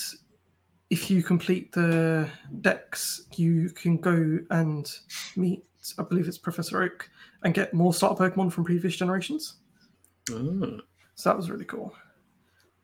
if 0.91 1.11
you 1.11 1.23
complete 1.25 1.73
the 1.73 2.29
Dex, 2.61 3.27
you 3.35 3.69
can 3.71 3.97
go 3.97 4.39
and 4.51 4.91
meet, 5.37 5.65
I 5.99 6.05
believe 6.05 6.29
it's 6.29 6.39
Professor 6.39 6.83
Oak, 6.85 7.11
and 7.43 7.55
get 7.55 7.75
more 7.75 7.93
starter 7.93 8.31
Pokemon 8.31 8.53
from 8.53 8.65
previous 8.65 8.97
generations. 8.97 9.57
Mm. 10.27 10.79
So 11.17 11.31
that 11.31 11.37
was 11.37 11.51
really 11.51 11.65
cool. 11.65 11.93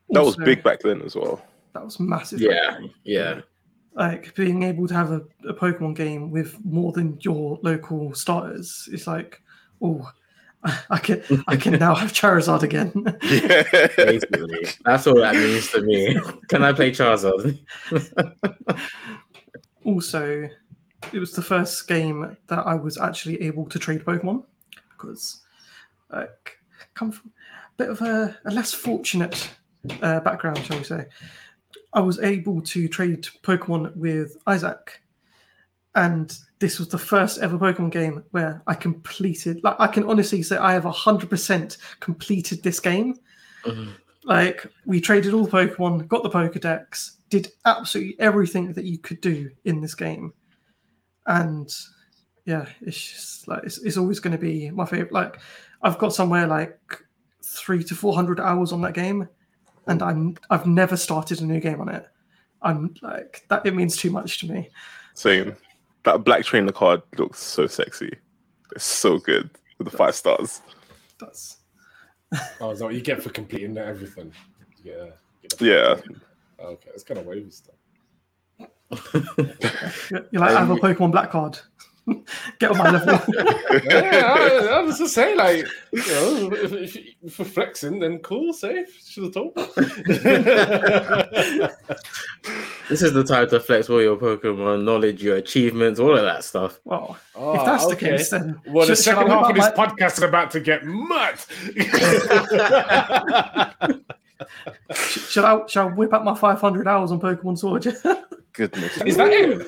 That 0.09 0.19
also, 0.19 0.39
was 0.39 0.45
big 0.45 0.61
back 0.61 0.81
then 0.81 1.01
as 1.03 1.15
well. 1.15 1.41
That 1.73 1.85
was 1.85 2.01
massive. 2.01 2.41
Yeah, 2.41 2.79
yeah 3.05 3.41
like 3.93 4.33
being 4.35 4.63
able 4.63 4.87
to 4.87 4.93
have 4.93 5.11
a, 5.11 5.21
a 5.47 5.53
Pokemon 5.53 5.95
game 5.95 6.31
with 6.31 6.57
more 6.63 6.91
than 6.91 7.17
your 7.21 7.59
local 7.63 8.13
starters 8.13 8.87
is 8.91 9.07
like, 9.07 9.41
oh, 9.81 10.09
I 10.89 10.99
can 10.99 11.23
I 11.47 11.55
can 11.55 11.73
now 11.73 11.95
have 11.95 12.11
Charizard 12.11 12.63
again. 12.63 12.91
Basically, 13.21 14.67
that's 14.83 15.07
all 15.07 15.15
that 15.15 15.35
means 15.35 15.71
to 15.71 15.81
me. 15.81 16.19
Can 16.49 16.63
I 16.63 16.73
play 16.73 16.91
Charizard? 16.91 17.59
also 19.85 20.49
it 21.13 21.19
was 21.19 21.31
the 21.31 21.41
first 21.41 21.87
game 21.87 22.35
that 22.47 22.67
I 22.67 22.75
was 22.75 22.97
actually 22.97 23.41
able 23.41 23.65
to 23.67 23.79
trade 23.79 24.03
Pokemon 24.03 24.43
because 24.91 25.41
like 26.11 26.57
come 26.93 27.11
from 27.11 27.31
a 27.31 27.77
bit 27.77 27.89
of 27.89 28.01
a, 28.01 28.37
a 28.45 28.51
less 28.51 28.73
fortunate 28.73 29.49
uh, 30.01 30.19
background, 30.19 30.59
shall 30.65 30.77
we 30.77 30.83
say. 30.83 31.05
I 31.93 32.01
was 32.01 32.19
able 32.19 32.61
to 32.61 32.87
trade 32.87 33.27
Pokemon 33.43 33.95
with 33.95 34.37
Isaac, 34.47 35.01
and 35.95 36.37
this 36.59 36.77
was 36.79 36.89
the 36.89 36.97
first 36.97 37.39
ever 37.39 37.57
Pokemon 37.57 37.91
game 37.91 38.23
where 38.31 38.61
I 38.67 38.73
completed. 38.73 39.63
Like 39.63 39.75
I 39.79 39.87
can 39.87 40.03
honestly 40.03 40.43
say, 40.43 40.57
I 40.57 40.73
have 40.73 40.83
hundred 40.83 41.29
percent 41.29 41.77
completed 41.99 42.63
this 42.63 42.79
game. 42.79 43.15
Mhm. 43.65 43.93
Like 44.25 44.65
we 44.85 44.99
traded 45.01 45.33
all 45.33 45.45
the 45.45 45.51
Pokemon, 45.51 46.07
got 46.07 46.23
the 46.23 46.29
Pokedex, 46.29 47.15
did 47.29 47.51
absolutely 47.65 48.19
everything 48.19 48.73
that 48.73 48.85
you 48.85 48.97
could 48.97 49.21
do 49.21 49.49
in 49.63 49.81
this 49.81 49.95
game, 49.95 50.33
and 51.25 51.73
yeah, 52.45 52.65
it's 52.81 52.97
just 52.97 53.47
like 53.47 53.63
it's, 53.63 53.77
it's 53.79 53.97
always 53.97 54.19
going 54.19 54.33
to 54.33 54.37
be 54.37 54.69
my 54.71 54.85
favorite. 54.85 55.11
Like 55.11 55.39
I've 55.81 55.97
got 55.97 56.13
somewhere 56.13 56.47
like 56.47 56.79
three 57.43 57.83
to 57.85 57.95
four 57.95 58.13
hundred 58.13 58.39
hours 58.39 58.71
on 58.71 58.81
that 58.81 58.93
game, 58.93 59.27
and 59.89 60.01
I'm 60.01 60.37
I've 60.49 60.65
never 60.65 60.95
started 60.95 61.41
a 61.41 61.45
new 61.45 61.59
game 61.59 61.81
on 61.81 61.89
it. 61.89 62.07
I'm 62.61 62.95
like 63.01 63.43
that. 63.49 63.65
It 63.65 63.75
means 63.75 63.97
too 63.97 64.11
much 64.11 64.39
to 64.39 64.51
me. 64.51 64.69
Same. 65.15 65.55
That 66.03 66.23
black 66.23 66.45
trainer 66.45 66.71
card 66.71 67.01
looks 67.17 67.39
so 67.39 67.67
sexy. 67.67 68.15
It's 68.73 68.85
so 68.85 69.17
good 69.17 69.49
with 69.77 69.89
the 69.89 69.97
five 69.97 70.15
stars. 70.15 70.61
That's 71.19 71.57
Oh, 72.61 72.69
is 72.69 72.79
that 72.79 72.85
what 72.85 72.93
you 72.93 73.01
get 73.01 73.23
for 73.23 73.29
completing 73.31 73.77
everything? 73.77 74.31
Yeah. 74.83 75.07
Yeah. 75.59 75.95
Okay, 76.59 76.89
it's 76.93 77.03
kind 77.03 77.19
of 77.19 77.25
wavy 77.25 77.49
stuff. 77.49 77.75
you're 80.11 80.25
you're 80.31 80.41
like 80.41 80.51
I 80.51 80.59
have 80.59 80.69
a 80.69 80.73
um, 80.73 80.79
Pokemon 80.79 81.11
Black 81.11 81.31
card. 81.31 81.59
Get 82.59 82.71
on 82.71 82.77
my 82.77 82.91
level. 82.91 83.33
yeah, 83.85 84.33
I, 84.35 84.67
I 84.77 84.81
was 84.81 84.97
just 84.97 85.13
saying, 85.13 85.37
like, 85.37 85.65
you 85.91 85.99
know, 86.07 86.51
if, 86.53 86.71
if, 86.73 86.97
if 87.23 87.39
we're 87.39 87.45
flexing, 87.45 87.99
then 87.99 88.19
cool, 88.19 88.53
safe. 88.53 88.99
Should 89.05 89.23
have 89.25 89.33
told. 89.33 89.53
This 92.89 93.01
is 93.03 93.13
the 93.13 93.23
time 93.23 93.47
to 93.49 93.59
flex 93.59 93.87
all 93.89 94.01
your 94.01 94.17
Pokemon 94.17 94.83
knowledge, 94.83 95.21
your 95.21 95.35
achievements, 95.35 95.99
all 95.99 96.17
of 96.17 96.23
that 96.23 96.43
stuff. 96.43 96.79
well, 96.85 97.17
Oh, 97.35 97.53
if 97.59 97.65
that's 97.65 97.85
the 97.87 97.95
case, 97.95 98.29
then 98.31 98.59
Well, 98.65 98.87
the 98.87 98.95
should- 98.95 99.03
should 99.03 99.13
I 99.13 99.17
second 99.17 99.31
half 99.31 99.49
of 99.49 99.55
this 99.55 99.71
my- 99.77 99.85
podcast 99.85 100.13
is 100.17 100.23
about 100.23 100.51
to 100.51 100.59
get 100.59 100.83
mad. 100.85 101.39
sh- 104.93 105.19
should 105.29 105.43
I 105.45 105.59
shall 105.67 105.89
I 105.89 105.91
whip 105.91 106.13
out 106.13 106.23
my 106.23 106.33
500 106.35 106.87
hours 106.87 107.11
on 107.11 107.19
Pokemon 107.19 107.57
Sword? 107.59 107.83
Goodness. 108.53 108.97
is 109.03 109.17
that 109.17 109.31
it? 109.31 109.67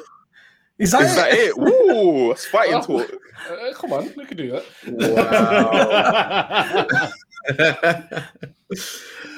Is 0.80 0.92
that 0.92 1.02
Is 1.04 1.16
that 1.16 1.34
it? 1.34 1.58
Woo! 1.58 2.30
That's 2.30 2.46
fighting 2.46 2.76
Oh. 2.76 2.82
talk. 2.82 3.12
Uh, 3.50 3.74
come 3.74 3.94
on, 3.94 4.12
we 4.18 4.26
can 4.26 4.38
do 4.38 4.52
that. 4.52 4.64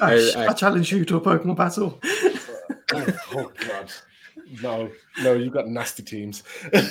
I- 0.00 0.32
I- 0.36 0.46
I 0.48 0.52
challenge 0.52 0.92
you 0.92 1.04
to 1.06 1.16
a 1.16 1.20
Pokemon 1.20 1.56
battle. 1.56 1.98
oh, 2.92 3.06
oh, 3.34 3.50
God. 3.66 3.92
No, 4.62 4.90
no, 5.22 5.32
you've 5.34 5.52
got 5.52 5.68
nasty 5.68 6.02
teams. 6.02 6.42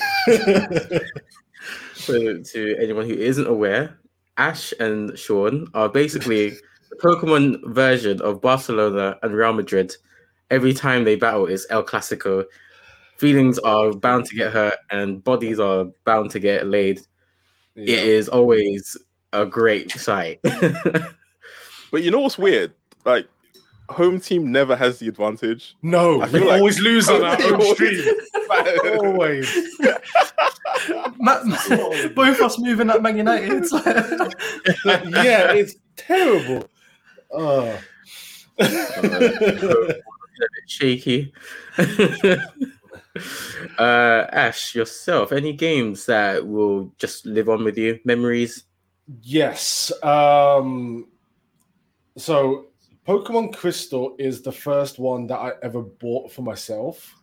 So, 1.93 2.39
to 2.39 2.75
anyone 2.81 3.07
who 3.07 3.13
isn't 3.13 3.47
aware, 3.47 3.97
Ash 4.35 4.73
and 4.81 5.17
Sean 5.17 5.67
are 5.73 5.87
basically 5.87 6.49
the 6.89 6.97
Pokemon 7.01 7.61
version 7.73 8.21
of 8.21 8.41
Barcelona 8.41 9.17
and 9.23 9.33
Real 9.33 9.53
Madrid. 9.53 9.95
Every 10.51 10.73
time 10.73 11.05
they 11.05 11.15
battle, 11.15 11.45
it's 11.47 11.65
El 11.69 11.85
Clasico. 11.85 12.43
Feelings 13.17 13.59
are 13.59 13.91
bound 13.93 14.25
to 14.25 14.35
get 14.35 14.51
hurt, 14.51 14.75
and 14.91 15.23
bodies 15.23 15.59
are 15.59 15.85
bound 16.05 16.31
to 16.31 16.39
get 16.39 16.67
laid. 16.67 16.99
It 17.75 17.89
Yeah. 17.89 17.97
is 17.97 18.27
always 18.29 18.97
a 19.33 19.45
great 19.45 19.91
sight. 19.91 20.39
But 21.91 22.01
you 22.01 22.09
know 22.09 22.21
what's 22.21 22.39
weird? 22.39 22.73
Like, 23.05 23.27
home 23.87 24.19
team 24.19 24.51
never 24.51 24.75
has 24.75 24.97
the 24.97 25.07
advantage. 25.07 25.75
No, 25.83 26.21
I 26.21 26.27
we 26.29 26.39
like- 26.39 26.57
always 26.59 26.79
lose 26.79 27.07
on 27.07 27.23
our 27.23 27.39
own 27.39 27.75
stream. 27.75 28.03
always. 28.99 29.69
Ma- 31.19 31.43
both 32.15 32.41
us 32.41 32.57
moving 32.57 32.89
at 32.89 33.03
Man 33.03 33.15
United. 33.17 33.51
It's 33.63 33.71
like- 33.71 35.05
yeah, 35.23 35.53
it's 35.53 35.75
terrible. 35.95 36.67
Oh. 37.31 37.77
shaky. 40.67 41.31
uh, 43.77 44.25
Ash, 44.31 44.75
yourself, 44.75 45.31
any 45.31 45.53
games 45.53 46.05
that 46.05 46.45
will 46.45 46.93
just 46.97 47.25
live 47.25 47.49
on 47.49 47.63
with 47.63 47.77
you? 47.77 47.99
Memories? 48.05 48.63
yes. 49.21 49.91
Um, 50.03 51.07
so, 52.17 52.67
Pokemon 53.07 53.53
Crystal 53.53 54.15
is 54.17 54.41
the 54.41 54.51
first 54.51 54.97
one 54.99 55.27
that 55.27 55.37
I 55.37 55.51
ever 55.61 55.81
bought 55.81 56.31
for 56.31 56.41
myself. 56.41 57.13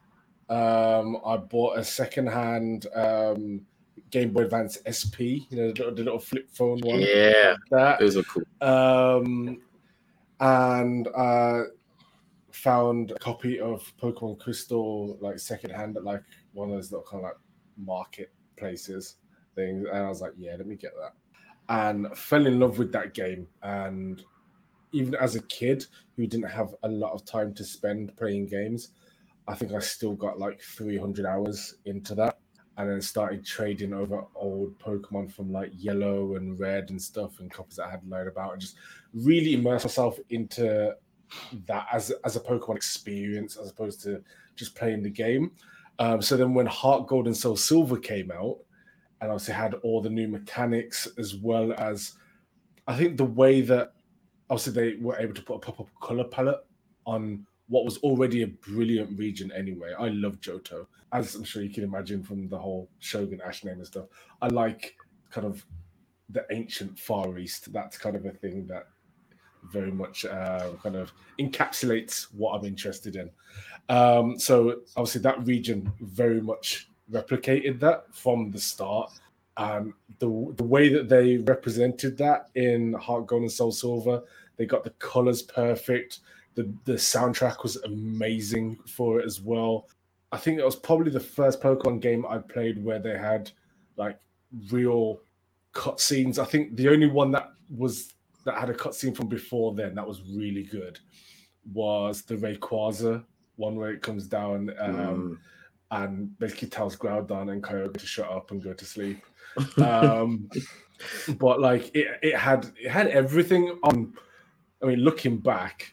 Um, 0.49 1.19
I 1.25 1.37
bought 1.37 1.79
a 1.79 1.85
secondhand 1.85 2.87
um, 2.95 3.63
Game 4.11 4.33
Boy 4.33 4.43
Advance 4.43 4.79
SP, 4.85 5.47
you 5.49 5.57
know, 5.57 5.73
the, 5.73 5.93
the 5.93 6.03
little 6.03 6.19
flip 6.19 6.51
phone 6.51 6.81
one. 6.81 7.01
Yeah, 7.01 7.55
That 7.71 8.01
those 8.01 8.17
are 8.17 8.25
cool. 8.25 8.43
um, 8.61 9.61
and 10.41 11.09
uh, 11.15 11.63
found 12.63 13.13
a 13.13 13.19
copy 13.19 13.61
of 13.61 13.93
Pokemon 14.01 14.39
Crystal 14.41 15.17
like 15.21 15.39
secondhand 15.39 15.97
at 15.97 16.05
like 16.05 16.23
one 16.53 16.71
of 16.71 16.75
those 16.75 16.93
little 16.93 17.07
kind 17.09 17.25
of 17.25 17.31
like 17.31 17.39
marketplaces 17.77 19.17
things, 19.55 19.87
and 19.89 19.99
I 19.99 20.09
was 20.09 20.21
like, 20.21 20.33
yeah, 20.37 20.57
let 20.57 20.67
me 20.67 20.77
get 20.77 20.93
that, 21.01 21.15
and 21.69 22.17
fell 22.17 22.47
in 22.47 22.61
love 22.61 22.79
with 22.79 22.93
that 22.93 23.15
game. 23.15 23.47
And 23.63 24.23
even 24.93 25.15
as 25.15 25.37
a 25.37 25.43
kid 25.43 25.87
who 26.17 26.27
didn't 26.27 26.51
have 26.51 26.75
a 26.83 26.89
lot 26.89 27.13
of 27.13 27.25
time 27.25 27.55
to 27.55 27.65
spend 27.65 28.17
playing 28.17 28.47
games, 28.47 28.91
I 29.49 29.55
think 29.55 29.73
I 29.73 29.79
still 29.79 30.15
got 30.15 30.39
like 30.39 30.61
300 30.61 31.27
hours 31.27 31.77
into 31.85 32.15
that. 32.17 32.39
And 32.77 32.89
then 32.89 33.03
started 33.03 33.45
trading 33.45 33.93
over 33.93 34.25
old 34.35 34.79
Pokemon 34.79 35.33
from 35.33 35.53
like 35.53 35.71
yellow 35.75 36.37
and 36.37 36.59
red 36.59 36.89
and 36.89 37.03
stuff 37.03 37.39
and 37.39 37.53
copies 37.53 37.77
that 37.77 37.89
I 37.89 37.91
had 37.91 38.09
learned 38.09 38.29
about 38.29 38.53
and 38.53 38.61
just 38.61 38.77
really 39.13 39.53
immerse 39.53 39.85
myself 39.85 40.19
into 40.31 40.95
that 41.67 41.87
as 41.93 42.13
as 42.25 42.37
a 42.37 42.41
Pokemon 42.41 42.77
experience 42.77 43.57
as 43.57 43.71
opposed 43.71 44.03
to 44.03 44.23
just 44.57 44.75
playing 44.75 45.03
the 45.03 45.11
game. 45.11 45.53
Um, 45.99 46.23
so 46.23 46.37
then 46.37 46.55
when 46.55 46.67
Heart 46.67 47.09
Gold 47.09 47.27
and 47.27 47.37
Soul 47.37 47.57
Silver 47.57 47.99
came 47.99 48.31
out, 48.31 48.59
and 49.21 49.31
obviously 49.31 49.55
had 49.55 49.75
all 49.83 50.01
the 50.01 50.11
new 50.11 50.29
mechanics 50.29 51.09
as 51.19 51.37
well 51.37 51.73
as 51.79 52.15
I 52.87 52.97
think 52.97 53.17
the 53.17 53.25
way 53.25 53.61
that 53.63 53.93
obviously 54.49 54.73
they 54.73 54.97
were 54.97 55.19
able 55.19 55.35
to 55.35 55.43
put 55.43 55.57
a 55.57 55.59
pop-up 55.59 55.89
color 56.01 56.25
palette 56.25 56.67
on 57.07 57.47
what 57.69 57.85
was 57.85 57.99
already 57.99 58.43
a 58.43 58.49
brilliant 58.49 59.17
region 59.17 59.53
anyway. 59.53 59.93
I 59.97 60.09
love 60.09 60.41
Johto, 60.41 60.87
as 61.13 61.35
I'm 61.37 61.45
sure 61.45 61.63
you 61.63 61.71
can 61.71 61.85
imagine 61.85 62.23
from 62.23 62.49
the 62.49 62.59
whole 62.59 62.91
Shogun 62.99 63.41
Ash 63.47 63.63
name 63.63 63.77
and 63.77 63.87
stuff. 63.87 64.07
I 64.43 64.49
like 64.49 64.97
kind 65.31 65.47
of 65.47 65.65
the 66.31 66.45
ancient 66.51 66.99
Far 66.99 67.39
East. 67.39 67.73
That's 67.73 67.97
kind 67.97 68.17
of 68.17 68.27
a 68.27 68.31
thing 68.31 68.67
that 68.67 68.89
very 69.65 69.91
much 69.91 70.25
uh, 70.25 70.71
kind 70.83 70.97
of 70.97 71.13
encapsulates 71.39 72.25
what 72.33 72.53
I'm 72.53 72.65
interested 72.65 73.17
in. 73.17 73.31
Um, 73.89 74.39
so 74.39 74.81
obviously 74.97 75.21
that 75.23 75.45
region 75.47 75.93
very 76.01 76.41
much 76.41 76.89
replicated 77.11 77.81
that 77.81 78.15
from 78.15 78.51
the 78.51 78.61
start. 78.61 79.13
And 79.57 79.93
the 80.21 80.55
the 80.57 80.65
way 80.65 80.89
that 80.89 81.09
they 81.09 81.39
represented 81.39 82.17
that 82.19 82.49
in 82.55 82.95
Heart 82.95 83.27
Gold 83.27 83.43
and 83.43 83.53
Soul 83.53 83.73
Silver, 83.73 84.23
they 84.57 84.65
got 84.65 84.85
the 84.85 84.91
colors 84.91 85.43
perfect. 85.43 86.21
The 86.55 86.73
the 86.85 86.95
soundtrack 86.95 87.63
was 87.63 87.77
amazing 87.77 88.79
for 88.87 89.21
it 89.21 89.27
as 89.27 89.41
well. 89.41 89.89
I 90.33 90.39
think 90.39 90.59
it 90.59 90.65
was 90.65 90.77
probably 90.77 91.11
the 91.11 91.21
first 91.21 91.61
Pokemon 91.61 92.01
game 92.01 92.25
I 92.27 92.39
played 92.39 92.83
where 92.83 93.01
they 93.01 93.19
had 93.19 93.51
like 93.97 94.19
real 94.71 95.21
cutscenes. 95.75 96.39
I 96.39 96.45
think 96.45 96.77
the 96.77 96.89
only 96.89 97.09
one 97.09 97.31
that 97.33 97.51
was 97.77 98.15
that 98.45 98.59
had 98.59 98.71
a 98.71 98.75
cutscene 98.75 99.17
from 99.17 99.29
before 99.29 99.75
then 99.75 99.95
that 99.95 100.07
was 100.07 100.23
really 100.23 100.63
good 100.63 100.99
was 101.73 102.23
the 102.23 102.37
Rayquaza 102.37 103.25
one 103.57 103.77
where 103.77 103.91
it 103.91 104.03
comes 104.03 104.27
down 104.27 104.73
um, 104.79 105.39
and 105.91 106.37
basically 106.39 106.69
tells 106.69 106.97
Groudon 106.97 107.53
and 107.53 107.63
Kyogre 107.63 107.97
to 107.97 108.07
shut 108.07 108.29
up 108.29 108.51
and 108.51 108.63
go 108.63 108.73
to 108.73 108.85
sleep. 108.85 109.23
Um, 109.79 110.49
but 111.39 111.61
like 111.61 111.91
it, 111.95 112.07
it 112.23 112.37
had 112.37 112.71
it 112.81 112.89
had 112.89 113.09
everything 113.09 113.77
on. 113.83 114.13
I 114.81 114.87
mean, 114.87 115.01
looking 115.01 115.39
back, 115.39 115.93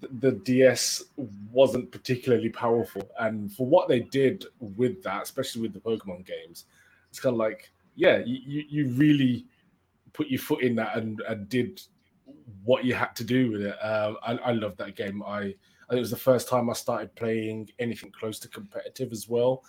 th- 0.00 0.12
the 0.18 0.32
DS 0.32 1.04
wasn't 1.52 1.92
particularly 1.92 2.48
powerful, 2.48 3.08
and 3.20 3.52
for 3.52 3.68
what 3.68 3.86
they 3.86 4.00
did 4.00 4.46
with 4.58 5.00
that, 5.04 5.22
especially 5.22 5.62
with 5.62 5.72
the 5.72 5.78
Pokemon 5.78 6.26
games, 6.26 6.64
it's 7.08 7.20
kind 7.20 7.34
of 7.34 7.38
like, 7.38 7.70
yeah, 7.94 8.18
you, 8.26 8.40
you, 8.44 8.64
you 8.68 8.88
really 8.94 9.46
put 10.12 10.28
your 10.28 10.40
foot 10.40 10.62
in 10.62 10.74
that 10.76 10.96
and, 10.96 11.20
and 11.28 11.48
did 11.48 11.80
what 12.64 12.84
you 12.84 12.94
had 12.94 13.14
to 13.16 13.24
do 13.24 13.50
with 13.50 13.62
it. 13.62 13.76
Um, 13.82 14.16
I, 14.22 14.32
I 14.36 14.52
love 14.52 14.76
that 14.78 14.96
game. 14.96 15.22
I 15.22 15.40
And 15.88 15.96
it 15.96 16.00
was 16.00 16.10
the 16.10 16.16
first 16.16 16.48
time 16.48 16.70
I 16.70 16.74
started 16.74 17.14
playing 17.14 17.70
anything 17.78 18.12
close 18.18 18.38
to 18.40 18.48
competitive 18.48 19.12
as 19.12 19.28
well. 19.28 19.64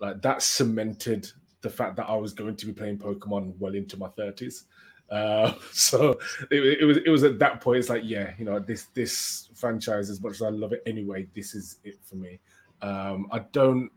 Like 0.00 0.22
that 0.22 0.42
cemented 0.42 1.30
the 1.62 1.70
fact 1.70 1.96
that 1.96 2.08
I 2.08 2.16
was 2.16 2.32
going 2.32 2.56
to 2.56 2.66
be 2.66 2.72
playing 2.72 2.98
Pokemon 2.98 3.54
well 3.58 3.74
into 3.74 3.96
my 3.96 4.08
thirties. 4.08 4.64
Uh, 5.10 5.52
so 5.72 6.18
it, 6.50 6.80
it, 6.80 6.84
was 6.84 6.98
it 6.98 7.08
was 7.08 7.24
at 7.24 7.38
that 7.38 7.60
point. 7.60 7.78
It's 7.78 7.88
like, 7.88 8.02
yeah, 8.04 8.32
you 8.38 8.44
know, 8.44 8.58
this 8.58 8.84
this 8.94 9.48
franchise, 9.54 10.10
as 10.10 10.20
much 10.20 10.34
as 10.34 10.42
I 10.42 10.50
love 10.50 10.72
it 10.72 10.82
anyway, 10.86 11.26
this 11.34 11.54
is 11.54 11.78
it 11.84 11.98
for 12.04 12.16
me. 12.16 12.40
Um, 12.82 13.26
I 13.32 13.40
don't 13.52 13.90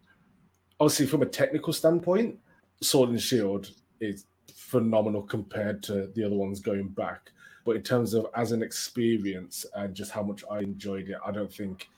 obviously 0.80 1.06
from 1.06 1.22
a 1.22 1.26
technical 1.26 1.74
standpoint, 1.74 2.38
Sword 2.82 3.10
and 3.10 3.22
Shield 3.22 3.70
is 4.00 4.26
phenomenal 4.70 5.24
compared 5.24 5.82
to 5.84 6.12
the 6.16 6.24
other 6.24 6.36
ones 6.36 6.60
going 6.60 6.90
back. 6.90 7.32
But 7.66 7.76
in 7.76 7.82
terms 7.82 8.14
of 8.14 8.28
as 8.36 8.52
an 8.52 8.62
experience 8.62 9.66
and 9.76 9.96
just 9.96 10.12
how 10.12 10.24
much 10.24 10.44
I 10.50 10.60
enjoyed 10.60 11.10
it, 11.10 11.18
I 11.26 11.32
don't 11.32 11.52
think 11.52 11.90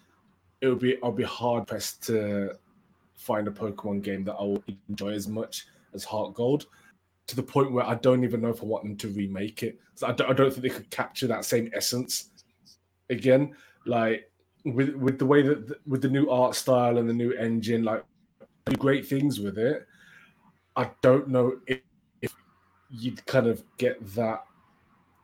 it 0.61 0.67
would 0.67 0.79
be 0.79 0.97
I'll 1.03 1.11
be 1.11 1.23
hard 1.23 1.67
pressed 1.67 2.03
to 2.07 2.53
find 3.15 3.47
a 3.47 3.51
Pokemon 3.51 4.01
game 4.01 4.23
that 4.23 4.35
I 4.35 4.43
will 4.43 4.63
enjoy 4.89 5.09
as 5.09 5.27
much 5.27 5.67
as 5.93 6.03
Heart 6.03 6.33
Gold. 6.33 6.65
To 7.27 7.35
the 7.35 7.43
point 7.43 7.71
where 7.71 7.85
I 7.85 7.95
don't 7.95 8.23
even 8.23 8.41
know 8.41 8.49
if 8.49 8.61
I 8.61 8.65
want 8.65 8.83
them 8.83 8.97
to 8.97 9.07
remake 9.09 9.63
it. 9.63 9.79
So 9.95 10.07
I 10.07 10.11
don't, 10.13 10.29
I 10.29 10.33
don't 10.33 10.49
think 10.49 10.63
they 10.63 10.69
could 10.69 10.89
capture 10.89 11.27
that 11.27 11.45
same 11.45 11.69
essence 11.73 12.29
again. 13.09 13.53
Like 13.85 14.29
with 14.65 14.95
with 14.95 15.19
the 15.19 15.25
way 15.25 15.41
that 15.41 15.77
with 15.87 16.01
the 16.01 16.09
new 16.09 16.29
art 16.29 16.55
style 16.55 16.97
and 16.97 17.09
the 17.09 17.13
new 17.13 17.31
engine, 17.33 17.83
like 17.83 18.03
do 18.65 18.75
great 18.77 19.07
things 19.07 19.39
with 19.39 19.57
it. 19.57 19.87
I 20.75 20.89
don't 21.01 21.27
know 21.27 21.59
if 21.67 21.81
you'd 22.91 23.25
kind 23.25 23.47
of 23.47 23.63
get 23.77 23.97
that 24.15 24.43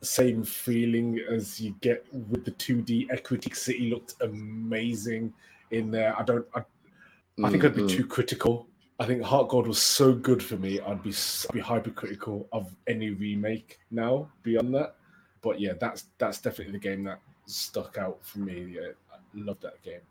same 0.02 0.44
feeling 0.44 1.20
as 1.30 1.60
you 1.60 1.76
get 1.82 2.06
with 2.14 2.46
the 2.46 2.52
2D 2.52 3.10
Ecruteak 3.10 3.56
City 3.56 3.90
looked 3.90 4.16
amazing 4.22 5.34
in 5.72 5.92
there. 5.92 6.18
I 6.18 6.24
don't 6.24 6.46
I, 6.56 6.60
I 6.60 7.50
think 7.50 7.64
mm-hmm. 7.64 7.66
I'd 7.66 7.76
be 7.76 7.82
mm-hmm. 7.82 7.98
too 7.98 8.08
critical. 8.08 8.68
I 9.00 9.06
think 9.06 9.22
Heart 9.22 9.50
Gold 9.50 9.68
was 9.68 9.82
so 9.82 10.14
good 10.14 10.42
for 10.42 10.58
me. 10.58 10.80
I'd 10.80 11.04
be 11.04 11.12
I'd 11.12 11.54
be 11.54 11.60
hypercritical 11.60 12.48
of 12.52 12.76
any 12.88 13.12
remake 13.12 13.80
now 13.92 14.30
beyond 14.44 14.74
that. 14.76 14.96
But 15.42 15.60
yeah, 15.60 15.74
that's 15.80 16.06
that's 16.18 16.42
definitely 16.42 16.74
the 16.74 16.80
game 16.80 17.04
that 17.04 17.20
stuck 17.46 17.98
out 17.98 18.20
for 18.22 18.40
me. 18.40 18.76
Yeah, 18.76 18.92
I 19.12 19.18
love 19.36 19.60
that 19.62 19.82
game. 19.84 20.02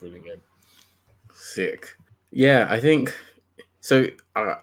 Brilliant 0.00 0.24
game. 0.24 0.40
Sick. 1.32 1.96
Yeah, 2.32 2.66
I 2.68 2.80
think 2.80 3.14
so. 3.80 4.08
Uh, 4.34 4.56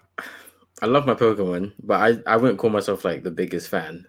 I 0.82 0.86
love 0.86 1.06
my 1.06 1.14
Pokemon, 1.14 1.72
but 1.84 2.00
I, 2.26 2.32
I 2.32 2.36
wouldn't 2.36 2.58
call 2.58 2.70
myself 2.70 3.04
like 3.04 3.22
the 3.22 3.30
biggest 3.30 3.68
fan 3.68 4.04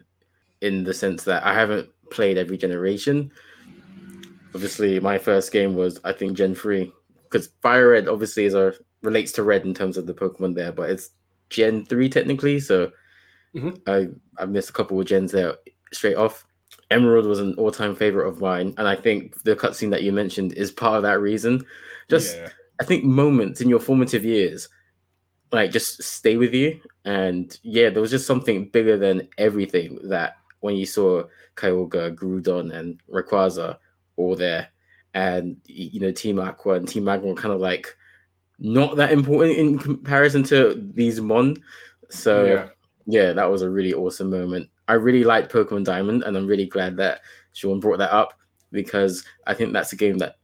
in 0.61 0.83
the 0.83 0.93
sense 0.93 1.23
that 1.25 1.45
I 1.45 1.53
haven't 1.53 1.87
played 2.09 2.39
every 2.39 2.57
generation. 2.57 3.31
Obviously, 4.55 4.99
my 4.99 5.19
first 5.19 5.51
game 5.51 5.75
was 5.75 5.99
I 6.03 6.13
think 6.13 6.35
Gen 6.35 6.55
three 6.55 6.91
because 7.25 7.49
Fire 7.61 7.89
Red 7.89 8.07
obviously 8.07 8.45
is 8.45 8.55
a 8.55 8.73
relates 9.03 9.31
to 9.33 9.43
Red 9.43 9.65
in 9.65 9.75
terms 9.75 9.97
of 9.97 10.07
the 10.07 10.15
Pokemon 10.15 10.55
there, 10.55 10.71
but 10.71 10.89
it's 10.89 11.11
Gen 11.49 11.85
three 11.85 12.09
technically. 12.09 12.59
So 12.59 12.91
mm-hmm. 13.53 13.75
I 13.85 14.07
I 14.41 14.45
missed 14.45 14.71
a 14.71 14.73
couple 14.73 14.99
of 14.99 15.05
gens 15.05 15.31
there 15.31 15.55
straight 15.91 16.15
off. 16.15 16.43
Emerald 16.89 17.27
was 17.27 17.39
an 17.39 17.53
all 17.55 17.71
time 17.71 17.95
favorite 17.95 18.27
of 18.27 18.41
mine, 18.41 18.73
and 18.79 18.87
I 18.87 18.95
think 18.95 19.43
the 19.43 19.55
cutscene 19.55 19.91
that 19.91 20.01
you 20.01 20.11
mentioned 20.11 20.53
is 20.53 20.71
part 20.71 20.97
of 20.97 21.03
that 21.03 21.21
reason. 21.21 21.63
Just 22.09 22.35
yeah. 22.35 22.49
I 22.81 22.83
think 22.83 23.03
moments 23.03 23.61
in 23.61 23.69
your 23.69 23.79
formative 23.79 24.25
years 24.25 24.69
like 25.53 25.71
just 25.71 26.01
stay 26.03 26.35
with 26.35 26.53
you. 26.53 26.81
And 27.05 27.57
yeah, 27.63 27.89
there 27.89 28.01
was 28.01 28.11
just 28.11 28.27
something 28.27 28.69
bigger 28.69 28.97
than 28.97 29.29
everything 29.37 29.99
that 30.03 30.35
when 30.59 30.75
you 30.75 30.85
saw 30.85 31.23
Kyogre, 31.55 32.15
Groudon, 32.15 32.73
and 32.73 32.99
Rayquaza 33.09 33.77
all 34.17 34.35
there, 34.35 34.67
and 35.13 35.57
you 35.65 35.99
know 35.99 36.11
Team 36.11 36.39
Aqua 36.39 36.73
and 36.73 36.87
Team 36.87 37.05
Magma 37.05 37.29
were 37.29 37.35
kind 37.35 37.53
of 37.53 37.61
like 37.61 37.95
not 38.59 38.95
that 38.97 39.11
important 39.11 39.57
in 39.57 39.77
comparison 39.77 40.43
to 40.43 40.81
these 40.95 41.21
Mon. 41.21 41.55
So 42.09 42.45
yeah. 42.45 42.67
yeah, 43.05 43.33
that 43.33 43.49
was 43.49 43.61
a 43.61 43.69
really 43.69 43.93
awesome 43.93 44.29
moment. 44.29 44.69
I 44.87 44.93
really 44.93 45.23
liked 45.23 45.51
Pokemon 45.53 45.85
Diamond, 45.85 46.23
and 46.23 46.35
I'm 46.35 46.47
really 46.47 46.65
glad 46.65 46.97
that 46.97 47.21
Sean 47.53 47.79
brought 47.79 47.99
that 47.99 48.11
up 48.11 48.33
because 48.71 49.23
I 49.45 49.53
think 49.53 49.71
that's 49.71 49.93
a 49.93 49.97
game 49.97 50.17
that 50.17 50.37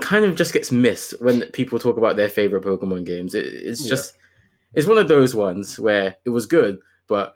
kind 0.00 0.24
of 0.24 0.36
just 0.36 0.52
gets 0.52 0.70
missed 0.70 1.14
when 1.20 1.42
people 1.52 1.78
talk 1.78 1.96
about 1.96 2.16
their 2.16 2.28
favorite 2.28 2.64
Pokemon 2.64 3.04
games. 3.04 3.34
It, 3.34 3.46
it's 3.46 3.84
yeah. 3.84 3.90
just 3.90 4.14
it's 4.74 4.86
one 4.86 4.98
of 4.98 5.08
those 5.08 5.34
ones 5.34 5.78
where 5.78 6.16
it 6.24 6.30
was 6.30 6.46
good, 6.46 6.78
but 7.06 7.34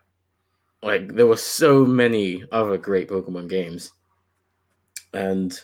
like 0.83 1.15
there 1.15 1.27
were 1.27 1.37
so 1.37 1.85
many 1.87 2.45
other 2.53 2.77
great 2.77 3.09
Pokemon 3.09 3.49
games. 3.49 3.93
And 5.15 5.59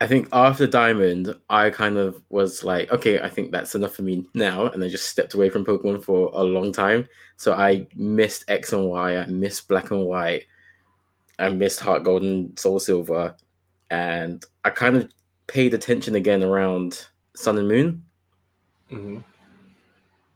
I 0.00 0.06
think 0.06 0.28
after 0.32 0.66
Diamond, 0.66 1.34
I 1.50 1.70
kind 1.70 1.96
of 1.96 2.22
was 2.28 2.62
like, 2.62 2.90
okay, 2.92 3.20
I 3.20 3.28
think 3.28 3.50
that's 3.50 3.74
enough 3.74 3.94
for 3.94 4.02
me 4.02 4.26
now. 4.34 4.66
And 4.66 4.82
I 4.82 4.88
just 4.88 5.08
stepped 5.08 5.34
away 5.34 5.50
from 5.50 5.64
Pokemon 5.64 6.04
for 6.04 6.30
a 6.34 6.42
long 6.42 6.72
time. 6.72 7.08
So 7.36 7.52
I 7.52 7.86
missed 7.96 8.44
X 8.48 8.72
and 8.72 8.84
Y, 8.84 9.16
I 9.16 9.26
missed 9.26 9.68
Black 9.68 9.90
and 9.90 10.04
White, 10.04 10.44
I 11.38 11.48
missed 11.48 11.80
Heart 11.80 12.04
Gold 12.04 12.22
and 12.22 12.58
Soul 12.58 12.78
Silver. 12.78 13.34
And 13.90 14.44
I 14.64 14.70
kind 14.70 14.96
of 14.96 15.08
paid 15.46 15.74
attention 15.74 16.14
again 16.14 16.42
around 16.42 17.06
Sun 17.34 17.58
and 17.58 17.68
Moon. 17.68 18.02
Mm-hmm. 18.90 19.18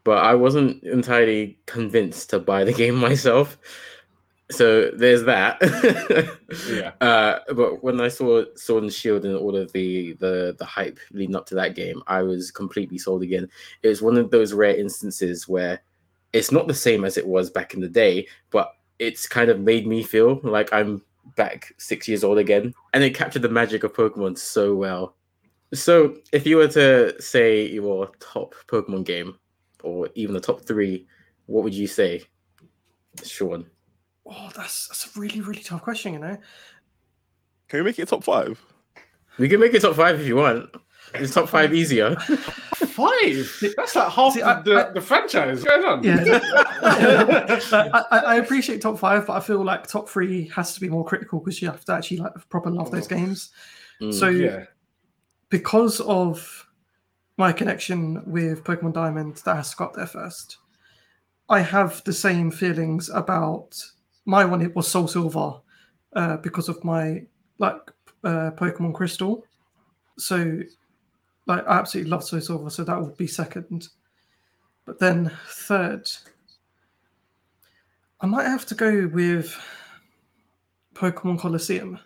But 0.05 0.19
I 0.19 0.35
wasn't 0.35 0.83
entirely 0.83 1.59
convinced 1.67 2.31
to 2.31 2.39
buy 2.39 2.65
the 2.65 2.73
game 2.83 2.97
myself. 2.97 3.59
So 4.51 4.91
there's 4.91 5.25
that. 5.25 5.59
yeah. 6.71 6.93
Uh, 7.01 7.39
but 7.55 7.83
when 7.83 8.01
I 8.01 8.09
saw 8.09 8.45
Sword 8.55 8.85
and 8.85 8.93
Shield 8.93 9.25
and 9.25 9.37
all 9.37 9.57
of 9.57 9.73
the, 9.73 10.13
the 10.15 10.55
the 10.59 10.65
hype 10.65 10.99
leading 11.13 11.35
up 11.35 11.47
to 11.47 11.55
that 11.57 11.75
game, 11.75 12.03
I 12.07 12.23
was 12.23 12.51
completely 12.51 12.99
sold 12.99 13.23
again. 13.23 13.49
It 13.83 13.89
was 13.89 14.03
one 14.03 14.19
of 14.19 14.31
those 14.31 14.53
rare 14.53 14.77
instances 14.77 15.49
where 15.49 15.81
it's 16.33 16.53
not 16.53 16.69
the 16.69 16.75
same 16.75 17.05
as 17.05 17.17
it 17.17 17.27
was 17.27 17.51
back 17.51 17.75
in 17.75 17.81
the 17.81 17.89
day, 17.89 18.29
but 18.51 18.73
it's 18.99 19.27
kind 19.27 19.51
of 19.51 19.61
made 19.61 19.87
me 19.87 20.03
feel 20.03 20.41
like 20.43 20.73
I'm 20.73 21.03
back 21.37 21.73
six 21.79 22.09
years 22.09 22.25
old 22.25 22.39
again, 22.39 22.75
and 22.93 23.03
it 23.03 23.15
captured 23.15 23.43
the 23.43 23.49
magic 23.49 23.85
of 23.85 23.93
Pokemon 23.93 24.39
so 24.39 24.75
well. 24.75 25.17
So, 25.75 26.17
if 26.33 26.47
you 26.47 26.57
were 26.57 26.69
to 26.69 27.21
say 27.21 27.67
your 27.67 28.11
top 28.21 28.55
Pokemon 28.69 29.05
game, 29.05 29.39
or 29.83 30.09
even 30.15 30.35
the 30.35 30.41
top 30.41 30.63
three, 30.63 31.07
what 31.47 31.65
would 31.65 31.75
you 31.75 31.87
say, 31.87 32.23
Sean? 33.25 33.67
Oh, 34.27 34.51
that's 34.55 34.89
that's 34.89 35.17
a 35.17 35.21
really 35.21 35.41
really 35.41 35.63
tough 35.63 35.83
question. 35.83 36.15
You 36.15 36.21
know, 36.21 36.39
can 37.69 37.81
we 37.81 37.85
make 37.85 37.99
it 37.99 38.09
top 38.09 38.25
five? 38.25 38.63
We 39.39 39.49
can 39.49 39.61
make 39.61 39.75
it 39.75 39.83
top 39.83 39.97
five 39.97 40.21
if 40.21 40.27
you 40.27 40.37
want. 40.37 40.71
Is 41.15 41.35
top 41.35 41.49
five 41.49 41.75
easier? 41.75 42.15
five? 42.93 43.75
That's 43.77 43.95
like 43.97 44.11
half 44.11 44.33
See, 44.33 44.41
the, 44.41 44.47
I, 44.47 44.63
the, 44.63 44.89
I, 44.89 44.93
the, 44.93 45.01
franchise. 45.01 45.63
going 45.63 45.85
on? 45.85 46.03
Yeah. 46.03 46.41
I, 46.83 48.23
I, 48.27 48.37
appreciate 48.37 48.81
top 48.81 48.99
five, 48.99 49.27
but 49.27 49.35
I 49.35 49.41
feel 49.41 49.63
like 49.63 49.87
top 49.87 50.09
three 50.09 50.49
has 50.49 50.75
to 50.75 50.81
be 50.81 50.89
more 50.89 51.05
critical 51.05 51.41
because 51.41 51.61
you 51.61 51.69
have 51.69 51.85
to 51.85 51.93
actually 51.93 52.19
like 52.19 52.33
proper 52.49 52.71
love 52.71 52.91
those 52.91 53.07
oh. 53.07 53.17
games. 53.17 53.51
Mm, 54.01 54.15
so 54.15 54.29
yeah. 54.29 54.65
because 55.51 56.01
of 56.01 56.67
my 57.37 57.53
connection 57.53 58.23
with 58.31 58.65
Pokemon 58.65 58.95
Diamond 58.95 59.37
that 59.45 59.57
has 59.57 59.75
got 59.75 59.95
there 59.95 60.07
first, 60.07 60.59
I 61.49 61.61
have 61.61 62.03
the 62.05 62.13
same 62.13 62.51
feelings 62.51 63.09
about 63.11 63.83
my 64.25 64.45
one. 64.45 64.63
It 64.63 64.75
was 64.75 64.89
Soul 64.89 65.09
Silver 65.09 65.61
uh, 66.15 66.37
because 66.39 66.69
of 66.69 66.83
my 66.85 67.23
like 67.59 67.81
uh, 68.25 68.51
Pokemon 68.53 68.95
Crystal. 68.95 69.45
So 70.19 70.61
like 71.47 71.67
I 71.67 71.79
absolutely 71.79 72.11
love 72.11 72.25
Soul 72.25 72.41
Silver, 72.41 72.71
so 72.71 72.85
that 72.85 73.01
would 73.01 73.17
be 73.17 73.27
second. 73.27 73.89
But 74.85 74.99
then 74.99 75.31
third, 75.49 76.11
I 78.21 78.27
might 78.27 78.47
have 78.47 78.67
to 78.67 78.75
go 78.75 79.09
with 79.13 79.57
Pokemon 80.95 81.41
Colosseum. 81.41 81.99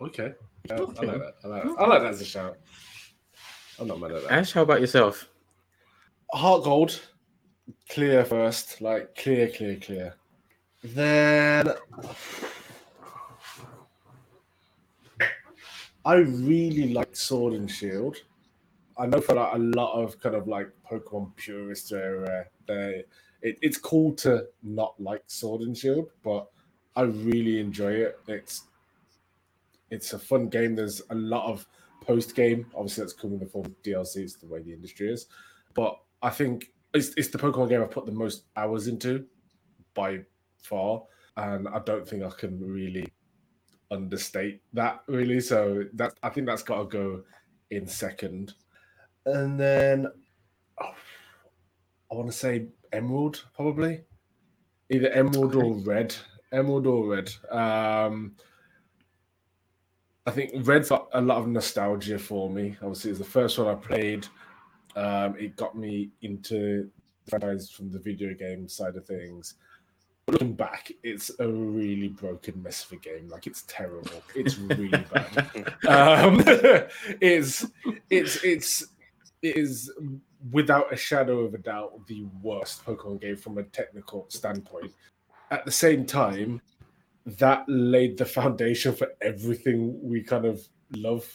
Okay. 0.00 0.32
Yeah. 0.68 0.74
I 0.74 0.78
like 0.78 0.96
that. 0.96 1.34
I 1.44 1.46
like 1.48 1.62
that. 1.64 1.74
I 1.78 1.86
like 1.86 2.02
that 2.02 2.10
as 2.10 2.20
a 2.20 2.24
shout. 2.24 2.56
I'm 3.78 3.88
not 3.88 4.00
mad 4.00 4.12
at 4.12 4.22
that. 4.22 4.32
Ash, 4.32 4.52
how 4.52 4.62
about 4.62 4.80
yourself? 4.80 5.28
Heart 6.32 6.64
Gold, 6.64 7.00
clear 7.88 8.24
first, 8.24 8.80
like 8.80 9.14
clear, 9.16 9.48
clear, 9.48 9.76
clear. 9.76 10.14
Then 10.82 11.72
I 16.04 16.14
really 16.14 16.92
like 16.92 17.14
Sword 17.14 17.54
and 17.54 17.70
Shield. 17.70 18.16
I 18.98 19.06
know 19.06 19.20
for 19.20 19.34
like 19.34 19.54
a 19.54 19.58
lot 19.58 19.94
of 19.94 20.20
kind 20.20 20.34
of 20.34 20.48
like 20.48 20.68
Pokemon 20.90 21.34
purists, 21.36 21.92
where 21.92 22.50
they 22.66 23.04
it, 23.42 23.58
it's 23.60 23.78
cool 23.78 24.12
to 24.14 24.46
not 24.62 24.94
like 25.00 25.22
Sword 25.26 25.62
and 25.62 25.76
Shield, 25.76 26.08
but 26.24 26.48
I 26.96 27.02
really 27.02 27.60
enjoy 27.60 27.92
it. 27.92 28.18
It's 28.26 28.64
it's 29.90 30.12
a 30.12 30.18
fun 30.18 30.48
game. 30.48 30.74
There's 30.74 31.02
a 31.10 31.14
lot 31.14 31.46
of 31.46 31.66
post 32.04 32.34
game. 32.34 32.66
Obviously, 32.74 33.02
that's 33.02 33.12
coming 33.12 33.34
in 33.34 33.44
the 33.44 33.50
form 33.50 33.66
of 33.66 33.82
DLC. 33.82 34.16
It's 34.18 34.36
the 34.36 34.46
way 34.46 34.62
the 34.62 34.72
industry 34.72 35.12
is. 35.12 35.26
But 35.74 35.98
I 36.22 36.30
think 36.30 36.66
it's, 36.94 37.12
it's 37.16 37.28
the 37.28 37.38
Pokemon 37.38 37.68
game 37.68 37.82
I've 37.82 37.90
put 37.90 38.06
the 38.06 38.12
most 38.12 38.44
hours 38.56 38.86
into 38.86 39.26
by 39.94 40.20
far. 40.62 41.02
And 41.36 41.66
I 41.68 41.78
don't 41.80 42.06
think 42.06 42.22
I 42.22 42.30
can 42.30 42.60
really 42.60 43.10
understate 43.92 44.62
that 44.72 45.02
really. 45.06 45.40
So 45.40 45.84
that 45.94 46.14
I 46.22 46.30
think 46.30 46.46
that's 46.46 46.62
got 46.62 46.78
to 46.78 46.84
go 46.84 47.22
in 47.70 47.86
second, 47.86 48.54
and 49.26 49.60
then 49.60 50.06
oh, 50.80 50.94
I 52.10 52.14
want 52.14 52.30
to 52.30 52.36
say 52.36 52.66
Emerald 52.92 53.44
probably, 53.54 54.02
either 54.90 55.10
Emerald 55.10 55.54
or 55.54 55.74
Red. 55.74 56.14
Emerald 56.52 56.86
or 56.86 57.06
Red. 57.06 57.32
Um, 57.50 58.36
I 60.26 60.30
think 60.30 60.52
Red's 60.66 60.88
got 60.88 61.08
a 61.12 61.20
lot 61.20 61.38
of 61.38 61.48
nostalgia 61.48 62.18
for 62.18 62.48
me. 62.48 62.76
Obviously, 62.80 63.10
it's 63.10 63.18
the 63.18 63.24
first 63.24 63.58
one 63.58 63.66
I 63.66 63.74
played. 63.74 64.26
Um, 64.94 65.34
it 65.38 65.56
got 65.56 65.76
me 65.76 66.10
into 66.22 66.88
the 67.24 67.30
franchise 67.30 67.70
from 67.70 67.90
the 67.90 67.98
video 67.98 68.34
game 68.34 68.68
side 68.68 68.96
of 68.96 69.04
things. 69.04 69.54
Looking 70.28 70.54
back, 70.54 70.92
it's 71.02 71.32
a 71.40 71.48
really 71.48 72.08
broken 72.08 72.62
mess 72.62 72.84
of 72.84 72.92
a 72.92 72.96
game. 72.96 73.28
Like 73.28 73.48
it's 73.48 73.62
terrible. 73.62 74.22
It's 74.36 74.58
really 74.58 74.88
bad. 75.12 75.74
Um, 75.88 76.42
it's 77.20 77.66
it's 78.08 78.44
it's 78.44 78.86
it 79.42 79.56
is 79.56 79.92
without 80.52 80.92
a 80.92 80.96
shadow 80.96 81.40
of 81.40 81.54
a 81.54 81.58
doubt 81.58 82.06
the 82.06 82.26
worst 82.40 82.84
Pokemon 82.84 83.20
game 83.20 83.36
from 83.36 83.58
a 83.58 83.64
technical 83.64 84.26
standpoint. 84.28 84.92
At 85.50 85.64
the 85.64 85.72
same 85.72 86.06
time, 86.06 86.62
that 87.26 87.64
laid 87.68 88.18
the 88.18 88.24
foundation 88.24 88.94
for 88.94 89.08
everything 89.20 89.98
we 90.02 90.22
kind 90.22 90.44
of 90.44 90.66
love 90.96 91.28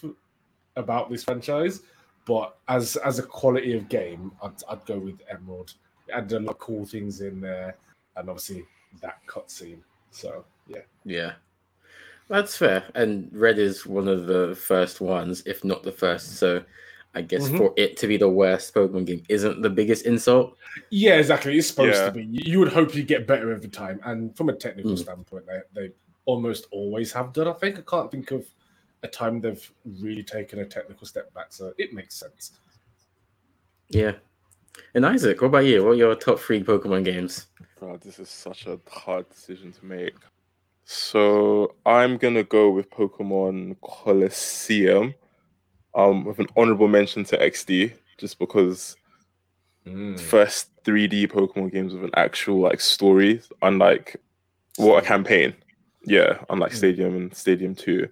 about 0.75 1.09
this 1.09 1.23
franchise. 1.23 1.81
But 2.25 2.57
as 2.67 2.97
as 2.97 3.19
a 3.19 3.23
quality 3.23 3.77
of 3.77 3.87
game, 3.87 4.31
I'd, 4.43 4.51
I'd 4.69 4.85
go 4.85 4.99
with 4.99 5.21
Emerald. 5.29 5.73
Had 6.13 6.31
a 6.31 6.39
lot 6.39 6.51
of 6.51 6.59
cool 6.59 6.85
things 6.85 7.21
in 7.21 7.39
there, 7.41 7.75
and 8.15 8.29
obviously 8.29 8.65
that 9.01 9.19
cutscene. 9.27 9.79
So 10.11 10.45
yeah, 10.67 10.81
Yeah. 11.05 11.33
That's 12.29 12.57
fair. 12.57 12.83
And 12.93 13.29
Red 13.31 13.57
is 13.57 13.85
one 13.85 14.09
of 14.09 14.27
the 14.27 14.53
first 14.55 14.99
ones, 14.99 15.43
if 15.45 15.63
not 15.63 15.83
the 15.83 15.93
first. 15.93 16.35
So 16.37 16.61
I 17.15 17.21
guess 17.21 17.49
Mhm. 17.49 17.57
for 17.57 17.73
it 17.77 17.97
to 17.97 18.07
be 18.07 18.17
the 18.17 18.29
worst 18.29 18.73
Pokemon 18.75 19.05
game 19.05 19.23
isn't 19.29 19.61
the 19.61 19.69
biggest 19.69 20.05
insult. 20.05 20.55
yeah, 20.91 21.15
exactly. 21.17 21.57
It's 21.57 21.67
supposed 21.67 21.95
Yeah. 21.97 22.05
to 22.05 22.11
be. 22.11 22.23
You 22.25 22.41
you 22.53 22.59
would 22.59 22.69
hope 22.71 22.93
you 22.95 23.03
get 23.03 23.25
better 23.25 23.51
every 23.51 23.69
time, 23.69 23.99
and 24.03 24.35
from 24.37 24.49
a 24.49 24.53
technical 24.53 24.91
Mm. 24.93 24.99
standpoint, 24.99 25.45
they 25.47 25.61
they 25.73 25.91
almost 26.25 26.67
always 26.71 27.11
have 27.13 27.33
done. 27.33 27.47
I 27.47 27.53
think 27.53 27.79
I 27.79 27.81
can't 27.81 28.11
think 28.11 28.31
of 28.31 28.45
a 29.03 29.07
time 29.07 29.39
they've 29.41 29.71
really 29.85 30.23
taken 30.23 30.59
a 30.59 30.65
technical 30.65 31.07
step 31.07 31.33
back, 31.33 31.53
so 31.53 31.73
it 31.77 31.93
makes 31.93 32.15
sense. 32.15 32.51
Yeah. 33.89 34.15
And 34.93 35.05
Isaac, 35.05 35.41
what 35.41 35.47
about 35.47 35.65
you? 35.65 35.83
What 35.83 35.91
are 35.91 35.95
your 35.95 36.15
top 36.15 36.39
three 36.39 36.61
Pokemon 36.63 37.05
games? 37.05 37.47
Bro, 37.79 37.97
this 37.97 38.19
is 38.19 38.29
such 38.29 38.67
a 38.67 38.79
hard 38.89 39.27
decision 39.29 39.71
to 39.71 39.85
make. 39.85 40.15
So 40.83 41.75
I'm 41.85 42.17
gonna 42.17 42.43
go 42.43 42.69
with 42.69 42.89
Pokemon 42.89 43.77
Colosseum, 43.81 45.15
um, 45.95 46.25
with 46.25 46.39
an 46.39 46.47
honorable 46.55 46.87
mention 46.87 47.23
to 47.25 47.37
XD, 47.37 47.93
just 48.17 48.39
because 48.39 48.95
Mm. 49.85 50.19
first 50.19 50.69
3D 50.83 51.27
Pokemon 51.27 51.71
games 51.71 51.93
with 51.93 52.03
an 52.03 52.09
actual 52.15 52.59
like 52.59 52.81
story, 52.81 53.39
unlike 53.61 54.17
what 54.75 55.01
a 55.01 55.05
campaign. 55.07 55.53
Yeah, 56.05 56.39
unlike 56.49 56.71
Mm. 56.73 56.75
Stadium 56.75 57.15
and 57.15 57.35
Stadium 57.35 57.73
Two. 57.73 58.09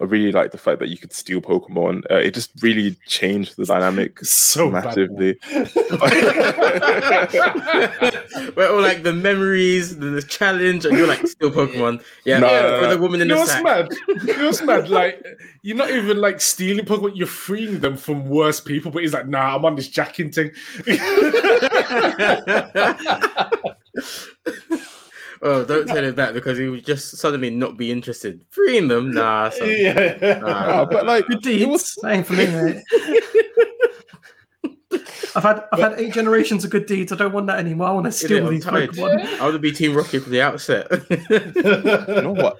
I 0.00 0.04
really 0.04 0.32
like 0.32 0.50
the 0.50 0.58
fact 0.58 0.78
that 0.80 0.88
you 0.88 0.96
could 0.96 1.12
steal 1.12 1.42
Pokemon. 1.42 2.10
Uh, 2.10 2.16
it 2.16 2.32
just 2.32 2.50
really 2.62 2.96
changed 3.06 3.56
the 3.56 3.66
dynamic 3.66 4.18
So 4.24 4.70
bad, 4.70 4.84
massively. 4.84 5.36
Where 8.54 8.70
all 8.70 8.80
like 8.80 9.02
the 9.02 9.12
memories, 9.12 9.98
the, 9.98 10.06
the 10.06 10.22
challenge, 10.22 10.86
and 10.86 10.96
you're 10.96 11.06
like 11.06 11.26
still 11.26 11.50
Pokemon. 11.50 12.02
Yeah, 12.24 12.38
No, 12.38 12.80
for 12.80 12.86
the 12.88 12.98
woman 12.98 13.20
You 13.20 13.24
in 13.24 13.28
know 13.28 13.34
the 13.34 13.40
what's 13.40 13.52
sack. 13.52 13.62
mad? 13.64 13.88
You 14.24 14.36
know 14.36 14.46
what's 14.46 14.62
mad? 14.62 14.88
Like 14.88 15.22
you're 15.62 15.76
not 15.76 15.90
even 15.90 16.18
like 16.18 16.40
stealing 16.40 16.86
Pokemon. 16.86 17.16
You're 17.16 17.26
freeing 17.26 17.80
them 17.80 17.96
from 17.96 18.26
worse 18.28 18.60
people. 18.60 18.90
But 18.90 19.02
he's 19.02 19.12
like, 19.12 19.28
nah, 19.28 19.54
I'm 19.56 19.64
on 19.66 19.76
this 19.76 19.88
jacking 19.88 20.32
thing. 20.32 20.52
Oh, 25.42 25.64
don't 25.64 25.86
tell 25.86 26.04
him 26.04 26.14
that 26.14 26.34
because 26.34 26.58
he 26.58 26.68
would 26.68 26.84
just 26.84 27.16
suddenly 27.16 27.50
not 27.50 27.76
be 27.76 27.90
interested. 27.90 28.44
Freeing 28.50 28.88
them, 28.88 29.10
nah. 29.14 29.50
son. 29.50 29.68
yeah. 29.68 30.40
Ah, 30.44 30.84
but 30.84 31.06
like 31.06 31.26
Good 31.26 31.42
deeds. 31.42 31.66
was 31.66 31.98
That 32.02 32.12
ain't 32.12 32.26
for 32.26 32.34
me, 32.34 32.46
mate. 32.46 32.82
I've 35.36 35.44
had 35.44 35.64
I've 35.72 35.78
had 35.78 36.00
eight 36.00 36.12
generations 36.12 36.64
of 36.64 36.70
good 36.70 36.86
deeds. 36.86 37.12
I 37.12 37.16
don't 37.16 37.32
want 37.32 37.46
that 37.46 37.58
anymore. 37.60 37.86
I 37.88 37.92
want 37.92 38.06
to 38.06 38.12
steal 38.12 38.48
these 38.48 38.64
tired. 38.64 38.90
Pokemon. 38.90 39.38
I 39.38 39.48
would 39.48 39.60
be 39.60 39.70
Team 39.70 39.94
Rocket 39.94 40.20
from 40.22 40.32
the 40.32 40.42
outset. 40.42 40.88
you 41.10 42.22
know 42.22 42.32
what? 42.32 42.58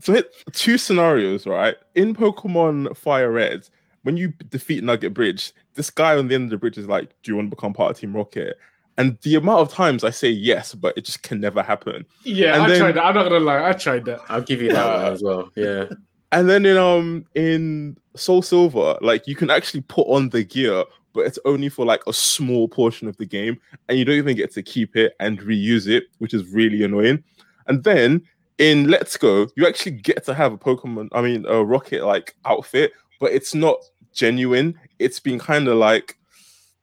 So 0.00 0.12
hit 0.12 0.34
two 0.52 0.76
scenarios, 0.76 1.46
right? 1.46 1.76
In 1.94 2.14
Pokemon 2.14 2.96
Fire 2.96 3.30
Red, 3.30 3.68
when 4.02 4.16
you 4.16 4.34
defeat 4.50 4.84
Nugget 4.84 5.14
Bridge, 5.14 5.52
this 5.74 5.90
guy 5.90 6.18
on 6.18 6.28
the 6.28 6.34
end 6.34 6.44
of 6.44 6.50
the 6.50 6.56
bridge 6.58 6.76
is 6.76 6.86
like, 6.86 7.14
"Do 7.22 7.30
you 7.30 7.36
want 7.36 7.50
to 7.50 7.56
become 7.56 7.72
part 7.72 7.92
of 7.92 7.98
Team 7.98 8.14
Rocket?" 8.14 8.58
And 8.98 9.18
the 9.22 9.36
amount 9.36 9.60
of 9.60 9.72
times 9.72 10.04
I 10.04 10.10
say 10.10 10.28
yes, 10.28 10.74
but 10.74 10.96
it 10.98 11.04
just 11.04 11.22
can 11.22 11.40
never 11.40 11.62
happen. 11.62 12.04
Yeah, 12.24 12.54
And 12.54 12.62
I 12.64 12.68
then- 12.68 12.78
tried 12.80 12.92
that. 12.96 13.04
I'm 13.04 13.14
not 13.14 13.24
gonna 13.24 13.40
lie, 13.40 13.68
I 13.68 13.72
tried 13.72 14.04
that. 14.04 14.20
I'll 14.28 14.42
give 14.42 14.60
you 14.62 14.70
that 14.72 15.02
one 15.04 15.12
as 15.12 15.22
well. 15.22 15.50
Yeah. 15.56 15.86
And 16.34 16.48
then 16.48 16.64
in 16.64 16.78
um 16.78 17.26
in 17.34 17.98
Soul 18.16 18.40
Silver, 18.40 18.96
like 19.02 19.26
you 19.26 19.36
can 19.36 19.50
actually 19.50 19.82
put 19.82 20.06
on 20.08 20.30
the 20.30 20.42
gear, 20.42 20.82
but 21.12 21.26
it's 21.26 21.38
only 21.44 21.68
for 21.68 21.84
like 21.84 22.00
a 22.06 22.12
small 22.14 22.68
portion 22.68 23.06
of 23.06 23.14
the 23.18 23.26
game, 23.26 23.58
and 23.88 23.98
you 23.98 24.06
don't 24.06 24.14
even 24.16 24.34
get 24.34 24.50
to 24.54 24.62
keep 24.62 24.96
it 24.96 25.14
and 25.20 25.40
reuse 25.40 25.86
it, 25.88 26.04
which 26.20 26.32
is 26.32 26.46
really 26.46 26.84
annoying. 26.84 27.22
And 27.66 27.84
then 27.84 28.22
in 28.56 28.88
Let's 28.88 29.18
Go, 29.18 29.46
you 29.56 29.66
actually 29.66 29.92
get 29.92 30.24
to 30.24 30.32
have 30.32 30.54
a 30.54 30.56
Pokemon, 30.56 31.08
I 31.12 31.20
mean 31.20 31.44
a 31.46 31.62
Rocket 31.62 32.02
like 32.06 32.34
outfit, 32.46 32.92
but 33.20 33.30
it's 33.32 33.54
not 33.54 33.76
genuine. 34.14 34.78
It's 34.98 35.20
been 35.20 35.38
kind 35.38 35.68
of 35.68 35.76
like 35.76 36.16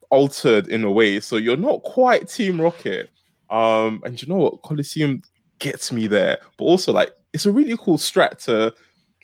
altered 0.09 0.67
in 0.67 0.83
a 0.83 0.91
way, 0.91 1.19
so 1.19 1.37
you're 1.37 1.57
not 1.57 1.83
quite 1.83 2.27
Team 2.29 2.59
Rocket. 2.59 3.09
Um, 3.49 4.01
and 4.05 4.21
you 4.21 4.27
know 4.27 4.35
what, 4.37 4.61
Colosseum 4.61 5.21
gets 5.59 5.91
me 5.91 6.07
there, 6.07 6.37
but 6.57 6.65
also 6.65 6.91
like 6.93 7.11
it's 7.33 7.45
a 7.45 7.51
really 7.51 7.75
cool 7.77 7.97
strat 7.97 8.43
to 8.45 8.73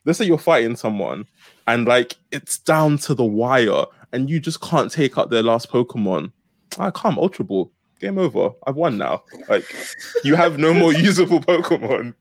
let's 0.06 0.20
say 0.20 0.26
you're 0.26 0.38
fighting 0.38 0.76
someone 0.76 1.26
and 1.68 1.88
like 1.88 2.16
it's 2.32 2.60
down 2.60 2.98
to 3.00 3.14
the 3.16 3.24
wire 3.26 3.86
and 4.14 4.30
you 4.30 4.40
just 4.40 4.62
can't 4.62 4.92
take 4.92 5.18
out 5.18 5.30
their 5.32 5.42
last 5.44 5.70
Pokemon. 5.72 6.32
I 6.78 6.92
can't 6.92 7.18
Ultra 7.18 7.46
Ball. 7.46 7.72
Game 8.00 8.18
over. 8.20 8.50
I've 8.68 8.76
won 8.76 8.98
now. 8.98 9.24
Like 9.48 9.66
you 10.24 10.36
have 10.36 10.58
no 10.60 10.74
more 10.74 10.94
usable 11.10 11.40
Pokemon. 11.40 12.14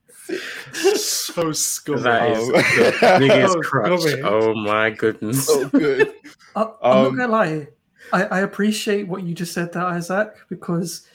so 0.96 1.52
scummy. 1.52 2.02
That 2.02 2.30
is 2.30 2.48
Oh. 2.48 2.52
the 2.52 3.16
biggest 3.18 3.56
Oh, 3.56 3.60
crutch. 3.60 4.00
Gummy. 4.04 4.22
Oh 4.22 4.54
my 4.54 4.90
goodness. 4.90 5.46
So 5.46 5.68
good. 5.68 6.12
I, 6.56 6.62
I'm 6.82 6.96
Um, 7.06 7.16
not 7.16 7.16
gonna 7.16 7.32
lie. 7.32 7.68
I, 8.14 8.22
I 8.24 8.40
appreciate 8.40 9.08
what 9.08 9.24
you 9.24 9.34
just 9.34 9.52
said 9.52 9.72
there, 9.72 9.84
Isaac, 9.84 10.36
because 10.48 11.06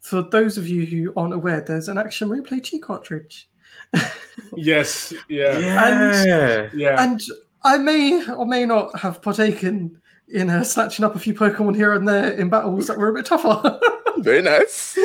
for 0.00 0.22
those 0.22 0.58
of 0.58 0.68
you 0.68 0.84
who 0.84 1.12
aren't 1.16 1.32
aware, 1.32 1.62
there's 1.62 1.88
an 1.88 1.96
action 1.96 2.28
replay 2.28 2.62
G 2.62 2.78
cartridge, 2.78 3.48
Yes, 4.56 5.12
yeah, 5.28 5.58
Yeah. 5.58 6.68
yeah. 6.74 7.02
and 7.02 7.20
I 7.62 7.78
may 7.78 8.24
or 8.30 8.46
may 8.46 8.66
not 8.66 8.98
have 8.98 9.22
partaken 9.22 10.00
in 10.28 10.50
uh, 10.50 10.62
snatching 10.62 11.04
up 11.04 11.16
a 11.16 11.18
few 11.18 11.34
Pokemon 11.34 11.74
here 11.74 11.94
and 11.94 12.06
there 12.06 12.32
in 12.32 12.50
battles 12.50 12.86
that 12.86 12.98
were 12.98 13.08
a 13.08 13.14
bit 13.14 13.26
tougher. 13.26 13.80
Very 14.18 14.42
nice. 14.42 14.96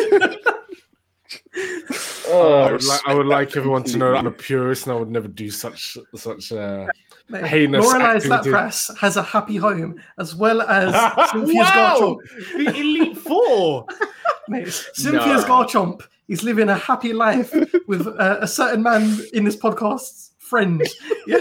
Oh, 2.27 2.63
I 2.63 2.67
I 2.67 2.71
would, 2.71 2.83
like, 2.83 3.01
I 3.07 3.13
would 3.13 3.27
like 3.27 3.55
everyone 3.57 3.83
to 3.83 3.97
know 3.97 4.11
that 4.11 4.17
I'm 4.17 4.27
a 4.27 4.31
purist 4.31 4.85
and 4.85 4.95
I 4.95 4.99
would 4.99 5.09
never 5.09 5.27
do 5.27 5.49
such 5.49 5.97
such. 6.15 6.51
Uh... 6.51 6.87
Mate, 7.27 7.43
Heinous 7.45 7.85
Lorelai's 7.85 8.29
activity. 8.29 8.49
Lapras 8.51 8.97
has 8.97 9.17
a 9.17 9.23
happy 9.23 9.55
home, 9.55 9.99
as 10.19 10.35
well 10.35 10.61
as 10.61 10.93
Cynthia's 11.31 11.55
wow, 11.55 11.97
Garchomp. 11.99 12.17
the 12.57 12.79
Elite 12.79 13.17
Four. 13.17 13.85
Mate, 14.47 14.67
Cynthia's 14.93 15.43
No. 15.43 15.47
Garchomp 15.47 16.01
is 16.27 16.43
living 16.43 16.69
a 16.69 16.75
happy 16.75 17.13
life 17.13 17.53
with 17.87 18.05
uh, 18.07 18.37
a 18.41 18.47
certain 18.47 18.83
man 18.83 19.19
in 19.33 19.43
this 19.43 19.55
podcast's 19.55 20.31
friend. 20.37 20.81
Yeah. 21.27 21.39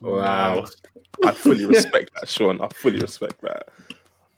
Wow. 0.00 0.60
mad. 0.60 0.70
I 1.24 1.32
fully 1.32 1.66
respect 1.66 2.10
that, 2.14 2.28
Sean. 2.28 2.60
I 2.60 2.68
fully 2.68 3.00
respect 3.00 3.40
that. 3.42 3.68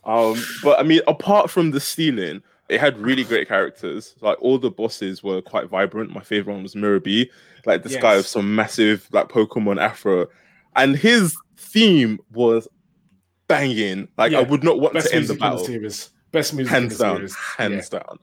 Um, 0.05 0.43
but 0.63 0.79
I 0.79 0.83
mean, 0.83 1.01
apart 1.07 1.51
from 1.51 1.71
the 1.73 1.81
stealing, 1.81 2.43
it 2.69 2.81
had 2.81 2.99
really 2.99 3.25
great 3.25 3.49
characters. 3.49 4.15
Like 4.21 4.39
all 4.41 4.59
the 4.59 4.71
bosses 4.71 5.23
were 5.23 5.41
quite 5.43 5.69
vibrant. 5.69 6.11
My 6.13 6.21
favorite 6.23 6.55
one 6.55 6.63
was 6.63 6.75
B, 7.03 7.31
like 7.65 7.83
this 7.83 7.97
guy 7.97 8.15
Yes. 8.15 8.19
with 8.19 8.27
some 8.27 8.55
massive 8.55 9.09
like 9.13 9.29
Pokemon 9.29 9.81
afro, 9.81 10.27
and 10.75 10.97
his 10.97 11.37
theme 11.57 12.19
was 12.33 12.67
banging. 13.49 14.09
Like 14.17 14.33
Yeah, 14.33 14.39
I 14.41 14.43
would 14.43 14.65
not 14.65 14.81
want 14.81 14.95
Best 14.95 15.09
to 15.11 15.15
end 15.17 15.27
the 15.27 15.33
in 15.33 15.39
the 15.39 15.41
battle 15.41 15.65
series. 15.65 16.11
Best 16.33 16.55
music 16.55 16.73
hands 16.73 16.99
down, 16.99 17.17
series. 17.17 17.37
hands 17.57 17.89
down. 17.89 18.19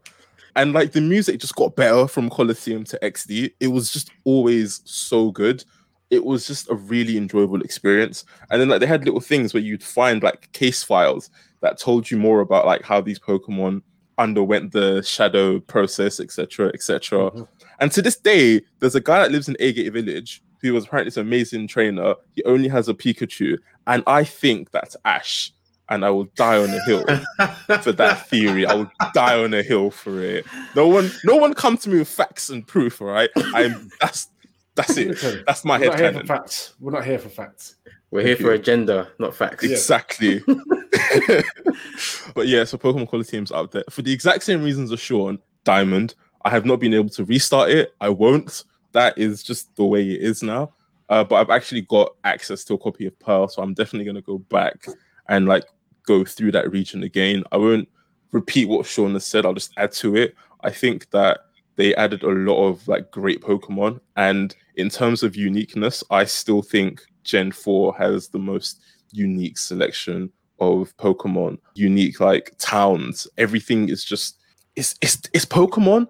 And 0.55 0.73
like 0.73 0.91
the 0.91 1.01
music 1.01 1.39
just 1.39 1.55
got 1.55 1.75
better 1.75 2.07
from 2.07 2.29
Colosseum 2.29 2.83
to 2.85 2.99
XD. 3.01 3.51
It 3.59 3.67
was 3.69 3.91
just 3.91 4.11
always 4.23 4.81
so 4.85 5.31
good. 5.31 5.63
It 6.11 6.23
was 6.25 6.45
just 6.45 6.69
a 6.69 6.75
really 6.75 7.17
enjoyable 7.17 7.61
experience. 7.61 8.23
And 8.51 8.61
then 8.61 8.69
like 8.69 8.79
they 8.81 8.85
had 8.85 9.03
little 9.05 9.19
things 9.21 9.53
where 9.53 9.63
you'd 9.63 9.83
find 9.83 10.21
like 10.21 10.51
case 10.51 10.83
files 10.83 11.31
that 11.61 11.79
told 11.79 12.11
you 12.11 12.17
more 12.19 12.41
about 12.41 12.67
like 12.67 12.83
how 12.83 13.01
these 13.01 13.17
Pokemon 13.19 13.81
underwent 14.18 14.72
the 14.72 15.01
shadow 15.01 15.59
process, 15.59 16.20
etc., 16.20 16.70
etc. 16.74 17.32
Mhm. 17.32 17.47
And 17.80 17.91
to 17.91 18.01
this 18.01 18.18
day, 18.18 18.61
there's 18.80 18.95
a 18.95 19.01
guy 19.01 19.20
that 19.20 19.32
lives 19.32 19.47
in 19.47 19.55
Agate 19.59 19.91
Village 19.91 20.41
who 20.61 20.74
was 20.74 20.86
apparently 20.86 21.09
this 21.09 21.18
amazing 21.18 21.68
trainer. 21.68 22.16
He 22.36 22.43
only 22.45 22.70
has 22.70 22.88
a 22.88 22.93
Pikachu, 22.93 23.57
and 23.88 24.03
I 24.07 24.24
think 24.24 24.72
that's 24.72 24.95
Ash. 25.05 25.51
And 25.89 26.05
I 26.05 26.09
will 26.11 26.30
die 26.36 26.57
on 26.57 26.70
a 26.70 26.82
hill 26.86 27.03
for 27.82 27.91
that 27.91 28.28
theory. 28.30 28.66
I 28.66 28.74
will 28.74 28.91
die 29.14 29.43
on 29.43 29.53
a 29.53 29.61
hill 29.61 29.91
for 29.91 30.22
it. 30.22 30.45
No 30.76 30.88
one, 30.88 31.11
no 31.26 31.36
one 31.36 31.53
come 31.53 31.78
to 31.78 31.89
me 31.89 31.99
with 31.99 32.07
facts 32.07 32.49
and 32.49 32.66
proof. 32.66 33.01
All 33.01 33.09
right, 33.09 33.30
I'm 33.53 33.89
that's 33.99 34.30
that's 34.76 34.97
it. 34.97 35.45
That's 35.45 35.66
my 35.66 35.78
We're 35.78 35.88
not 35.88 35.99
here 35.99 36.11
for 36.11 36.18
head 36.20 36.28
facts. 36.28 36.74
We're 36.80 36.91
not 36.91 37.05
here 37.05 37.20
for 37.20 37.30
facts. 37.30 37.76
We're 38.14 38.22
here 38.22 38.36
for 38.36 38.51
agenda, 38.51 39.09
not 39.18 39.36
facts. 39.36 39.64
Exactly. 39.64 40.39
but 42.36 42.45
yeah, 42.45 42.64
so 42.64 42.78
Pokemon 42.78 43.07
Quality 43.07 43.32
Team's 43.32 43.51
out 43.51 43.72
there 43.72 43.84
for 43.89 44.03
the 44.03 44.14
exact 44.14 44.43
same 44.43 44.61
reasons 44.61 44.91
as 44.91 44.99
Sean. 44.99 45.39
Diamond. 45.64 46.14
I 46.45 46.51
have 46.51 46.64
not 46.64 46.80
been 46.80 46.93
able 46.93 47.09
to 47.09 47.26
restart 47.26 47.72
it. 47.72 47.95
I 47.99 48.09
won't. 48.09 48.66
That 48.91 49.18
is 49.18 49.41
just 49.41 49.76
the 49.78 49.86
way 49.86 50.07
it 50.07 50.22
is 50.22 50.43
now. 50.43 50.74
Uh, 51.09 51.24
but 51.24 51.38
I've 51.38 51.49
actually 51.49 51.82
got 51.82 52.14
access 52.24 52.64
to 52.66 52.76
a 52.76 52.78
copy 52.78 53.07
of 53.07 53.18
Pearl, 53.18 53.47
so 53.47 53.64
I'm 53.64 53.74
definitely 53.74 54.05
gonna 54.05 54.22
go 54.22 54.38
back 54.38 54.86
and 55.28 55.47
like 55.47 55.66
go 56.05 56.24
through 56.24 56.51
that 56.51 56.72
region 56.72 57.01
again. 57.01 57.43
I 57.51 57.57
won't 57.57 57.89
repeat 58.32 58.66
what 58.66 58.86
Sean 58.86 59.14
has 59.14 59.26
said. 59.26 59.43
I'll 59.43 59.55
just 59.55 59.74
add 59.76 59.91
to 59.93 60.18
it. 60.18 60.36
I 60.61 60.70
think 60.70 61.09
that 61.09 61.39
they 61.76 61.95
added 61.95 62.24
a 62.24 62.30
lot 62.30 62.67
of 62.67 62.88
like 62.88 63.11
great 63.11 63.41
Pokemon, 63.41 63.99
and 64.15 64.55
in 64.76 64.89
terms 64.89 65.24
of 65.24 65.36
uniqueness, 65.36 66.03
I 66.09 66.26
still 66.26 66.61
think 66.61 67.01
Gen 67.24 67.51
Four 67.51 67.95
has 67.97 68.30
the 68.30 68.39
most 68.39 68.82
unique 69.11 69.57
selection 69.57 70.32
of 70.59 70.95
Pokemon, 70.97 71.57
unique 71.76 72.19
like 72.19 72.55
towns. 72.57 73.28
Everything 73.38 73.89
is 73.89 74.03
just 74.03 74.38
it's 74.76 74.95
it's 75.01 75.21
it's 75.34 75.45
Pokemon, 75.45 76.07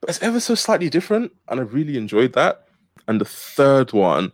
but 0.00 0.10
it's 0.10 0.22
ever 0.22 0.40
so 0.40 0.54
slightly 0.54 0.88
different, 0.90 1.32
and 1.48 1.60
I 1.60 1.64
really 1.64 1.96
enjoyed 1.96 2.32
that. 2.34 2.66
And 3.08 3.20
the 3.20 3.24
third 3.26 3.92
one, 3.92 4.32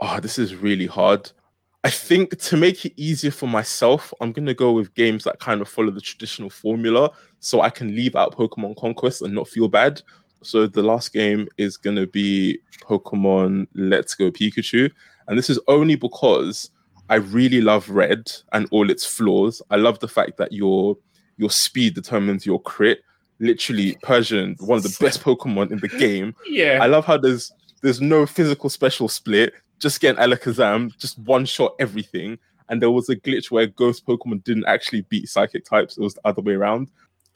oh, 0.00 0.20
this 0.20 0.38
is 0.38 0.54
really 0.54 0.86
hard. 0.86 1.30
I 1.82 1.88
think 1.88 2.38
to 2.38 2.56
make 2.58 2.84
it 2.84 2.92
easier 2.96 3.30
for 3.30 3.48
myself, 3.48 4.12
I'm 4.20 4.32
gonna 4.32 4.54
go 4.54 4.72
with 4.72 4.94
games 4.94 5.24
that 5.24 5.40
kind 5.40 5.60
of 5.60 5.68
follow 5.68 5.90
the 5.90 6.00
traditional 6.00 6.50
formula, 6.50 7.10
so 7.38 7.62
I 7.62 7.70
can 7.70 7.94
leave 7.94 8.16
out 8.16 8.36
Pokemon 8.36 8.76
Conquest 8.76 9.22
and 9.22 9.34
not 9.34 9.48
feel 9.48 9.68
bad. 9.68 10.02
So 10.42 10.66
the 10.66 10.82
last 10.82 11.12
game 11.12 11.48
is 11.58 11.76
gonna 11.76 12.06
be 12.06 12.58
Pokemon 12.82 13.66
Let's 13.74 14.14
Go 14.14 14.30
Pikachu, 14.30 14.90
and 15.28 15.38
this 15.38 15.50
is 15.50 15.60
only 15.68 15.96
because 15.96 16.70
I 17.10 17.16
really 17.16 17.60
love 17.60 17.90
Red 17.90 18.30
and 18.52 18.68
all 18.70 18.88
its 18.88 19.04
flaws. 19.04 19.60
I 19.70 19.76
love 19.76 19.98
the 19.98 20.08
fact 20.08 20.36
that 20.38 20.52
your 20.52 20.96
your 21.36 21.50
speed 21.50 21.94
determines 21.94 22.46
your 22.46 22.60
crit. 22.62 23.00
Literally, 23.40 23.96
Persian, 24.02 24.54
one 24.60 24.78
of 24.78 24.84
the 24.84 24.96
best 25.00 25.22
Pokemon 25.24 25.72
in 25.72 25.78
the 25.78 25.88
game. 25.88 26.34
Yeah. 26.46 26.78
I 26.80 26.86
love 26.86 27.04
how 27.04 27.16
there's 27.16 27.50
there's 27.82 28.00
no 28.00 28.26
physical 28.26 28.70
special 28.70 29.08
split. 29.08 29.54
Just 29.78 30.00
get 30.00 30.18
an 30.18 30.30
Alakazam, 30.30 30.96
just 30.98 31.18
one 31.18 31.46
shot 31.46 31.74
everything. 31.80 32.38
And 32.68 32.80
there 32.80 32.90
was 32.90 33.08
a 33.08 33.16
glitch 33.16 33.50
where 33.50 33.66
Ghost 33.66 34.06
Pokemon 34.06 34.44
didn't 34.44 34.66
actually 34.66 35.00
beat 35.02 35.28
Psychic 35.28 35.64
types; 35.64 35.98
it 35.98 36.02
was 36.02 36.14
the 36.14 36.20
other 36.24 36.42
way 36.42 36.52
around. 36.52 36.90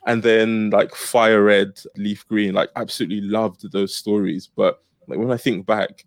And 0.06 0.22
then 0.22 0.70
like 0.70 0.94
Fire 0.94 1.42
Red, 1.42 1.80
Leaf 1.96 2.26
Green, 2.28 2.54
like 2.54 2.70
absolutely 2.76 3.22
loved 3.22 3.70
those 3.72 3.96
stories. 3.96 4.48
But 4.54 4.82
like 5.08 5.18
when 5.18 5.30
I 5.30 5.36
think 5.36 5.66
back, 5.66 6.04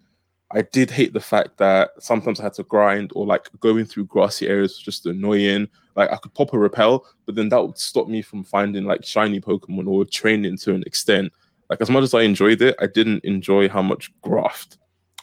I 0.52 0.62
did 0.62 0.90
hate 0.90 1.14
the 1.14 1.20
fact 1.20 1.58
that 1.58 1.92
sometimes 2.00 2.40
I 2.40 2.44
had 2.44 2.54
to 2.54 2.64
grind 2.64 3.12
or 3.16 3.26
like 3.26 3.50
going 3.60 3.86
through 3.86 4.06
grassy 4.06 4.48
areas 4.48 4.74
was 4.74 4.84
just 4.84 5.06
annoying. 5.06 5.68
Like 5.96 6.12
I 6.12 6.18
could 6.18 6.34
pop 6.34 6.54
a 6.54 6.60
repel, 6.60 7.06
but 7.26 7.36
then 7.36 7.50
that 7.50 7.62
would 7.62 7.78
stop 7.78 8.08
me 8.08 8.22
from 8.22 8.44
finding 8.44 8.86
like 8.86 9.04
shiny 9.04 9.42
Pokemon 9.42 9.88
or 9.88 10.06
training 10.06 10.58
to 10.60 10.74
an 10.74 10.84
extent. 10.84 11.34
Like 11.70 11.82
as 11.82 11.90
much 11.90 12.04
as 12.04 12.14
I 12.14 12.22
enjoyed 12.22 12.62
it, 12.62 12.76
I 12.80 12.88
didn't 12.88 13.26
enjoy 13.26 13.68
how 13.68 13.82
much 13.82 14.12
graft 14.22 14.78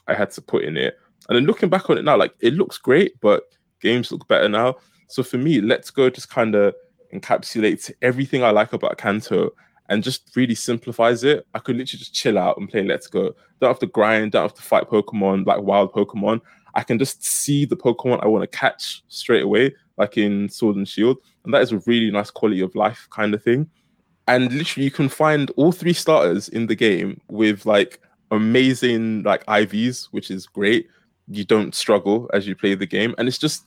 I 0.09 0.14
had 0.14 0.31
to 0.33 0.43
put 0.43 0.64
in 0.64 0.77
it. 0.77 0.99
And 1.29 1.37
then 1.37 1.45
looking 1.45 1.70
back 1.70 1.89
on 1.89 1.97
it 1.97 2.05
now, 2.05 2.18
like 2.18 2.35
it 2.41 2.55
looks 2.55 2.77
great, 2.77 3.18
but 3.20 3.45
games 3.81 4.12
look 4.12 4.29
better 4.29 4.49
now. 4.49 4.75
So 5.09 5.22
for 5.22 5.39
me, 5.39 5.61
Let's 5.61 5.91
Go 5.91 6.11
just 6.11 6.29
kind 6.29 6.55
of 6.55 6.75
encapsulates 7.15 7.93
everything 8.03 8.43
I 8.43 8.51
like 8.51 8.73
about 8.73 8.99
Kanto 8.99 9.51
and 9.89 10.03
just 10.03 10.31
really 10.35 10.55
simplifies 10.55 11.25
it. 11.25 11.47
I 11.55 11.59
could 11.59 11.77
literally 11.77 11.99
just 11.99 12.15
chill 12.15 12.39
out 12.39 12.57
and 12.59 12.69
play 12.69 12.83
Let's 12.83 13.07
Go. 13.07 13.35
Don't 13.61 13.71
have 13.71 13.79
to 13.81 13.87
grind, 13.87 14.33
don't 14.33 14.43
have 14.43 14.55
to 14.55 14.62
fight 14.62 14.89
Pokemon 14.89 15.47
like 15.47 15.62
wild 15.62 15.93
Pokemon. 15.93 16.41
I 16.75 16.83
can 16.83 16.99
just 16.99 17.25
see 17.25 17.65
the 17.65 17.77
Pokemon 17.77 18.25
I 18.25 18.29
want 18.29 18.43
to 18.43 18.59
catch 18.59 19.05
straight 19.09 19.43
away, 19.45 19.75
like 19.97 20.17
in 20.17 20.49
Sword 20.49 20.77
and 20.77 20.89
Shield. 20.89 21.19
And 21.45 21.55
that 21.55 21.62
is 21.62 21.73
a 21.73 21.79
really 21.87 22.11
nice 22.11 22.31
quality 22.31 22.61
of 22.62 22.75
life 22.75 23.07
kind 23.11 23.35
of 23.35 23.43
thing. 23.43 23.71
And 24.27 24.51
literally, 24.53 24.85
you 24.85 24.91
can 24.91 25.09
find 25.09 25.51
all 25.57 25.71
three 25.71 25.93
starters 25.93 26.49
in 26.49 26.67
the 26.67 26.75
game 26.75 27.21
with 27.29 27.67
like 27.67 28.01
amazing 28.31 29.23
like 29.23 29.45
IVs, 29.47 30.07
which 30.11 30.31
is 30.31 30.47
great. 30.47 30.89
You 31.29 31.45
don't 31.45 31.75
struggle 31.75 32.29
as 32.33 32.47
you 32.47 32.57
play 32.57 32.75
the 32.75 32.87
game, 32.87 33.15
and 33.19 33.29
it's 33.29 33.39
just 33.39 33.67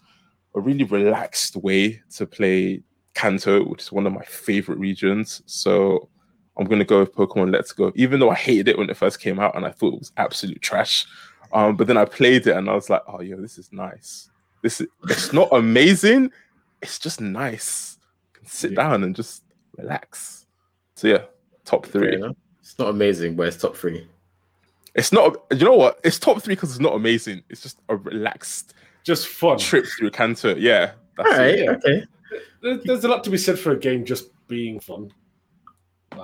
a 0.56 0.60
really 0.60 0.84
relaxed 0.84 1.56
way 1.56 2.02
to 2.16 2.26
play 2.26 2.82
Kanto, 3.18 3.64
which 3.66 3.82
is 3.82 3.92
one 3.92 4.06
of 4.08 4.14
my 4.14 4.24
favorite 4.24 4.78
regions. 4.78 5.42
So 5.48 6.08
I'm 6.58 6.66
gonna 6.68 6.86
go 6.86 7.00
with 7.00 7.14
Pokemon 7.16 7.52
Let's 7.52 7.72
Go, 7.74 7.92
even 7.96 8.20
though 8.20 8.30
I 8.30 8.36
hated 8.36 8.68
it 8.68 8.78
when 8.78 8.90
it 8.90 8.98
first 8.98 9.20
came 9.20 9.40
out 9.40 9.56
and 9.56 9.66
I 9.66 9.72
thought 9.72 9.94
it 9.96 10.00
was 10.00 10.12
absolute 10.18 10.62
trash. 10.62 11.06
Um, 11.54 11.76
but 11.76 11.88
then 11.88 11.98
I 11.98 12.06
played 12.06 12.46
it 12.48 12.56
and 12.56 12.70
I 12.70 12.76
was 12.76 12.90
like, 12.90 13.02
oh 13.08 13.22
yeah, 13.22 13.36
this 13.40 13.58
is 13.58 13.72
nice. 13.72 14.30
This 14.62 14.82
is 14.82 14.88
it's 15.10 15.34
not 15.34 15.50
amazing, 15.52 16.32
it's 16.82 17.00
just 17.00 17.20
nice. 17.22 17.98
You 18.34 18.40
can 18.42 18.48
sit 18.48 18.72
Yeah. 18.72 18.76
down 18.84 19.04
and 19.04 19.16
just 19.16 19.44
relax. 19.78 20.46
So 20.96 21.08
yeah, 21.08 21.24
top 21.66 21.86
three. 21.86 22.22
It's 22.62 22.78
not 22.78 22.90
amazing, 22.90 23.36
but 23.36 23.48
it's 23.48 23.58
top 23.58 23.76
three. 23.76 24.08
It's 24.94 25.12
not. 25.12 25.38
You 25.52 25.64
know 25.66 25.76
what? 25.76 26.00
It's 26.04 26.20
top 26.20 26.42
three 26.42 26.56
because 26.56 26.72
it's 26.72 26.80
not 26.80 26.96
amazing. 26.96 27.44
It's 27.50 27.62
just 27.62 27.80
a 27.88 27.96
relaxed 27.96 28.74
Just 29.04 29.28
fun. 29.28 29.58
trip 29.60 29.86
through 29.86 30.10
Kanto. 30.12 30.56
Yeah, 30.56 30.92
that's 31.16 31.30
All 31.32 31.38
right, 31.38 31.60
it. 31.60 31.70
okay. 31.70 32.04
There- 32.62 32.78
There's 32.84 33.04
a 33.04 33.08
lot 33.08 33.24
to 33.26 33.30
be 33.30 33.38
said 33.38 33.58
for 33.60 33.72
a 33.72 33.80
game 33.80 34.06
just 34.06 34.30
being 34.48 34.80
fun. 34.80 35.12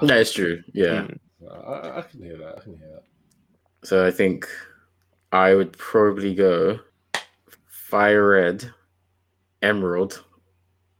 That 0.02 0.18
is 0.20 0.32
true. 0.34 0.64
Yeah. 0.74 1.08
Mm. 1.08 1.18
I, 1.52 1.98
I 2.00 2.02
can 2.02 2.24
hear 2.24 2.38
that. 2.38 2.58
I 2.58 2.62
can 2.62 2.78
hear 2.78 2.90
that. 2.94 3.04
So 3.88 4.06
I 4.08 4.12
think 4.12 4.48
I 5.32 5.54
would 5.56 5.74
probably 5.78 6.34
go 6.34 6.80
Fire 7.68 8.30
Red, 8.30 8.72
Emerald, 9.62 10.24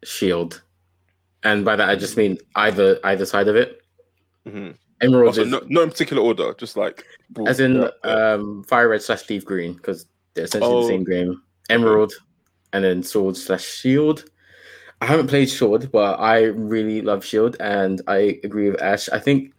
Shield, 0.04 0.62
and 1.44 1.64
by 1.66 1.76
that 1.76 1.90
I 1.90 1.96
just 1.96 2.18
mean 2.18 2.38
either 2.56 3.00
either 3.04 3.26
side 3.26 3.48
of 3.48 3.56
it. 3.56 3.82
Mhm. 4.46 4.76
Emerald 5.02 5.28
Also, 5.30 5.42
is 5.44 5.48
no, 5.50 5.62
not 5.70 5.84
in 5.84 5.90
particular 5.90 6.22
order, 6.22 6.54
just 6.58 6.78
like 6.78 7.06
broad- 7.30 7.48
as 7.50 7.60
in 7.60 7.76
yeah, 7.76 7.90
yeah. 8.06 8.34
um, 8.34 8.64
Fire 8.66 8.90
Red 8.90 9.02
slash 9.02 9.30
Leaf 9.30 9.44
Green 9.46 9.74
because 9.74 10.06
they're 10.34 10.46
essentially 10.46 10.74
Oh. 10.74 10.82
the 10.82 10.88
same 10.88 11.04
game. 11.04 11.42
Emerald, 11.70 12.14
and 12.74 12.84
then 12.84 13.02
Sword 13.04 13.36
slash 13.38 13.64
Shield. 13.64 14.26
I 15.04 15.06
haven't 15.06 15.28
played 15.28 15.50
Sword, 15.50 15.92
but 15.92 16.18
I 16.22 16.44
really 16.44 17.02
love 17.02 17.26
Shield, 17.26 17.58
and 17.60 18.02
I 18.08 18.40
agree 18.46 18.70
with 18.70 18.82
Ash. 18.82 19.10
I 19.10 19.20
think 19.20 19.54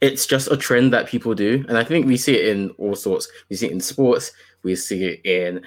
it's 0.00 0.24
just 0.24 0.52
a 0.52 0.56
trend 0.56 0.92
that 0.92 1.08
people 1.08 1.34
do, 1.34 1.64
and 1.68 1.76
I 1.76 1.82
think 1.82 2.06
we 2.06 2.16
see 2.16 2.36
it 2.36 2.56
in 2.56 2.70
all 2.78 2.94
sorts. 2.94 3.26
We 3.50 3.56
see 3.56 3.66
it 3.66 3.72
in 3.72 3.80
sports, 3.80 4.30
we 4.62 4.76
see 4.76 5.04
it 5.04 5.20
in 5.26 5.64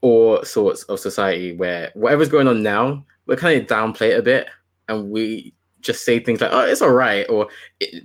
all 0.00 0.42
sorts 0.44 0.84
of 0.84 0.98
society 0.98 1.52
where 1.52 1.90
whatever's 1.92 2.30
going 2.30 2.48
on 2.48 2.62
now, 2.62 3.04
we 3.26 3.36
kind 3.36 3.60
of 3.60 3.66
downplay 3.66 4.12
it 4.12 4.20
a 4.20 4.22
bit, 4.22 4.48
and 4.88 5.10
we 5.10 5.52
just 5.82 6.02
say 6.02 6.18
things 6.18 6.40
like, 6.40 6.52
"Oh, 6.54 6.64
it's 6.64 6.80
all 6.80 6.88
right," 6.88 7.28
or 7.28 7.48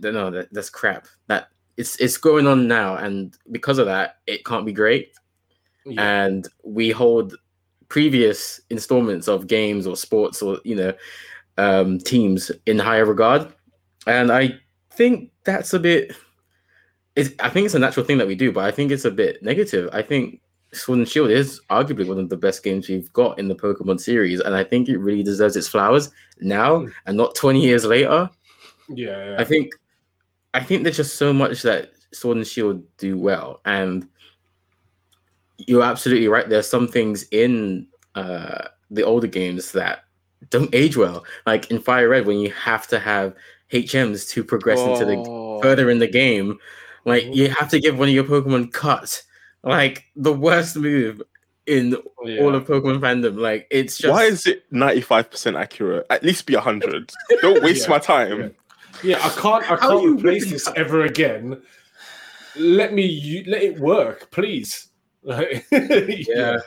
"No, 0.01 0.29
that, 0.29 0.49
that's 0.51 0.69
crap." 0.69 1.07
That 1.27 1.47
it's 1.77 1.95
it's 2.01 2.17
going 2.17 2.47
on 2.47 2.67
now, 2.67 2.97
and 2.97 3.33
because 3.51 3.77
of 3.77 3.85
that, 3.85 4.17
it 4.27 4.43
can't 4.43 4.65
be 4.65 4.73
great. 4.73 5.13
Yeah. 5.85 6.25
And 6.25 6.49
we 6.65 6.91
hold 6.91 7.37
previous 7.89 8.59
installments 8.69 9.27
of 9.27 9.47
games 9.47 9.87
or 9.87 9.95
sports 9.95 10.41
or 10.41 10.59
you 10.63 10.75
know 10.75 10.93
um, 11.57 11.99
teams 11.99 12.51
in 12.65 12.79
higher 12.79 13.05
regard, 13.05 13.47
and 14.05 14.31
I 14.31 14.59
think 14.91 15.31
that's 15.43 15.73
a 15.73 15.79
bit. 15.79 16.15
It's, 17.15 17.31
I 17.39 17.49
think 17.49 17.65
it's 17.65 17.73
a 17.75 17.79
natural 17.79 18.05
thing 18.05 18.19
that 18.19 18.27
we 18.27 18.35
do, 18.35 18.51
but 18.51 18.63
I 18.65 18.71
think 18.71 18.91
it's 18.91 19.05
a 19.05 19.11
bit 19.11 19.41
negative. 19.41 19.89
I 19.91 20.03
think 20.03 20.39
Sword 20.71 20.99
and 20.99 21.07
Shield 21.09 21.31
is 21.31 21.59
arguably 21.71 22.07
one 22.07 22.19
of 22.19 22.29
the 22.29 22.37
best 22.37 22.63
games 22.63 22.87
we've 22.87 23.11
got 23.13 23.39
in 23.39 23.47
the 23.47 23.55
Pokemon 23.55 23.99
series, 23.99 24.39
and 24.39 24.53
I 24.55 24.63
think 24.63 24.87
it 24.87 24.97
really 24.99 25.23
deserves 25.23 25.55
its 25.55 25.67
flowers 25.67 26.11
now 26.39 26.81
Mm. 26.81 26.91
and 27.07 27.17
not 27.17 27.33
20 27.33 27.59
years 27.61 27.85
later. 27.85 28.29
yeah. 28.89 29.35
I 29.39 29.43
think 29.43 29.71
I 30.53 30.59
think 30.61 30.83
there's 30.83 30.97
just 30.97 31.15
so 31.15 31.33
much 31.33 31.61
that 31.63 31.91
Sword 32.13 32.37
and 32.37 32.45
Shield 32.47 32.83
do 32.97 33.17
well, 33.17 33.61
and 33.65 34.07
you're 35.57 35.83
absolutely 35.83 36.27
right. 36.27 36.47
There's 36.47 36.69
some 36.69 36.87
things 36.87 37.23
in 37.31 37.87
uh, 38.15 38.65
the 38.91 39.03
older 39.03 39.27
games 39.27 39.71
that 39.73 40.03
don't 40.49 40.73
age 40.73 40.95
well, 40.97 41.25
like 41.45 41.69
in 41.71 41.79
Fire 41.79 42.09
Red 42.09 42.25
when 42.25 42.39
you 42.39 42.51
have 42.51 42.87
to 42.87 42.99
have 42.99 43.33
HMs 43.71 44.29
to 44.29 44.43
progress 44.43 44.79
into 44.79 45.05
the 45.05 45.17
Oh. 45.17 45.59
further 45.61 45.89
in 45.89 45.99
the 45.99 46.07
game. 46.07 46.57
Like 47.05 47.23
Mhm. 47.23 47.35
you 47.35 47.49
have 47.49 47.69
to 47.69 47.79
give 47.79 47.97
one 47.97 48.07
of 48.09 48.13
your 48.13 48.23
Pokemon 48.23 48.71
cut, 48.73 49.23
like 49.63 50.05
the 50.15 50.33
worst 50.33 50.75
move 50.77 51.21
in 51.65 51.97
yeah. 52.23 52.41
all 52.41 52.55
of 52.55 52.65
Pokemon 52.65 52.99
fandom. 52.99 53.37
Like 53.39 53.67
it's 53.71 53.97
just 53.97 54.11
Why 54.11 54.23
is 54.25 54.45
it 54.45 54.63
95% 54.71 55.57
accurate? 55.57 56.05
At 56.09 56.23
least 56.23 56.45
be 56.45 56.55
100. 56.55 57.11
Don't 57.41 57.61
waste 57.63 57.85
Yeah, 57.87 57.89
my 57.89 57.99
time. 57.99 58.39
yeah. 58.39 58.47
Yeah, 59.03 59.17
I 59.25 59.29
can't. 59.29 59.63
I 59.63 59.75
How 59.75 59.77
can't 59.77 60.03
you 60.03 60.15
replace 60.17 60.43
really- 60.43 60.51
this 60.53 60.69
ever 60.75 61.03
again. 61.03 61.61
let 62.55 62.93
me 62.93 63.03
u- 63.05 63.43
let 63.47 63.61
it 63.61 63.79
work, 63.79 64.31
please. 64.31 64.87
Like, 65.27 65.65
yeah. 65.71 66.57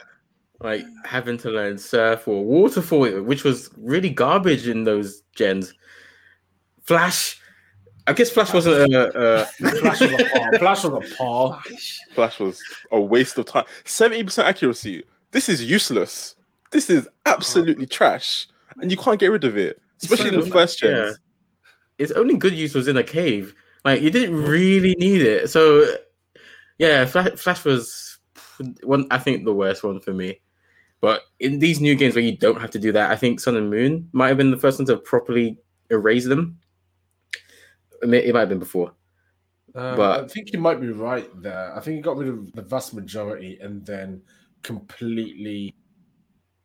Like 0.61 0.85
having 1.07 1.39
to 1.39 1.51
learn 1.51 1.79
surf 1.79 2.29
or 2.29 2.45
waterfall, 2.45 3.23
which 3.23 3.43
was 3.43 3.71
really 3.79 4.11
garbage 4.11 4.69
in 4.69 4.85
those 4.85 5.23
gens. 5.35 5.73
Flash, 6.83 7.41
I 8.07 8.13
guess 8.13 8.29
Flash 8.31 8.53
wasn't 8.53 8.93
a. 8.93 9.43
a 9.43 9.47
Flash 9.47 10.01
was 10.01 10.13
a 10.13 10.25
par. 10.37 10.59
Flash 10.59 10.85
was 10.85 11.13
a 11.13 11.17
par. 11.17 11.63
Flash 12.15 12.39
was 12.41 12.63
a 12.93 13.01
waste 13.01 13.39
of 13.39 13.47
time. 13.47 13.65
Seventy 13.85 14.23
percent 14.23 14.49
accuracy. 14.49 15.03
This 15.31 15.49
is 15.49 15.65
useless. 15.65 16.35
This 16.71 16.91
is 16.91 17.09
absolutely 17.25 17.87
trash, 17.87 18.47
and 18.83 18.91
you 18.91 18.99
can't 18.99 19.19
get 19.19 19.29
rid 19.29 19.45
of 19.45 19.57
it, 19.57 19.81
especially 20.03 20.29
in 20.35 20.41
the 20.41 20.47
first 20.51 20.83
Yeah. 20.83 20.91
gens. 20.91 21.19
its 21.99 22.13
only 22.13 22.37
good 22.37 22.53
use 22.53 22.75
was 22.75 22.87
in 22.89 22.99
a 22.99 23.03
cave. 23.05 23.55
Like 23.87 24.03
you 24.03 24.11
didn't 24.11 24.37
really 24.37 24.95
need 24.99 25.23
it. 25.23 25.49
So 25.49 25.87
yeah, 26.79 27.07
Flash, 27.07 27.31
Flash 27.39 27.65
was 27.65 28.10
one. 28.83 29.07
I 29.11 29.19
think 29.19 29.45
the 29.45 29.55
worst 29.55 29.83
one 29.85 30.01
for 30.01 30.13
me. 30.13 30.41
But 31.01 31.23
in 31.39 31.59
these 31.59 31.81
new 31.81 31.95
games 31.95 32.15
where 32.15 32.25
you 32.25 32.37
don't 32.37 32.61
have 32.61 32.71
to 32.73 32.79
do 32.79 32.93
that, 32.93 33.11
I 33.11 33.17
think 33.17 33.41
Sun 33.41 33.57
and 33.57 33.71
Moon 33.71 34.09
might 34.13 34.29
have 34.29 34.37
been 34.37 34.51
the 34.51 34.57
first 34.59 34.79
one 34.79 34.87
to 34.87 34.99
properly 34.99 35.59
erase 35.91 36.27
them. 36.27 36.59
It, 38.03 38.09
may, 38.09 38.19
it 38.19 38.33
might 38.35 38.41
have 38.41 38.49
been 38.51 38.59
before. 38.59 38.93
Um, 39.75 39.97
But- 39.97 40.25
I 40.25 40.29
think 40.29 40.53
you 40.53 40.59
might 40.59 40.81
be 40.81 40.89
right 40.91 41.29
there. 41.43 41.75
I 41.77 41.81
think 41.81 41.97
you 41.97 42.03
got 42.03 42.17
rid 42.19 42.29
of 42.29 42.53
the 42.53 42.63
vast 42.63 42.93
majority 42.93 43.59
and 43.61 43.85
then 43.87 44.21
completely 44.63 45.75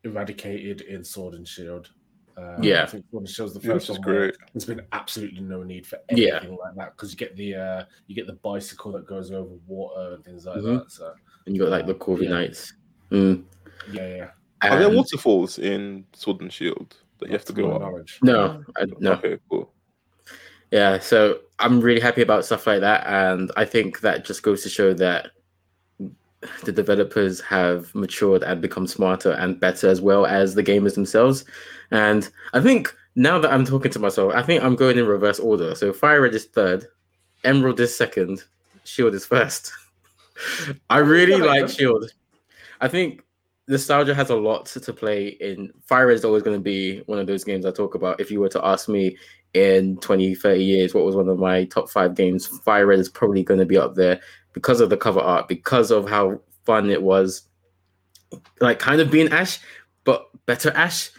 eradicated 0.04 0.82
in 0.82 1.04
Sword 1.04 1.34
and 1.36 1.48
Shield. 1.48 1.89
Um, 2.38 2.62
Yeah. 2.62 2.84
I 2.84 2.86
think 2.88 3.06
Sword 3.12 3.22
and 3.22 3.30
Shield's 3.30 3.54
the 3.54 3.62
first 3.62 3.89
one. 3.89 4.02
where 4.02 4.16
great. 4.32 4.36
There's 4.54 4.66
been 4.66 4.82
absolutely 4.91 5.41
no 5.41 5.64
need 5.64 5.88
for 5.88 5.98
Yeah. 6.12 6.36
anything 6.38 6.58
like 6.58 6.76
that 6.76 6.98
because 6.98 7.12
you 7.12 7.18
get 7.18 7.36
the 7.38 7.56
uh, 7.56 7.86
you 8.08 8.16
get 8.16 8.28
the 8.28 8.34
bicycle 8.34 8.91
that 8.93 9.06
goes 9.08 9.32
over 9.32 9.56
water 9.66 10.16
and 10.16 10.26
things 10.26 10.46
like 10.46 10.58
Mhm. 10.58 10.80
that. 10.84 10.91
So 10.91 11.14
And 11.46 11.56
you 11.56 11.62
got 11.62 11.70
like 11.72 11.86
the 11.86 11.93
Corvi 11.96 12.24
Yeah. 12.24 12.30
Knights. 12.30 12.74
Mm. 13.12 13.43
yeah, 13.91 14.08
yeah. 14.16 14.28
Are 14.64 14.80
there 14.80 14.89
waterfalls 14.89 15.60
in 15.60 16.06
Sword 16.14 16.41
and 16.41 16.52
Shield 16.52 16.96
that 17.20 17.28
you 17.28 17.34
have 17.34 17.46
to 17.46 17.54
Not 17.54 17.58
to 17.58 17.62
go 17.70 17.76
up? 17.76 17.82
knowledge. 17.82 18.20
no, 18.24 18.64
I, 18.78 18.86
no. 19.00 19.12
Okay, 19.14 19.38
cool. 19.50 19.72
Yeah, 20.72 20.98
so 21.00 21.39
I'm 21.60 21.80
really 21.80 22.02
happy 22.02 22.22
about 22.24 22.46
stuff 22.46 22.66
like 22.66 22.82
that, 22.82 23.06
and 23.06 23.52
I 23.56 23.66
think 23.66 24.00
that 24.02 24.26
just 24.26 24.41
goes 24.41 24.64
to 24.64 24.70
show 24.70 24.93
that 24.96 25.28
the 26.64 26.72
developers 26.72 27.39
have 27.41 27.93
matured 27.93 28.43
and 28.43 28.62
become 28.62 28.88
smarter 28.88 29.32
and 29.34 29.60
better 29.60 29.88
as 29.88 30.02
well 30.02 30.26
as 30.26 30.56
the 30.56 30.64
gamers 30.64 30.96
themselves. 30.96 31.46
And 31.91 32.28
I 32.54 32.62
think 32.62 32.93
now 33.16 33.39
that 33.39 33.52
I'm 33.54 33.66
talking 33.66 33.91
to 33.91 34.00
myself, 34.00 34.34
I 34.34 34.41
think 34.41 34.64
I'm 34.64 34.76
going 34.76 34.98
in 34.98 35.06
reverse 35.06 35.39
order. 35.39 35.76
So 35.76 35.93
Fire 35.93 36.22
Red 36.22 36.34
is 36.36 36.46
third, 36.46 36.88
Emerald 37.43 37.80
is 37.80 37.96
second, 37.96 38.43
Shield 38.84 39.14
is 39.14 39.26
first. 39.26 39.72
I 40.89 40.99
really 40.99 41.39
makes 41.39 41.45
like. 41.45 41.69
Shield. 41.69 42.11
I 42.81 42.88
think 42.88 43.21
nostalgia 43.67 44.13
has 44.13 44.29
a 44.29 44.36
lot 44.36 44.65
to, 44.67 44.79
to 44.79 44.93
play 44.93 45.29
in. 45.39 45.71
Fire 45.86 46.07
Red 46.07 46.15
is 46.15 46.25
always 46.25 46.43
going 46.43 46.57
to 46.57 46.63
be 46.63 46.99
one 47.05 47.19
of 47.19 47.27
those 47.27 47.43
games 47.43 47.65
I 47.65 47.71
talk 47.71 47.95
about. 47.95 48.19
If 48.19 48.31
you 48.31 48.39
were 48.39 48.49
to 48.49 48.65
ask 48.65 48.88
me 48.89 49.17
in 49.53 49.97
20, 49.97 50.36
30 50.36 50.63
years, 50.63 50.93
what 50.93 51.05
was 51.05 51.15
one 51.15 51.29
of 51.29 51.39
my 51.39 51.65
top 51.65 51.89
five 51.89 52.15
games, 52.15 52.45
Fire 52.45 52.86
Red 52.86 52.99
is 52.99 53.09
probably 53.09 53.43
going 53.43 53.59
to 53.59 53.65
be 53.65 53.77
up 53.77 53.95
there 53.95 54.19
because 54.53 54.81
of 54.81 54.89
the 54.89 54.97
cover 54.97 55.19
art, 55.19 55.47
because 55.47 55.91
of 55.91 56.09
how 56.09 56.39
fun 56.65 56.89
it 56.89 57.01
was. 57.01 57.43
Like 58.59 58.79
kind 58.79 58.99
of 58.99 59.11
being 59.11 59.31
Ash, 59.31 59.59
but 60.03 60.27
better 60.45 60.71
Ash, 60.71 61.09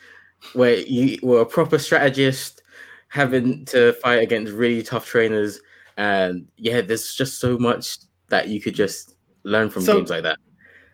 where 0.52 0.76
you 0.76 1.18
were 1.22 1.40
a 1.40 1.46
proper 1.46 1.78
strategist, 1.78 2.62
having 3.08 3.64
to 3.66 3.94
fight 3.94 4.22
against 4.22 4.52
really 4.52 4.82
tough 4.82 5.06
trainers. 5.06 5.60
And 5.96 6.46
yeah, 6.56 6.82
there's 6.82 7.14
just 7.14 7.40
so 7.40 7.56
much 7.56 7.98
that 8.29 8.49
you 8.49 8.61
could 8.61 8.74
just 8.74 9.14
learn 9.45 9.70
from 9.70 9.83
So- 9.83 9.97
games 9.99 10.11
like 10.11 10.22
that. 10.24 10.39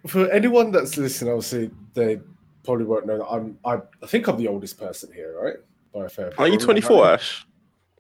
For 0.07 0.29
anyone 0.31 0.73
that's 0.73 0.97
listening, 0.97 1.33
obviously 1.33 1.71
they 1.95 2.21
probably 2.65 2.87
won't 2.87 3.07
know 3.07 3.19
that 3.19 3.27
I'm. 3.27 3.57
I, 3.65 3.75
I 4.03 4.07
think 4.07 4.27
I'm 4.27 4.37
the 4.37 4.49
oldest 4.49 4.77
person 4.79 5.13
here, 5.13 5.39
right? 5.41 5.57
By 5.95 6.07
a 6.07 6.09
fair. 6.09 6.33
Are 6.39 6.49
you 6.49 6.59
24, 6.59 7.07
Ash? 7.07 7.47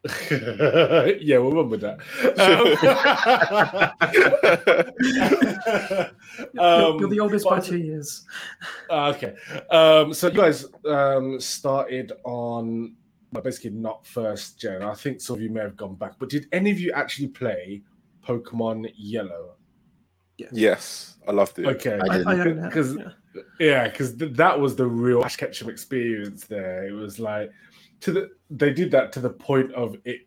yeah, 0.32 1.38
we'll 1.38 1.52
run 1.52 1.70
with 1.70 1.80
that. 1.82 2.00
You're, 5.94 6.10
Um, 6.58 6.98
you're 6.98 7.08
the 7.08 7.20
oldest 7.20 7.44
by 7.44 7.60
two 7.60 7.78
years. 7.78 8.24
Ah, 8.90 9.10
okay. 9.10 9.34
Um, 9.70 10.12
so 10.12 10.26
you 10.28 10.34
guys 10.34 10.66
um, 10.86 11.38
started 11.38 12.12
on 12.24 12.96
well, 13.32 13.42
basically 13.42 13.70
not 13.70 14.06
first 14.06 14.58
gen. 14.58 14.82
I 14.82 14.94
think 14.94 15.20
some 15.20 15.36
of 15.36 15.42
you 15.42 15.50
may 15.50 15.60
have 15.60 15.76
gone 15.76 15.94
back, 15.94 16.14
but 16.18 16.28
did 16.28 16.46
any 16.52 16.70
of 16.70 16.80
you 16.80 16.92
actually 16.92 17.28
play 17.28 17.82
Pokemon 18.26 18.92
Yellow? 18.96 19.56
yes, 20.50 21.16
I 21.28 21.32
loved 21.32 21.58
it. 21.58 21.66
Okay. 21.66 21.98
I 22.02 22.14
I, 22.14 22.16
didn't. 22.18 22.28
I 22.28 22.40
own 22.40 22.58
it. 22.58 22.62
Because 22.62 22.96
yeah. 22.96 23.42
yeah, 23.60 23.88
because 23.88 24.14
th- 24.16 24.32
that 24.34 24.58
was 24.58 24.76
the 24.76 24.86
real 24.86 25.24
Ash 25.24 25.36
Ketchum 25.36 25.68
experience. 25.68 26.46
There, 26.46 26.86
it 26.88 26.92
was 26.92 27.18
like 27.18 27.52
to 28.00 28.12
the 28.12 28.30
they 28.50 28.72
did 28.72 28.90
that 28.90 29.12
to 29.12 29.20
the 29.20 29.30
point 29.30 29.72
of 29.72 29.96
it 30.04 30.20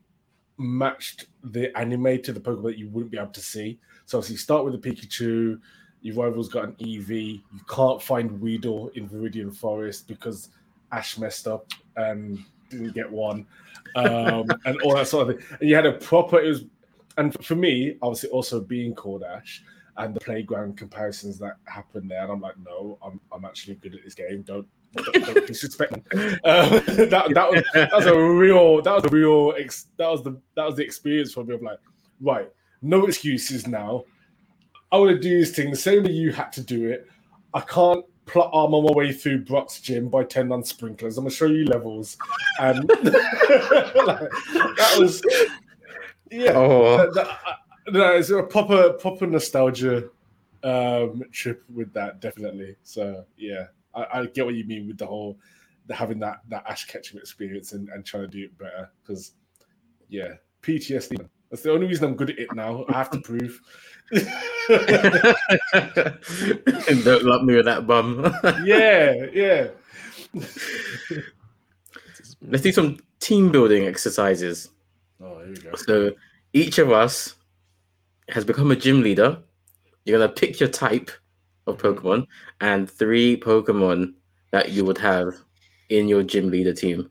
matched 0.57 1.25
the 1.43 1.75
anime 1.77 2.21
to 2.21 2.31
the 2.31 2.39
Pokemon 2.39 2.63
that 2.63 2.77
you 2.77 2.89
wouldn't 2.89 3.11
be 3.11 3.17
able 3.17 3.31
to 3.31 3.41
see. 3.41 3.79
So 4.05 4.17
obviously, 4.17 4.33
you 4.33 4.39
start 4.39 4.65
with 4.65 4.81
the 4.81 4.89
Pikachu. 4.89 5.59
Your 6.01 6.15
rival's 6.15 6.49
got 6.49 6.65
an 6.65 6.73
Eevee. 6.73 7.41
You 7.53 7.61
can't 7.67 8.01
find 8.01 8.39
Weedle 8.39 8.91
in 8.95 9.09
Viridian 9.09 9.55
Forest 9.55 10.07
because 10.07 10.49
Ash 10.91 11.17
messed 11.17 11.47
up 11.47 11.67
and 11.95 12.39
didn't 12.69 12.93
get 12.93 13.11
one, 13.11 13.45
um, 13.95 14.45
and 14.65 14.79
all 14.81 14.95
that 14.95 15.07
sort 15.07 15.29
of 15.29 15.35
thing. 15.35 15.57
And 15.59 15.69
you 15.69 15.75
had 15.75 15.85
a 15.85 15.93
proper. 15.93 16.39
It 16.39 16.47
was, 16.47 16.65
and 17.17 17.33
for 17.43 17.55
me, 17.55 17.97
obviously, 18.01 18.29
also 18.29 18.59
being 18.59 18.93
called 18.93 19.23
Ash 19.23 19.63
and 19.97 20.13
the 20.13 20.19
playground 20.19 20.77
comparisons 20.77 21.39
that 21.39 21.55
happened 21.65 22.11
there. 22.11 22.23
And 22.23 22.31
I'm 22.31 22.41
like, 22.41 22.57
no, 22.63 22.97
I'm 23.03 23.19
I'm 23.31 23.45
actually 23.45 23.75
good 23.75 23.95
at 23.95 24.03
this 24.03 24.13
game. 24.13 24.43
Don't 24.43 24.67
don't, 24.95 25.25
don't 25.25 25.47
disrespect 25.47 25.93
me. 25.93 26.01
Uh, 26.43 26.69
that 26.79 27.31
that 27.33 27.49
was 27.51 27.63
that 27.73 27.93
was 27.93 28.05
a 28.05 28.15
real 28.17 28.81
that 28.81 28.93
was 28.93 29.05
a 29.05 29.09
real 29.09 29.53
ex, 29.57 29.87
that 29.97 30.09
was 30.09 30.23
the 30.23 30.39
that 30.55 30.65
was 30.65 30.75
the 30.75 30.83
experience 30.83 31.33
for 31.33 31.43
me 31.43 31.55
of 31.55 31.61
like, 31.61 31.79
right, 32.21 32.49
no 32.81 33.05
excuses 33.05 33.67
now. 33.67 34.03
I 34.91 34.97
want 34.97 35.11
to 35.11 35.19
do 35.19 35.39
this 35.39 35.51
thing 35.51 35.71
the 35.71 35.77
same 35.77 36.03
way 36.03 36.11
you 36.11 36.31
had 36.31 36.51
to 36.53 36.61
do 36.61 36.89
it. 36.89 37.07
I 37.53 37.61
can't 37.61 38.05
plot 38.25 38.49
armor 38.53 38.81
my 38.81 38.91
way 38.91 39.11
through 39.11 39.45
Brock's 39.45 39.79
gym 39.79 40.09
by 40.09 40.23
10 40.23 40.51
on 40.51 40.63
sprinklers. 40.63 41.17
I'm 41.17 41.25
gonna 41.25 41.33
show 41.33 41.45
you 41.45 41.65
levels. 41.65 42.17
And 42.59 42.87
like, 42.89 43.03
that 43.03 44.95
was 44.99 45.21
yeah. 46.35 46.51
Oh, 46.53 46.97
That, 46.97 47.13
that, 47.13 47.27
uh, 47.27 47.91
no, 47.91 48.15
it's 48.15 48.29
a 48.29 48.43
proper 48.43 48.93
proper 48.93 49.27
nostalgia 49.27 50.09
um, 50.63 51.23
trip 51.31 51.63
with 51.73 51.93
that, 51.93 52.19
definitely. 52.19 52.75
So 52.83 53.25
yeah, 53.37 53.67
I, 53.93 54.07
I 54.13 54.25
get 54.25 54.45
what 54.45 54.55
you 54.55 54.65
mean 54.65 54.87
with 54.87 54.97
the 54.97 55.05
whole 55.05 55.37
the, 55.87 55.93
having 55.93 56.19
that 56.19 56.41
that 56.49 56.65
Ash 56.67 56.85
Ketchum 56.85 57.19
experience 57.19 57.73
and, 57.73 57.89
and 57.89 58.05
trying 58.05 58.23
to 58.23 58.27
do 58.27 58.43
it 58.43 58.57
better 58.57 58.89
because 59.01 59.33
yeah, 60.09 60.33
PTSD. 60.61 61.27
That's 61.49 61.61
the 61.61 61.71
only 61.71 61.87
reason 61.87 62.05
I'm 62.05 62.15
good 62.15 62.31
at 62.31 62.39
it 62.39 62.53
now. 62.53 62.85
I 62.89 62.93
have 62.93 63.11
to 63.11 63.19
prove. 63.19 63.61
and 64.11 64.25
don't 67.03 67.23
lump 67.23 67.43
me 67.43 67.55
with 67.55 67.65
that 67.65 67.85
bum. 67.85 68.33
yeah, 68.65 69.27
yeah. 69.31 69.67
Let's 72.41 72.63
do 72.63 72.71
some 72.71 72.97
team 73.19 73.51
building 73.51 73.85
exercises. 73.85 74.69
Oh, 75.21 75.39
here 75.39 75.49
we 75.49 75.55
go. 75.55 75.75
So 75.75 76.11
each 76.53 76.77
of 76.77 76.91
us 76.91 77.35
has 78.29 78.45
become 78.45 78.71
a 78.71 78.75
gym 78.75 79.01
leader. 79.01 79.37
You're 80.03 80.19
gonna 80.19 80.31
pick 80.31 80.59
your 80.59 80.69
type 80.69 81.11
of 81.67 81.77
Pokemon 81.77 82.27
and 82.61 82.89
three 82.89 83.37
Pokemon 83.37 84.13
that 84.51 84.69
you 84.71 84.85
would 84.85 84.97
have 84.97 85.33
in 85.89 86.07
your 86.07 86.23
gym 86.23 86.49
leader 86.49 86.73
team. 86.73 87.09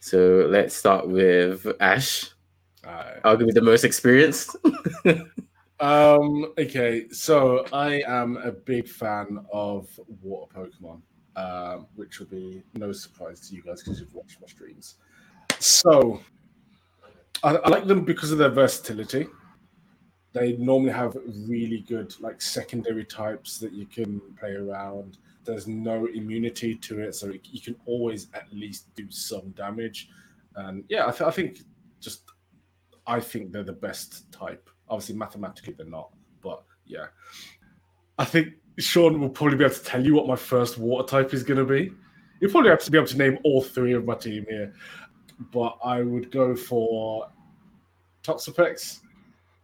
So 0.00 0.46
let's 0.48 0.74
start 0.74 1.08
with 1.08 1.66
Ash. 1.80 2.30
Alright. 2.84 3.20
I'll 3.24 3.36
give 3.36 3.46
you 3.46 3.52
the 3.52 3.62
most 3.62 3.84
experienced. 3.84 4.56
Um, 5.82 6.52
okay, 6.58 7.08
so 7.10 7.66
I 7.72 8.04
am 8.06 8.36
a 8.36 8.52
big 8.52 8.86
fan 8.86 9.44
of 9.52 9.88
water 10.22 10.52
Pokemon, 10.54 11.02
um, 11.34 11.88
which 11.96 12.20
will 12.20 12.28
be 12.28 12.62
no 12.74 12.92
surprise 12.92 13.48
to 13.48 13.56
you 13.56 13.62
guys 13.64 13.82
because 13.82 13.98
you've 13.98 14.14
watched 14.14 14.40
my 14.40 14.46
streams. 14.46 14.94
So 15.58 16.20
I, 17.42 17.56
I 17.56 17.68
like 17.68 17.86
them 17.86 18.04
because 18.04 18.32
of 18.32 18.38
their 18.38 18.50
versatility. 18.50 19.26
They 20.32 20.56
normally 20.56 20.92
have 20.92 21.16
really 21.46 21.80
good 21.80 22.14
like 22.20 22.40
secondary 22.40 23.04
types 23.04 23.58
that 23.58 23.72
you 23.72 23.86
can 23.86 24.20
play 24.38 24.52
around. 24.52 25.18
There's 25.44 25.66
no 25.66 26.06
immunity 26.06 26.76
to 26.76 27.00
it, 27.00 27.14
so 27.14 27.32
you 27.44 27.60
can 27.60 27.76
always 27.84 28.28
at 28.32 28.50
least 28.52 28.94
do 28.94 29.10
some 29.10 29.50
damage. 29.50 30.08
And 30.56 30.84
yeah, 30.88 31.06
I, 31.06 31.10
th- 31.10 31.22
I 31.22 31.30
think 31.30 31.58
just 32.00 32.22
I 33.06 33.20
think 33.20 33.52
they're 33.52 33.64
the 33.64 33.72
best 33.72 34.30
type. 34.32 34.70
Obviously, 34.88 35.16
mathematically 35.16 35.74
they're 35.76 35.86
not, 35.86 36.10
but 36.42 36.62
yeah. 36.86 37.06
I 38.18 38.24
think 38.24 38.48
Sean 38.78 39.20
will 39.20 39.28
probably 39.28 39.56
be 39.56 39.64
able 39.64 39.74
to 39.74 39.82
tell 39.82 40.04
you 40.04 40.14
what 40.14 40.26
my 40.26 40.36
first 40.36 40.78
water 40.78 41.06
type 41.06 41.34
is 41.34 41.42
going 41.42 41.58
to 41.58 41.64
be. 41.64 41.92
You'll 42.40 42.50
probably 42.50 42.70
have 42.70 42.82
to 42.84 42.90
be 42.90 42.98
able 42.98 43.08
to 43.08 43.18
name 43.18 43.38
all 43.44 43.62
three 43.62 43.92
of 43.92 44.04
my 44.04 44.14
team 44.14 44.44
here, 44.48 44.74
but 45.52 45.78
I 45.84 46.02
would 46.02 46.30
go 46.30 46.54
for 46.54 47.28
Toxapex, 48.22 49.00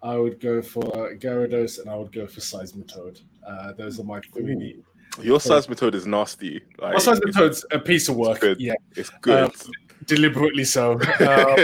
I 0.03 0.17
would 0.17 0.41
go 0.41 0.63
for 0.63 0.83
Gyarados, 1.17 1.81
and 1.81 1.91
I 1.91 1.97
would 1.97 2.13
go 2.13 2.27
for 2.27 2.41
Seismitoad. 2.41 3.21
Uh, 3.47 3.73
those 3.73 3.99
are 3.99 4.05
my 4.05 4.21
three. 4.21 4.83
Your 5.23 5.39
Seismitoad 5.39 5.95
is 5.95 6.07
nasty. 6.07 6.61
Like, 6.79 6.95
My 6.95 7.01
Seismitoad's 7.01 7.65
a 7.73 7.79
piece 7.79 8.09
of 8.09 8.17
work. 8.17 8.41
good. 8.41 8.61
Yeah, 8.61 8.75
It's 8.95 9.11
good. 9.21 9.45
Um, 9.45 9.53
deliberately 10.07 10.65
so. 10.65 10.93
Um, 11.19 11.57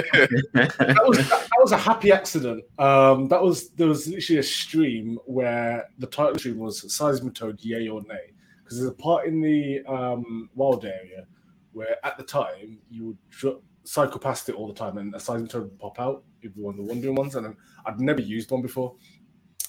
that 0.52 1.05
was 1.07 1.18
that, 1.28 1.48
was 1.59 1.72
a 1.72 1.76
happy 1.76 2.12
accident. 2.12 2.64
Um, 2.78 3.28
that 3.28 3.42
was 3.42 3.68
there 3.70 3.86
was 3.86 4.09
literally 4.09 4.40
a 4.40 4.42
stream 4.42 5.18
where 5.26 5.88
the 5.98 6.07
title 6.07 6.38
stream 6.38 6.59
was 6.59 6.82
Seismitoad, 6.82 7.64
yay 7.64 7.88
or 7.88 8.02
nay, 8.02 8.32
because 8.62 8.78
there's 8.78 8.90
a 8.90 8.94
part 8.94 9.26
in 9.26 9.40
the 9.40 9.84
um, 9.86 10.50
wild 10.55 10.84
area 10.84 11.26
where 11.72 11.96
at 12.05 12.16
the 12.16 12.24
time 12.24 12.78
you 12.90 13.07
would 13.07 13.18
dr- 13.30 13.61
cycle 13.85 14.18
past 14.18 14.49
it 14.49 14.55
all 14.55 14.66
the 14.66 14.74
time, 14.74 14.99
and 14.99 15.14
a 15.14 15.18
Seismitoad 15.18 15.62
would 15.62 15.78
pop 15.78 16.01
out. 16.01 16.24
It'd 16.43 16.55
be 16.55 16.62
one 16.62 16.74
of 16.74 16.78
the 16.78 16.85
wandering 16.85 17.14
ones, 17.14 17.35
and 17.37 17.55
I'd 17.87 18.01
never 18.01 18.20
used 18.20 18.51
one 18.51 18.62
before, 18.62 18.97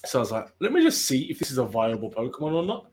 so 0.04 0.18
I 0.18 0.20
was 0.20 0.32
like, 0.32 0.48
let 0.60 0.72
me 0.72 0.82
just 0.82 1.06
see 1.06 1.22
if 1.24 1.38
this 1.38 1.50
is 1.50 1.58
a 1.58 1.64
viable 1.64 2.10
Pokemon 2.10 2.52
or 2.52 2.62
not. 2.64 2.86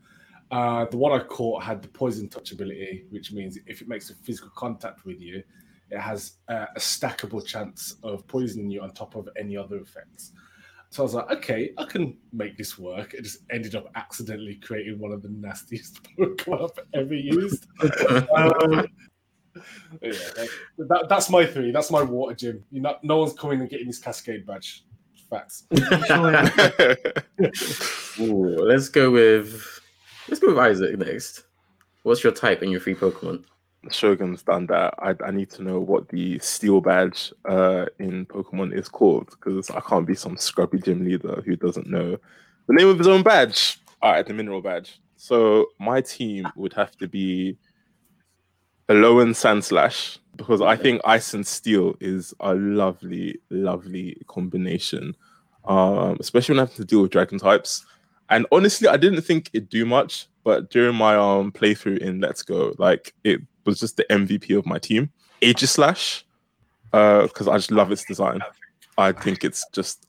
Uh, 0.52 0.86
the 0.86 0.98
one 0.98 1.12
I 1.12 1.24
caught 1.24 1.64
had 1.64 1.82
the 1.82 1.88
poison 1.88 2.30
touch 2.30 2.52
ability, 2.52 3.06
which 3.10 3.32
means 3.32 3.58
if 3.66 3.82
it 3.82 3.88
makes 3.88 4.10
a 4.10 4.16
physical 4.16 4.52
contact 4.56 5.06
with 5.06 5.20
you, 5.20 5.44
it 5.90 6.00
has 6.00 6.38
uh, 6.50 6.66
a 6.76 6.80
stackable 6.80 7.46
chance 7.46 7.96
of 8.04 8.26
poisoning 8.28 8.70
you 8.70 8.82
on 8.82 8.92
top 8.92 9.16
of 9.16 9.30
any 9.38 9.56
other 9.58 9.78
effects. 9.78 10.32
So 10.90 11.02
I 11.02 11.06
was 11.06 11.14
like, 11.16 11.32
okay, 11.32 11.72
I 11.78 11.86
can 11.86 12.18
make 12.32 12.56
this 12.56 12.78
work. 12.78 13.14
It 13.14 13.24
just 13.24 13.40
ended 13.52 13.76
up 13.76 13.90
accidentally 13.96 14.56
creating 14.56 15.00
one 15.00 15.12
of 15.12 15.24
the 15.24 15.30
nastiest 15.30 16.04
Pokemon 16.20 16.70
I've 16.72 17.02
ever 17.02 17.16
used. 17.16 17.68
Um, 18.36 18.88
yeah, 20.02 20.12
that, 20.12 20.50
that- 20.78 21.06
that's 21.10 21.30
my 21.30 21.46
three. 21.46 21.72
That's 21.72 21.92
my 21.92 22.04
water 22.04 22.36
gym. 22.36 22.64
You 22.72 22.82
know, 22.82 22.98
no 23.04 23.18
one's 23.18 23.34
coming 23.34 23.62
and 23.62 23.70
getting 23.70 23.88
this 23.88 24.00
Cascade 24.00 24.46
badge. 24.46 24.84
Facts. 25.30 25.64
Ooh, 28.20 28.58
let's 28.60 28.90
go 28.90 29.12
with 29.12 29.82
let's 30.28 30.40
go 30.40 30.48
with 30.50 30.60
Isaac 30.60 30.98
next. 30.98 31.44
What's 32.04 32.24
your 32.24 32.34
type 32.34 32.62
and 32.62 32.72
your 32.72 32.82
free 32.82 32.96
Pokemon? 32.96 33.44
Shogun's 33.92 34.44
done 34.44 34.66
that. 34.68 34.94
I, 35.00 35.16
I 35.26 35.32
need 35.32 35.50
to 35.52 35.64
know 35.64 35.80
what 35.80 36.08
the 36.10 36.40
steel 36.40 36.80
badge 36.82 37.34
uh, 37.46 37.86
in 38.00 38.26
Pokemon 38.28 38.78
is 38.78 38.88
called 38.88 39.30
because 39.32 39.70
I 39.72 39.80
can't 39.82 40.08
be 40.08 40.16
some 40.16 40.38
scrubby 40.38 40.80
gym 40.80 41.04
leader 41.04 41.42
who 41.46 41.56
doesn't 41.56 41.88
know 41.88 42.18
the 42.68 42.74
name 42.74 42.88
of 42.88 42.98
his 42.98 43.08
own 43.08 43.24
badge. 43.24 43.80
All 44.02 44.12
right, 44.12 44.26
the 44.26 44.34
mineral 44.34 44.62
badge. 44.62 45.00
So 45.18 45.68
my 45.80 46.02
team 46.02 46.48
would 46.56 46.74
have 46.74 46.96
to 46.98 47.08
be 47.08 47.58
Alolan 48.90 49.32
Sandslash 49.32 50.20
because 50.36 50.62
I 50.62 50.76
think 50.76 51.02
Ice 51.06 51.34
and 51.34 51.46
Steel 51.46 51.96
is 52.00 52.34
a 52.40 52.56
lovely, 52.56 53.40
lovely 53.50 54.18
combination, 54.28 55.16
um, 55.66 56.18
especially 56.20 56.54
when 56.54 56.60
I 56.60 56.64
have 56.64 56.76
to 56.76 56.86
deal 56.86 57.02
with 57.02 57.12
Dragon 57.12 57.38
types. 57.38 57.86
And 58.30 58.46
honestly, 58.52 58.88
I 58.88 58.98
didn't 58.98 59.22
think 59.22 59.50
it'd 59.54 59.70
do 59.70 59.86
much, 59.86 60.28
but 60.44 60.70
during 60.72 60.96
my 60.96 61.16
um 61.16 61.52
playthrough 61.52 62.00
in 62.00 62.20
Let's 62.20 62.42
Go, 62.42 62.74
like 62.78 63.14
it 63.24 63.42
was 63.66 63.80
just 63.80 63.98
the 63.98 64.06
MVP 64.10 64.58
of 64.58 64.66
my 64.66 64.80
team. 64.80 65.12
Aegislash, 65.42 66.24
uh, 66.94 67.24
because 67.24 67.48
I 67.48 67.58
just 67.58 67.72
love 67.72 67.92
its 67.92 68.06
design. 68.06 68.42
I 68.98 69.12
think 69.12 69.44
it's 69.44 69.66
just 69.72 70.08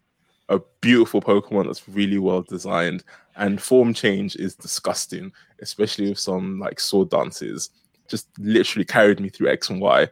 a 0.49 0.61
beautiful 0.81 1.20
Pokemon 1.20 1.66
that's 1.66 1.89
really 1.89 2.18
well 2.18 2.43
designed, 2.43 3.05
and 3.37 3.61
form 3.61 3.93
change 3.93 4.37
is 4.37 4.55
disgusting, 4.55 5.33
especially 5.61 6.09
with 6.09 6.18
some 6.18 6.61
like 6.61 6.81
sword 6.81 7.11
dances. 7.11 7.70
Just 8.09 8.29
literally 8.39 8.85
carried 8.85 9.21
me 9.21 9.29
through 9.29 9.49
X 9.49 9.71
and 9.71 9.81
Y. 9.81 10.09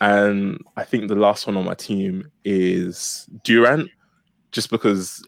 And 0.00 0.62
I 0.76 0.84
think 0.84 1.08
the 1.08 1.14
last 1.14 1.46
one 1.46 1.56
on 1.56 1.64
my 1.64 1.74
team 1.74 2.30
is 2.44 3.28
Durant, 3.42 3.90
just 4.52 4.70
because 4.70 5.24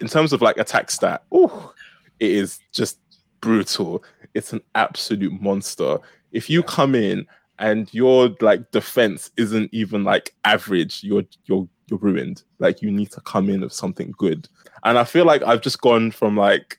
in 0.00 0.08
terms 0.08 0.32
of 0.32 0.42
like 0.42 0.56
attack 0.58 0.90
stat, 0.90 1.22
oh, 1.30 1.72
it 2.18 2.30
is 2.30 2.58
just 2.72 2.98
brutal. 3.40 4.02
It's 4.34 4.52
an 4.52 4.60
absolute 4.74 5.40
monster. 5.40 5.98
If 6.32 6.50
you 6.50 6.62
come 6.62 6.94
in 6.94 7.26
and 7.58 7.92
your 7.94 8.34
like 8.40 8.70
defense 8.72 9.30
isn't 9.36 9.70
even 9.72 10.04
like 10.04 10.34
average, 10.44 11.04
you're 11.04 11.24
you're 11.44 11.68
you're 11.88 11.98
ruined. 11.98 12.42
Like 12.58 12.82
you 12.82 12.90
need 12.90 13.12
to 13.12 13.20
come 13.20 13.48
in 13.48 13.60
with 13.60 13.72
something 13.72 14.12
good. 14.16 14.48
And 14.84 14.98
I 14.98 15.04
feel 15.04 15.24
like 15.24 15.42
I've 15.42 15.60
just 15.60 15.80
gone 15.80 16.10
from 16.10 16.36
like 16.36 16.78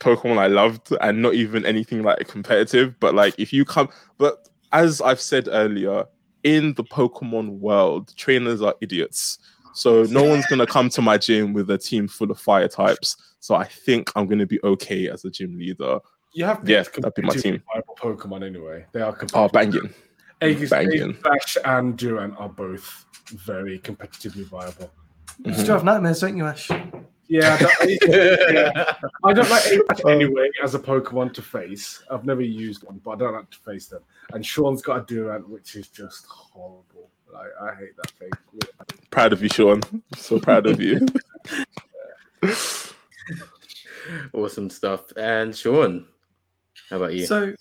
Pokemon 0.00 0.38
I 0.38 0.46
loved 0.48 0.92
and 1.00 1.22
not 1.22 1.34
even 1.34 1.64
anything 1.64 2.02
like 2.02 2.26
competitive, 2.26 2.98
but 3.00 3.14
like 3.14 3.34
if 3.38 3.52
you 3.52 3.64
come 3.64 3.88
but 4.18 4.48
as 4.72 5.00
I've 5.00 5.20
said 5.20 5.48
earlier, 5.50 6.04
in 6.44 6.74
the 6.74 6.84
Pokemon 6.84 7.58
world, 7.58 8.14
trainers 8.16 8.62
are 8.62 8.74
idiots. 8.80 9.38
So 9.74 10.04
no 10.04 10.22
one's 10.24 10.46
gonna 10.46 10.66
come 10.66 10.88
to 10.90 11.02
my 11.02 11.18
gym 11.18 11.52
with 11.52 11.70
a 11.70 11.78
team 11.78 12.08
full 12.08 12.30
of 12.30 12.38
fire 12.40 12.68
types. 12.68 13.16
So 13.40 13.54
I 13.54 13.64
think 13.64 14.10
I'm 14.16 14.26
gonna 14.26 14.46
be 14.46 14.58
okay 14.64 15.08
as 15.08 15.24
a 15.24 15.30
gym 15.30 15.58
leader. 15.58 15.98
You 16.32 16.44
have 16.44 16.68
Yeah, 16.68 16.82
picked 16.82 17.02
that'd 17.02 17.14
be 17.14 17.22
my 17.22 17.34
team. 17.34 17.62
viable 17.72 17.96
Pokemon 18.00 18.44
anyway. 18.46 18.86
They 18.92 19.00
are 19.02 19.08
Oh, 19.10 19.48
competitive. 19.48 19.52
banging. 19.52 19.94
Aegis, 20.42 20.70
banging. 20.70 21.18
Ash 21.30 21.56
and 21.64 21.96
Durant 21.98 22.34
are 22.38 22.48
both 22.48 23.04
very 23.32 23.78
competitively 23.80 24.44
viable. 24.44 24.90
You 25.44 25.52
still 25.54 25.74
have 25.74 25.84
nightmares, 25.84 26.20
don't 26.20 26.36
you, 26.36 26.46
Ash? 26.46 26.70
Yeah, 27.30 27.56
that, 27.58 28.98
yeah. 29.08 29.08
I 29.22 29.32
don't 29.32 29.48
like 29.48 29.64
Ash 29.64 30.00
oh. 30.04 30.08
anyway 30.08 30.50
as 30.64 30.74
a 30.74 30.80
Pokemon 30.80 31.32
to 31.34 31.42
face. 31.42 32.02
I've 32.10 32.24
never 32.24 32.42
used 32.42 32.82
one, 32.82 33.00
but 33.04 33.12
I 33.12 33.16
don't 33.16 33.34
like 33.34 33.48
to 33.50 33.58
face 33.58 33.86
them. 33.86 34.02
And 34.32 34.44
Sean's 34.44 34.82
got 34.82 34.96
a 35.02 35.06
Durant, 35.06 35.48
which 35.48 35.76
is 35.76 35.86
just 35.86 36.26
horrible. 36.26 37.08
Like 37.32 37.50
I 37.62 37.72
hate 37.76 37.96
that 37.96 38.10
thing. 38.18 38.30
Proud 39.12 39.32
of 39.32 39.44
you, 39.44 39.48
Sean. 39.48 39.80
So 40.16 40.40
proud 40.40 40.66
of 40.66 40.80
you. 40.80 41.06
Awesome 44.32 44.70
stuff. 44.70 45.12
And 45.16 45.54
Sean, 45.54 46.06
how 46.88 46.96
about 46.96 47.14
you? 47.14 47.26
So, 47.26 47.54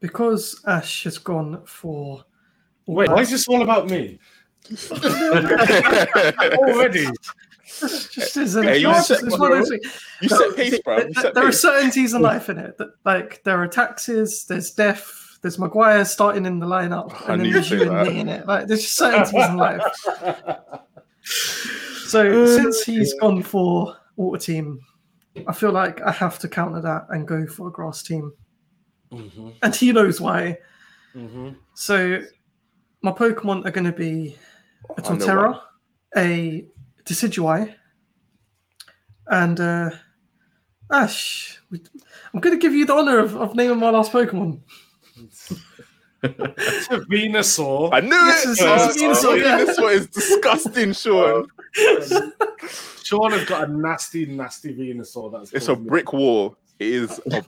because 0.00 0.60
Ash 0.66 1.04
has 1.04 1.16
gone 1.18 1.62
for. 1.64 2.24
Wait, 2.86 3.08
why 3.08 3.20
is 3.20 3.30
this 3.30 3.48
all 3.48 3.62
about 3.62 3.88
me 3.88 4.18
already? 6.58 7.06
Just, 7.80 8.36
isn't 8.36 8.68
it? 8.68 8.80
you 8.80 8.90
It's 8.90 9.06
said- 9.06 9.14
just- 9.20 9.26
it's 9.26 9.38
one 9.38 9.52
of 9.52 9.58
those 9.58 9.70
you 9.70 10.28
bro. 10.84 10.98
You 10.98 11.12
There, 11.14 11.32
there 11.32 11.46
are 11.46 11.52
certainties 11.52 12.12
in 12.14 12.22
life 12.22 12.48
in 12.48 12.58
it. 12.58 12.76
That, 12.78 12.88
like 13.04 13.42
there 13.44 13.62
are 13.62 13.68
taxes, 13.68 14.44
there's 14.46 14.70
death, 14.72 15.38
there's 15.42 15.58
Maguire 15.58 16.04
starting 16.04 16.44
in 16.46 16.58
the 16.58 16.66
lineup, 16.66 17.12
I 17.28 17.32
and 17.34 17.42
then 17.44 17.52
there's 17.52 17.70
you'd 17.70 17.88
and 17.88 18.08
me 18.08 18.20
in 18.20 18.28
it. 18.28 18.46
Like 18.46 18.66
there's 18.66 18.82
just 18.82 18.96
certainties 18.96 19.46
in 19.46 19.56
life. 19.56 19.82
So 22.06 22.46
since 22.56 22.82
he's 22.82 23.14
gone 23.14 23.42
for 23.42 23.96
water 24.16 24.38
team, 24.44 24.80
I 25.46 25.52
feel 25.52 25.72
like 25.72 26.00
I 26.02 26.10
have 26.12 26.38
to 26.40 26.48
counter 26.48 26.80
that 26.80 27.06
and 27.10 27.26
go 27.26 27.46
for 27.46 27.68
a 27.68 27.70
grass 27.72 28.02
team, 28.02 28.32
Mhm, 29.12 29.54
and 29.62 29.74
he 29.74 29.92
knows 29.92 30.20
why. 30.20 30.58
mhm. 31.14 31.56
So 31.74 32.20
my 33.02 33.12
Pokemon 33.12 33.64
are 33.66 33.70
going 33.70 33.84
to 33.86 33.92
be 33.92 34.36
a 34.96 35.02
Torterra, 35.02 35.60
a 36.16 36.66
Decidueye, 37.04 37.74
and 39.26 39.60
uh, 39.60 39.90
Ash. 40.92 41.58
we- 41.70 41.82
I'm 42.32 42.40
going 42.40 42.54
to 42.54 42.60
give 42.60 42.72
you 42.74 42.84
the 42.86 42.94
honor 42.94 43.18
of, 43.18 43.36
of 43.36 43.54
naming 43.56 43.78
my 43.78 43.90
last 43.90 44.12
Pokemon. 44.12 44.60
It's 46.22 46.86
a 46.90 46.98
Venusaur. 47.10 47.88
I 47.94 48.00
knew 48.00 48.10
Yes, 48.10 48.44
it. 48.44 48.50
it's- 48.50 48.62
Oh, 48.62 48.88
it's 48.90 49.02
Venusaur, 49.24 49.40
yeah. 49.42 49.56
This 49.64 49.78
one 49.80 49.92
is 49.94 50.06
disgusting, 50.08 50.92
Sean. 50.92 51.46
Sean 53.02 53.30
has 53.32 53.44
got 53.46 53.70
a 53.70 53.72
nasty, 53.72 54.26
nasty 54.26 54.74
Venusaur. 54.74 55.32
That's 55.32 55.52
It's 55.54 55.66
a 55.68 55.68
caused 55.72 55.80
me- 55.82 55.88
brick 55.88 56.12
wall. 56.12 56.56
It 56.78 56.88
is. 56.88 57.20
A, 57.32 57.42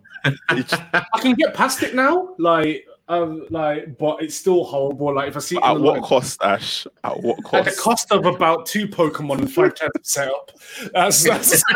it's, 0.52 0.72
I 0.94 1.04
can 1.20 1.34
get 1.34 1.52
past 1.52 1.82
it 1.82 1.94
now, 1.94 2.34
like, 2.38 2.86
um, 3.12 3.46
like, 3.50 3.98
but 3.98 4.22
it's 4.22 4.34
still 4.34 4.64
horrible. 4.64 5.14
Like, 5.14 5.28
if 5.28 5.36
I 5.36 5.40
see 5.40 5.56
at 5.56 5.72
what 5.72 5.80
line- 5.80 6.02
cost, 6.02 6.42
Ash? 6.42 6.86
At 7.04 7.20
what 7.20 7.42
cost? 7.44 7.54
at 7.54 7.64
the 7.64 7.70
cost? 7.72 8.08
cost 8.08 8.12
of 8.12 8.24
about 8.24 8.64
two 8.64 8.88
Pokemon 8.88 9.40
and 9.40 9.52
five 9.52 9.74
times 9.74 9.90
setup. 10.02 10.50
That's 10.94 11.22
that's 11.22 11.62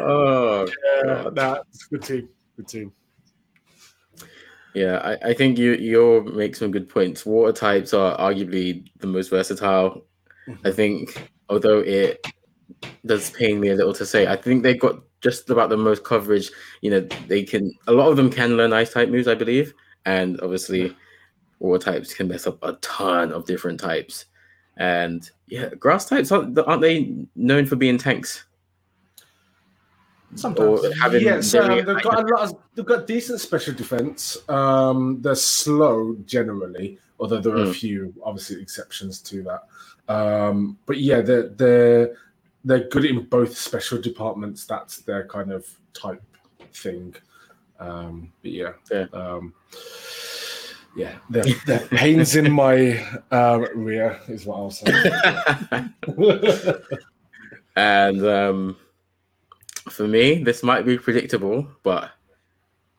oh, 0.00 0.66
yeah, 1.04 1.30
that's 1.32 1.84
good 1.84 2.02
team. 2.02 2.28
Good 2.56 2.68
team. 2.68 2.92
yeah. 4.74 4.98
I, 4.98 5.30
I 5.30 5.34
think 5.34 5.58
you 5.58 5.74
you 5.74 6.24
make 6.34 6.56
some 6.56 6.72
good 6.72 6.88
points. 6.88 7.24
Water 7.24 7.52
types 7.52 7.94
are 7.94 8.18
arguably 8.18 8.84
the 8.98 9.06
most 9.06 9.30
versatile. 9.30 10.04
I 10.64 10.72
think, 10.72 11.30
although 11.48 11.80
it 11.80 12.26
does 13.06 13.30
pain 13.30 13.60
me 13.60 13.68
a 13.68 13.74
little 13.74 13.94
to 13.94 14.06
say, 14.06 14.26
I 14.26 14.34
think 14.34 14.64
they 14.64 14.74
got 14.74 15.00
just 15.20 15.50
about 15.50 15.68
the 15.68 15.76
most 15.76 16.04
coverage. 16.04 16.50
You 16.80 16.90
know, 16.90 17.00
they 17.26 17.42
can 17.42 17.72
a 17.86 17.92
lot 17.92 18.08
of 18.08 18.16
them 18.16 18.30
can 18.30 18.56
learn 18.56 18.72
ice 18.72 18.92
type 18.92 19.08
moves, 19.08 19.28
I 19.28 19.34
believe, 19.34 19.74
and 20.06 20.40
obviously, 20.40 20.94
water 21.58 21.92
types 21.92 22.14
can 22.14 22.28
mess 22.28 22.46
up 22.46 22.58
a 22.62 22.74
ton 22.74 23.32
of 23.32 23.46
different 23.46 23.80
types. 23.80 24.26
And 24.76 25.28
yeah, 25.48 25.70
grass 25.78 26.08
types 26.08 26.30
aren't, 26.30 26.56
aren't 26.58 26.82
they 26.82 27.12
known 27.34 27.66
for 27.66 27.74
being 27.76 27.98
tanks? 27.98 28.44
Sometimes. 30.34 30.84
or 30.84 30.94
having 30.94 31.24
yes, 31.24 31.54
um, 31.54 31.68
they've 31.68 32.02
got 32.02 32.22
a 32.22 32.34
lot. 32.34 32.50
Of, 32.50 32.58
they've 32.74 32.84
got 32.84 33.06
decent 33.06 33.40
special 33.40 33.74
defense. 33.74 34.36
Um, 34.48 35.20
they're 35.22 35.34
slow 35.34 36.16
generally, 36.26 36.98
although 37.18 37.40
there 37.40 37.54
are 37.54 37.62
a 37.62 37.66
Mm. 37.66 37.74
few 37.74 38.14
obviously 38.22 38.60
exceptions 38.60 39.20
to 39.22 39.42
that. 39.44 39.62
Um, 40.12 40.78
but 40.86 40.98
yeah, 40.98 41.22
they're 41.22 41.48
they're 41.48 42.16
they're 42.68 42.88
good 42.88 43.04
in 43.06 43.24
both 43.24 43.56
special 43.56 44.00
departments. 44.00 44.66
That's 44.66 44.98
their 44.98 45.26
kind 45.26 45.52
of 45.52 45.66
type 45.94 46.22
thing. 46.74 47.14
Um, 47.80 48.32
but 48.42 48.50
yeah, 48.50 48.72
Yeah. 48.90 49.06
Um, 49.12 49.54
yeah, 50.96 51.14
they're, 51.30 51.44
they're 51.64 51.86
pains 51.90 52.36
in 52.36 52.50
my 52.50 52.98
um, 53.30 53.66
rear 53.74 54.20
is 54.28 54.44
what 54.44 54.56
I'll 54.56 54.70
say. 54.70 55.10
and 57.76 58.26
um, 58.26 58.76
for 59.88 60.08
me, 60.08 60.42
this 60.42 60.62
might 60.62 60.84
be 60.84 60.98
predictable, 60.98 61.66
but 61.82 62.10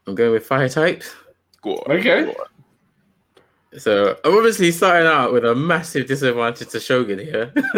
I'm 0.08 0.16
going 0.16 0.32
with 0.32 0.46
fire 0.46 0.70
type. 0.70 1.04
Go 1.62 1.84
Okay. 1.90 2.34
So 3.78 4.18
I'm 4.24 4.36
obviously 4.36 4.72
starting 4.72 5.08
out 5.08 5.32
with 5.32 5.46
a 5.46 5.54
massive 5.54 6.08
disadvantage 6.08 6.70
to 6.70 6.80
Shogun 6.80 7.20
here, 7.20 7.54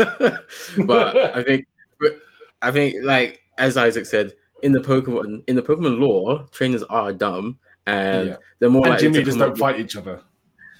but 0.86 1.18
I 1.36 1.44
think, 1.44 1.66
but 1.66 1.70
I 2.62 2.72
think 2.72 2.95
like 3.04 3.41
as 3.58 3.78
Isaac 3.78 4.06
said, 4.06 4.34
in 4.64 4.72
the 4.72 4.80
Pokemon 4.80 5.43
in 5.47 5.56
the 5.56 5.62
Pokemon 5.62 5.99
lore, 5.99 6.45
trainers 6.52 6.84
are 6.84 7.12
dumb 7.14 7.58
and 7.88 8.30
Yeah. 8.30 8.36
they're 8.60 8.70
more 8.70 8.84
and 8.86 8.91
likely 8.91 9.06
gym 9.08 9.14
leaders 9.14 9.36
don't 9.36 9.58
fight 9.58 9.80
each 9.80 9.95
other. 9.95 10.22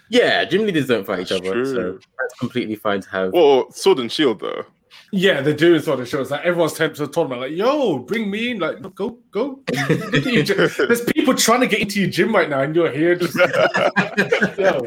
Yeah, 0.10 0.44
gym 0.46 0.66
leaders 0.66 0.88
don't 0.88 1.06
fight 1.06 1.22
each 1.22 1.30
That's 1.30 1.48
other, 1.48 1.66
so 1.66 1.74
true. 1.74 2.00
that's 2.20 2.40
completely 2.40 2.76
fine 2.76 3.02
to 3.02 3.10
have. 3.10 3.34
Well, 3.34 3.72
Sword 3.72 4.00
and 4.00 4.12
Shield 4.12 4.40
though. 4.42 4.66
Yeah, 5.14 5.42
they 5.42 5.54
do 5.54 5.78
sort 5.80 6.00
of 6.02 6.08
shows 6.08 6.32
like 6.32 6.42
everyone's 6.46 6.74
tempted 6.74 6.98
to 6.98 7.06
the 7.08 7.12
tournament, 7.12 7.42
like, 7.42 7.52
yo, 7.52 8.00
bring 8.00 8.30
me 8.32 8.52
in, 8.52 8.60
like, 8.60 8.82
go, 8.96 9.18
go. 9.32 9.56
Get 9.68 10.24
to 10.24 10.32
your 10.32 10.44
gym. 10.44 10.58
There's 10.78 11.02
people 11.06 11.34
trying 11.34 11.62
to 11.62 11.68
get 11.68 11.80
into 11.82 12.00
your 12.02 12.10
gym 12.10 12.34
right 12.34 12.50
now, 12.50 12.62
and 12.62 12.76
you're 12.76 12.92
here 12.92 13.16
just 13.16 13.36
yo. 14.58 14.86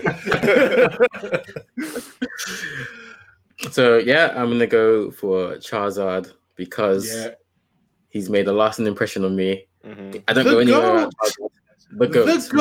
So 3.71 3.99
yeah, 3.99 4.33
I'm 4.37 4.51
gonna 4.51 4.67
go 4.67 5.11
for 5.11 5.57
Charizard 5.57 6.33
because 6.57 7.09
yeah. 7.15 7.31
he's 8.09 8.29
made 8.29 8.49
a 8.49 8.53
lasting 8.53 8.87
impression 8.87 9.25
on 9.25 9.37
me. 9.37 9.67
Mhm. 9.85 10.23
I 10.29 10.33
don't 10.33 10.45
The 10.45 10.51
go 10.51 10.59
anywhere 10.59 10.93
without 10.93 11.13
goat! 11.39 11.53
Charizard. 11.93 11.99
The 11.99 12.07
goat. 12.09 12.27
The 12.27 12.57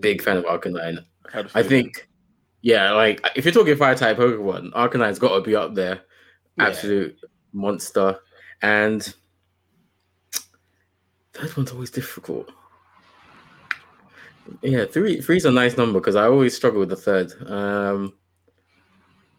Big 0.00 0.20
fan 0.20 0.36
of 0.36 0.44
Arcanine. 0.46 1.04
Had 1.32 1.46
a 1.46 1.48
I 1.50 1.62
feeling. 1.62 1.68
think, 1.68 2.08
yeah, 2.62 2.90
like 2.90 3.24
if 3.36 3.44
you're 3.44 3.54
talking 3.54 3.76
fire 3.76 3.94
type 3.94 4.16
Pokemon, 4.16 4.72
Arcanine's 4.72 5.20
got 5.20 5.36
to 5.36 5.42
be 5.42 5.54
up 5.54 5.74
there. 5.76 6.00
Yeah. 6.58 6.66
Absolute 6.66 7.20
monster. 7.52 8.18
And 8.62 9.14
third 11.34 11.56
one's 11.56 11.70
always 11.70 11.90
difficult. 11.92 12.50
Yeah, 14.62 14.84
three 14.84 15.20
three's 15.20 15.44
a 15.44 15.50
nice 15.50 15.76
number 15.76 16.00
because 16.00 16.16
I 16.16 16.24
always 16.24 16.54
struggle 16.56 16.80
with 16.80 16.88
the 16.90 16.96
third. 16.96 17.32
Um, 17.50 18.14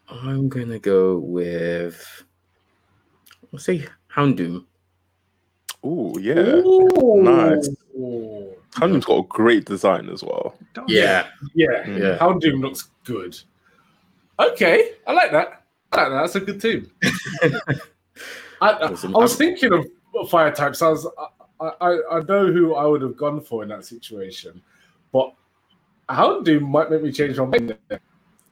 I'm 0.08 0.48
gonna 0.48 0.78
go 0.78 1.18
with 1.18 2.24
let's 3.52 3.64
say 3.64 3.86
Houndoom. 4.14 4.64
Ooh, 5.84 6.14
yeah. 6.20 6.34
Ooh. 6.34 7.22
Nice. 7.22 7.68
Ooh. 7.96 8.54
Houndoom's 8.72 9.04
got 9.04 9.18
a 9.24 9.26
great 9.28 9.64
design 9.64 10.08
as 10.10 10.22
well. 10.22 10.54
Don't- 10.74 10.88
Yeah, 10.88 11.26
Yeah, 11.54 11.84
Mm. 11.84 11.98
Yeah. 11.98 12.18
Houndoom 12.18 12.60
looks 12.60 12.90
good. 13.04 13.38
Okay, 14.38 14.92
I 15.06 15.12
like 15.12 15.30
that. 15.32 15.62
I 15.92 15.96
like 16.02 16.08
that. 16.10 16.20
That's 16.20 16.34
a 16.36 16.40
good 16.40 16.60
team. 16.60 16.90
I, 18.60 18.70
I, 18.72 18.86
I 18.88 18.90
was 18.90 19.36
thinking 19.36 19.72
of 19.72 20.30
fire 20.30 20.52
types. 20.52 20.82
I 20.82 20.88
was, 20.88 21.06
I, 21.60 21.72
I, 21.80 21.98
I 22.12 22.20
know 22.22 22.52
who 22.52 22.74
I 22.74 22.84
would 22.84 23.02
have 23.02 23.16
gone 23.16 23.40
for 23.40 23.62
in 23.62 23.68
that 23.70 23.84
situation, 23.84 24.60
but 25.12 25.32
Houndoom 26.08 26.62
might 26.62 26.90
make 26.90 27.02
me 27.02 27.12
change 27.12 27.38
my 27.38 27.44
mind. 27.46 27.76
I, 27.90 27.98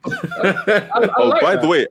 I 0.05 1.09
oh, 1.17 1.27
like 1.27 1.41
by 1.41 1.55
that. 1.55 1.61
the 1.61 1.67
way, 1.67 1.87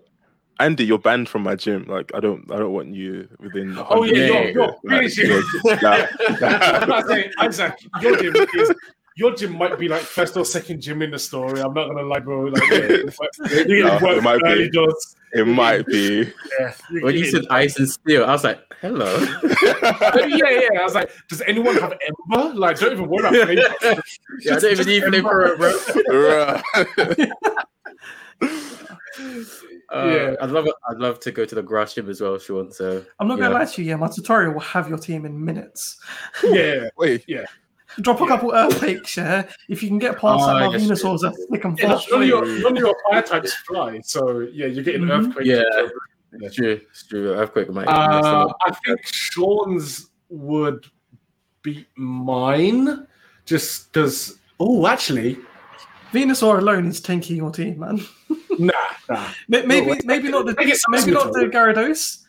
Andy, 0.61 0.85
you're 0.85 0.99
banned 0.99 1.29
from 1.29 1.43
my 1.43 1.55
gym. 1.55 1.85
Like, 1.87 2.11
I 2.15 2.21
don't, 2.21 2.51
I 2.51 2.57
don't 2.59 2.73
want 2.73 2.95
you 2.95 3.29
within. 3.41 3.77
Oh 3.79 4.01
100 4.01 4.17
yeah, 4.17 4.27
Yeah, 4.27 4.41
your, 4.41 4.51
your, 4.51 4.77
Like, 4.85 5.17
you're- 5.17 5.43
that- 5.81 6.83
I'm 6.83 6.89
not 6.89 7.07
saying, 7.07 7.31
Isaac, 7.39 7.75
your 8.01 8.17
gym 8.23 8.35
is 8.55 8.73
your 9.17 9.35
gym 9.35 9.57
might 9.57 9.79
be 9.79 9.89
like 9.89 10.03
first 10.03 10.37
or 10.37 10.45
second 10.45 10.81
gym 10.81 11.03
in 11.03 11.11
the 11.11 11.19
story. 11.19 11.61
I'm 11.61 11.73
not 11.75 11.89
gonna 11.89 12.03
lie, 12.03 12.21
bro. 12.21 12.43
Like, 12.45 12.63
yeah, 12.71 13.63
you're 13.67 13.87
No, 13.87 13.99
work 14.03 14.19
it 14.19 14.23
might 14.23 14.41
be. 14.43 14.49
early 14.49 14.71
doors. 14.71 15.17
it 15.33 15.47
might 15.47 15.87
be. 15.87 16.31
Yeah, 16.61 16.73
you're 16.91 17.03
when 17.03 17.15
you 17.15 17.25
getting- 17.25 17.43
said 17.43 17.51
ice 17.51 17.79
and 17.79 17.89
steel, 17.89 18.25
I 18.25 18.33
was 18.33 18.45
like, 18.45 18.61
hello. 18.81 19.17
yeah, 19.43 20.51
yeah. 20.51 20.81
I 20.81 20.83
was 20.85 20.95
like, 20.95 21.11
does 21.29 21.41
anyone 21.43 21.77
have 21.77 21.95
Ember? 22.31 22.55
Like, 22.55 22.79
don't 22.79 22.93
even 22.93 23.09
worry 23.09 23.21
about 23.29 23.35
flavor. 23.81 24.03
yeah, 24.43 24.55
I 24.55 24.59
don't 24.61 24.73
even 24.73 24.87
need 24.87 25.03
flame 25.05 25.23
for 25.23 25.47
it, 25.47 25.59
bro. 25.59 27.27
Uh, 29.93 30.09
Yeah. 30.09 30.35
I'd 30.43 30.51
love 30.51 30.67
I'd 30.91 30.99
love 30.99 31.21
to 31.21 31.31
go 31.31 31.45
to 31.45 31.55
the 31.55 31.63
grass 31.63 31.95
gym 31.95 32.11
as 32.11 32.21
well, 32.21 32.39
Sean. 32.39 32.73
So 32.73 33.05
I'm 33.21 33.29
not 33.29 33.37
going 33.39 33.51
to 33.51 33.55
Yeah. 33.55 33.61
lie 33.61 33.65
to 33.67 33.83
you, 33.83 33.91
yeah, 33.91 33.97
my 33.97 34.09
tutorial 34.09 34.53
will 34.53 34.61
have 34.61 34.89
your 34.89 34.99
team 34.99 35.25
in 35.25 35.43
minutes. 35.45 35.99
Yeah, 36.43 36.89
Wait, 36.99 37.25
Drop 38.01 38.21
a 38.21 38.27
couple 38.27 38.53
earthquakes, 38.53 39.17
yeah. 39.17 39.49
If 39.69 39.83
you 39.83 39.89
can 39.89 39.99
get 39.99 40.19
past 40.19 40.45
Oh, 40.45 40.47
that, 40.59 40.67
my 40.67 40.77
yes, 40.77 40.83
Venusaur's 40.85 41.25
are 41.25 41.33
thick 41.33 41.65
and 41.65 41.79
yeah 41.79 41.99
none, 42.11 42.23
of 42.23 42.29
your, 42.29 42.45
none 42.61 42.77
of 42.77 42.79
your 42.79 42.95
fire 43.11 43.23
types 43.23 43.53
fly, 43.67 44.01
so 44.05 44.41
yeah, 44.53 44.67
you're 44.67 44.85
getting 44.85 45.03
Mhm. 45.03 45.29
earthquake. 45.29 45.47
Yeah. 45.47 45.63
it's 46.33 46.55
true, 46.57 46.81
it's 46.91 47.07
true. 47.07 47.33
Earthquake 47.35 47.71
might. 47.71 47.87
Uh, 47.89 48.53
I 48.67 48.71
think 48.85 49.01
Sean's 49.07 50.11
would 50.29 50.87
beat 51.63 51.87
mine, 51.97 53.07
just 53.47 53.93
because. 53.93 54.39
Oh, 54.61 54.87
actually, 54.87 55.39
Venusaur 56.13 56.59
alone 56.59 56.87
is 56.89 57.01
tanking 57.01 57.37
your 57.37 57.51
team, 57.51 57.79
man. 57.79 58.01
nah, 58.59 58.73
nah. 59.09 59.29
Maybe, 59.49 59.83
wait. 59.83 60.05
maybe 60.05 60.29
not 60.29 60.47
the 60.47 60.55
I 60.59 60.73
maybe 60.89 61.11
not 61.13 61.33
the 61.33 61.41
Venusaur. 61.47 61.75
Gyarados, 61.75 62.25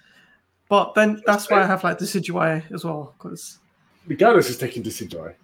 but 0.69 0.93
then 0.93 1.21
that's 1.25 1.49
why 1.49 1.61
I 1.61 1.65
have 1.65 1.83
like 1.83 1.97
Decidueye 1.99 2.71
as 2.73 2.85
well 2.85 3.13
because 3.17 3.59
The 4.07 4.15
Gyarados 4.15 4.49
is 4.49 4.57
taking 4.57 4.83
Decidueye. 4.83 5.35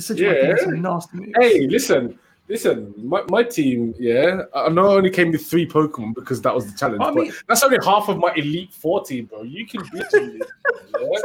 Decidueye 0.00 0.20
Yeah. 0.20 0.80
nasty 0.80 1.16
moves. 1.16 1.32
Hey, 1.38 1.66
listen, 1.66 2.18
listen. 2.48 2.94
My, 2.96 3.22
my 3.28 3.42
team, 3.42 3.94
yeah, 3.98 4.42
I 4.54 4.68
know 4.70 4.86
I 4.92 4.94
only 4.94 5.10
came 5.10 5.30
with 5.30 5.46
three 5.46 5.66
Pokemon 5.66 6.14
because 6.14 6.40
that 6.42 6.54
was 6.54 6.70
the 6.70 6.78
challenge. 6.78 7.02
I 7.02 7.10
but 7.10 7.14
mean- 7.14 7.32
that's 7.48 7.62
only 7.62 7.78
half 7.84 8.08
of 8.08 8.16
my 8.18 8.32
Elite 8.34 8.72
Four 8.72 9.04
team, 9.04 9.26
bro. 9.26 9.42
You 9.42 9.66
can 9.66 9.82
beat 9.92 10.12
me. 10.14 10.40
yeah? 11.00 11.18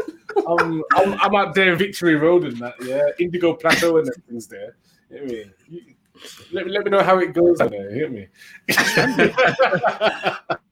I'm, 0.48 0.84
I'm, 0.96 1.14
I'm 1.22 1.36
out 1.36 1.56
there, 1.56 1.76
Victory 1.76 2.16
Road 2.16 2.44
and 2.44 2.58
that. 2.58 2.74
Yeah, 2.84 3.06
Indigo 3.20 3.54
Plateau 3.54 3.98
and 3.98 4.08
everything's 4.10 4.48
there. 4.48 4.76
You 5.10 5.18
know 5.18 5.24
I 5.24 5.28
mean? 5.28 5.54
You- 5.70 5.82
let, 6.54 6.66
me- 6.66 6.72
let 6.72 6.86
me 6.86 6.92
know 6.92 7.04
how 7.04 7.20
it 7.20 7.34
goes. 7.34 7.60
Hear 7.60 8.10
me? 8.10 8.28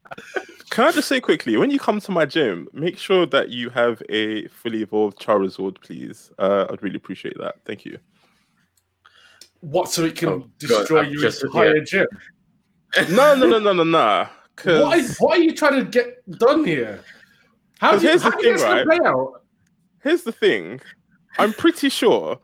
can 0.69 0.85
I 0.85 0.91
just 0.91 1.07
say 1.07 1.19
quickly, 1.21 1.57
when 1.57 1.69
you 1.71 1.79
come 1.79 1.99
to 2.01 2.11
my 2.11 2.25
gym, 2.25 2.67
make 2.73 2.97
sure 2.97 3.25
that 3.27 3.49
you 3.49 3.69
have 3.69 4.01
a 4.09 4.47
fully 4.47 4.81
evolved 4.81 5.19
Charizard, 5.19 5.81
please. 5.81 6.31
Uh, 6.39 6.65
I'd 6.69 6.81
really 6.81 6.95
appreciate 6.97 7.37
that. 7.39 7.55
Thank 7.65 7.85
you. 7.85 7.97
what? 9.61 9.89
So 9.89 10.03
it 10.05 10.15
can 10.15 10.29
Oh, 10.29 10.49
destroy 10.57 11.01
I've 11.01 11.11
your 11.11 11.21
just- 11.21 11.43
entire 11.43 11.79
gym? 11.81 12.07
No, 13.09 13.35
no, 13.35 13.47
no, 13.49 13.57
no, 13.57 13.73
no, 13.73 13.83
no. 13.83 14.27
What, 14.65 14.99
is, 14.99 15.17
what 15.17 15.39
are 15.39 15.41
you 15.41 15.55
trying 15.55 15.83
to 15.83 15.85
get 15.89 16.21
done 16.37 16.63
here? 16.63 17.01
How 17.79 17.91
'Cause 17.91 18.01
do 18.01 18.05
you, 18.05 18.09
here's 18.11 18.21
how 18.21 18.29
the 18.29 18.37
do 18.37 18.47
you 18.49 18.57
thing, 18.59 18.87
right? 18.87 19.01
out? 19.01 19.41
here's 20.03 20.21
the 20.21 20.31
thing, 20.31 20.79
I'm 21.39 21.53
pretty 21.53 21.89
sure, 21.89 22.37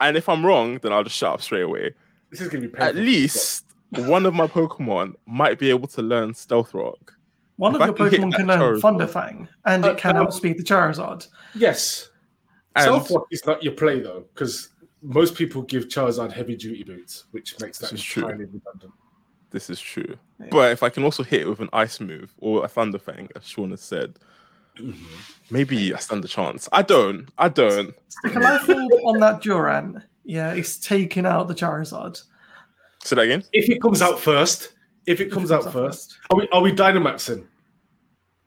and 0.00 0.18
if 0.18 0.28
I'm 0.28 0.44
wrong, 0.44 0.78
then 0.82 0.92
I'll 0.92 1.02
just 1.02 1.16
shut 1.16 1.32
up 1.32 1.40
straight 1.40 1.62
away. 1.62 1.94
This 2.30 2.42
is 2.42 2.48
gonna 2.48 2.60
be 2.60 2.68
painful. 2.68 2.84
At 2.88 2.94
least 2.94 3.64
one 3.90 4.26
of 4.26 4.34
my 4.34 4.46
Pokemon 4.46 5.14
might 5.26 5.58
be 5.58 5.70
able 5.70 5.88
to 5.88 6.02
learn 6.02 6.34
Stealth 6.34 6.74
Rock. 6.74 7.16
One 7.56 7.74
if 7.74 7.80
of 7.80 7.82
I 7.82 7.86
your 7.86 7.94
can 8.10 8.30
Pokemon 8.30 8.34
can 8.36 8.46
learn 8.46 8.60
Charizard- 8.60 8.80
Thunderfang, 8.80 9.48
and 9.66 9.84
Uh, 9.84 9.90
it 9.90 9.98
can 9.98 10.16
um, 10.16 10.26
outspeed 10.26 10.58
the 10.58 10.62
Charizard. 10.64 11.26
Yes. 11.54 12.08
And 12.76 12.84
Stealth 12.84 13.10
Rock 13.10 13.26
is 13.30 13.44
not 13.46 13.62
your 13.62 13.72
play 13.74 14.00
though, 14.00 14.24
because 14.32 14.68
most 15.02 15.34
people 15.34 15.62
give 15.62 15.88
Charizard 15.88 16.32
heavy 16.32 16.56
duty 16.56 16.84
boots, 16.84 17.24
which 17.32 17.58
makes 17.60 17.78
that 17.78 17.90
This 17.90 18.00
is 18.00 18.04
true. 18.06 18.22
entirely 18.24 18.44
redundant. 18.46 18.92
this 19.50 19.68
is 19.68 19.80
true. 19.80 20.16
Yeah. 20.38 20.46
But 20.50 20.72
if 20.72 20.82
I 20.82 20.88
can 20.90 21.02
also 21.04 21.22
hit 21.24 21.42
it 21.42 21.48
with 21.48 21.60
an 21.60 21.68
Ice 21.72 21.98
move 22.00 22.32
or 22.38 22.64
a 22.64 22.68
Thunderfang, 22.68 23.30
as 23.36 23.44
Sean 23.46 23.70
has 23.70 23.80
said, 23.80 24.18
maybe 25.50 25.92
I 25.92 25.98
stand 25.98 26.24
a 26.24 26.28
chance. 26.28 26.68
I 26.72 26.82
don't. 26.82 27.28
I 27.36 27.48
don't. 27.48 27.94
The 28.22 28.30
Calliope 28.30 28.72
on 29.04 29.18
that 29.20 29.42
Durant, 29.42 29.98
yeah, 30.24 30.52
it's 30.52 30.78
taking 30.78 31.26
out 31.26 31.48
the 31.48 31.54
Charizard. 31.54 32.22
Say 33.02 33.16
that 33.16 33.22
again. 33.22 33.44
If 33.52 33.68
it 33.68 33.80
comes 33.80 34.02
out 34.02 34.20
first, 34.20 34.74
if 35.06 35.20
it 35.20 35.30
comes 35.30 35.50
out 35.50 35.72
first, 35.72 36.18
are 36.30 36.36
we 36.36 36.48
are 36.50 36.60
we 36.60 36.72
Dynamaxing? 36.72 37.46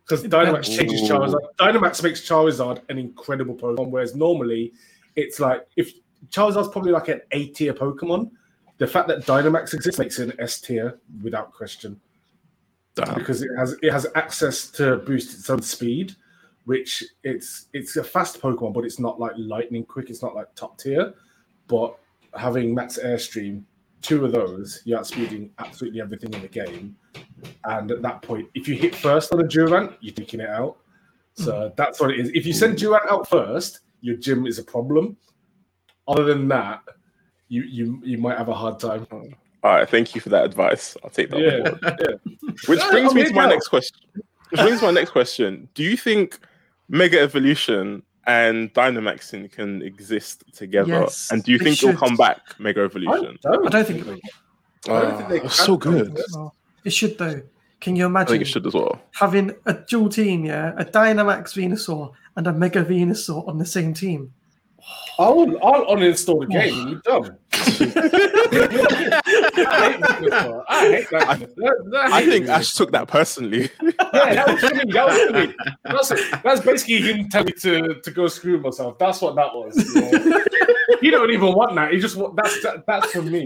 Because 0.05 0.23
Dynamax 0.23 0.65
changes 0.65 1.09
Charizard. 1.09 1.41
Dynamax 1.59 2.03
makes 2.03 2.21
Charizard 2.21 2.81
an 2.89 2.97
incredible 2.97 3.55
Pokemon, 3.55 3.89
whereas 3.89 4.15
normally 4.15 4.73
it's 5.15 5.39
like 5.39 5.65
if 5.77 5.93
Charizard's 6.29 6.69
probably 6.69 6.91
like 6.91 7.07
an 7.07 7.21
A 7.31 7.47
tier 7.47 7.73
Pokemon. 7.73 8.31
The 8.79 8.87
fact 8.87 9.07
that 9.07 9.25
Dynamax 9.25 9.73
exists 9.73 9.99
makes 9.99 10.19
it 10.19 10.29
an 10.29 10.41
S 10.41 10.59
tier 10.59 10.99
without 11.21 11.53
question. 11.53 11.99
Damn. 12.95 13.15
because 13.15 13.41
it 13.41 13.49
has 13.57 13.75
it 13.81 13.91
has 13.91 14.05
access 14.15 14.67
to 14.71 14.97
boost 14.97 15.33
its 15.33 15.49
own 15.49 15.61
speed, 15.61 16.15
which 16.65 17.03
it's 17.23 17.67
it's 17.73 17.95
a 17.97 18.03
fast 18.03 18.39
Pokemon, 18.39 18.73
but 18.73 18.85
it's 18.85 18.99
not 18.99 19.19
like 19.19 19.33
lightning 19.35 19.83
quick. 19.83 20.09
It's 20.09 20.21
not 20.21 20.35
like 20.35 20.53
top 20.55 20.77
tier, 20.77 21.13
but 21.67 21.97
having 22.35 22.73
max 22.73 22.99
airstream, 23.03 23.63
two 24.03 24.25
of 24.25 24.31
those, 24.31 24.81
you're 24.85 24.99
outspeeding 24.99 25.49
absolutely 25.57 26.01
everything 26.01 26.33
in 26.33 26.41
the 26.41 26.47
game. 26.47 26.95
And 27.65 27.89
at 27.89 28.01
that 28.01 28.21
point, 28.21 28.49
if 28.53 28.67
you 28.67 28.75
hit 28.75 28.95
first 28.95 29.33
on 29.33 29.39
a 29.39 29.47
Durant, 29.47 29.93
you're 30.01 30.13
taking 30.13 30.41
it 30.41 30.49
out. 30.49 30.77
So 31.35 31.69
hmm. 31.69 31.73
that's 31.75 31.99
what 31.99 32.11
it 32.11 32.19
is. 32.19 32.29
If 32.35 32.45
you 32.45 32.53
send 32.53 32.77
Durant 32.77 33.09
out 33.09 33.27
first, 33.27 33.79
your 34.01 34.17
gym 34.17 34.45
is 34.45 34.59
a 34.59 34.63
problem. 34.63 35.17
Other 36.07 36.25
than 36.25 36.47
that, 36.49 36.81
you 37.47 37.63
you 37.63 38.01
you 38.03 38.17
might 38.17 38.37
have 38.37 38.49
a 38.49 38.53
hard 38.53 38.79
time. 38.79 39.07
All 39.11 39.75
right, 39.75 39.89
thank 39.89 40.13
you 40.13 40.19
for 40.19 40.29
that 40.29 40.43
advice. 40.43 40.97
I'll 41.03 41.09
take 41.09 41.29
that. 41.29 41.39
Yeah, 41.39 41.93
yeah. 42.01 42.33
Which 42.67 42.81
brings 42.89 43.13
me 43.13 43.23
to 43.23 43.33
my 43.33 43.43
yeah. 43.43 43.49
next 43.49 43.69
question. 43.69 43.97
Which 44.49 44.59
brings 44.59 44.81
my 44.81 44.91
next 44.91 45.11
question. 45.11 45.69
Do 45.73 45.83
you 45.83 45.95
think 45.95 46.39
Mega 46.89 47.19
Evolution 47.21 48.03
and 48.27 48.73
Dynamaxing 48.73 49.51
can 49.51 49.81
exist 49.81 50.43
together? 50.53 50.89
Yes, 51.01 51.31
and 51.31 51.43
do 51.43 51.51
you 51.51 51.57
they 51.57 51.65
think 51.65 51.83
it'll 51.83 51.95
come 51.97 52.15
back, 52.15 52.39
Mega 52.59 52.81
Evolution? 52.81 53.37
I 53.45 53.69
don't 53.69 53.85
think 53.87 54.07
I 54.07 54.19
Ah, 54.91 55.01
don't 55.01 55.17
think 55.17 55.29
they 55.29 55.41
it's 55.41 55.55
so 55.55 55.77
good. 55.77 56.15
together. 56.15 56.49
It 56.83 56.91
should 56.93 57.17
though. 57.17 57.41
Can 57.79 57.95
you 57.95 58.05
imagine? 58.05 58.05
I 58.05 58.05
imagine 58.05 58.27
think 58.35 58.41
it 58.41 58.47
should 58.47 58.65
as 58.67 58.73
well. 58.73 59.01
having 59.13 59.51
a 59.65 59.73
dual 59.73 60.09
team, 60.09 60.45
yeah, 60.45 60.73
a 60.77 60.85
Dynamax 60.85 61.53
Venusaur 61.53 62.11
and 62.35 62.47
a 62.47 62.53
Mega 62.53 62.83
Venusaur 62.83 63.47
on 63.47 63.57
the 63.57 63.65
same 63.65 63.93
team? 63.93 64.33
I'll 65.19 65.57
I'll 65.65 65.85
uninstall 65.95 66.41
the 66.41 66.47
game. 66.47 66.87
You're 66.89 67.01
dumb. 67.01 67.37
I 69.55 69.91
hate 69.91 70.03
I 70.69 70.79
hate 70.91 71.09
that. 71.11 71.49
that- 71.91 72.11
I 72.11 72.25
think 72.25 72.47
Ash 72.47 72.73
took 72.73 72.91
that 72.91 73.07
personally. 73.07 73.69
Yeah, 74.13 74.45
that 74.45 74.47
was 74.47 74.61
for 74.61 74.75
me. 74.75 74.91
That 74.93 75.07
was 75.07 75.17
for 75.27 75.33
me. 75.33 75.55
That's, 75.83 76.41
that's 76.43 76.61
basically 76.61 77.01
him 77.01 77.29
telling 77.29 77.47
me 77.47 77.53
to, 77.53 77.99
to 78.01 78.11
go 78.11 78.27
screw 78.27 78.59
myself. 78.59 78.97
That's 78.99 79.21
what 79.21 79.35
that 79.35 79.53
was. 79.53 79.75
You 79.95 80.01
know? 80.01 80.43
he 81.01 81.09
don't 81.09 81.31
even 81.31 81.53
want 81.53 81.73
that. 81.75 81.91
He 81.93 81.99
just 81.99 82.15
want 82.15 82.35
that's 82.35 82.61
that, 82.63 82.85
that's 82.85 83.11
for 83.11 83.21
me. 83.23 83.43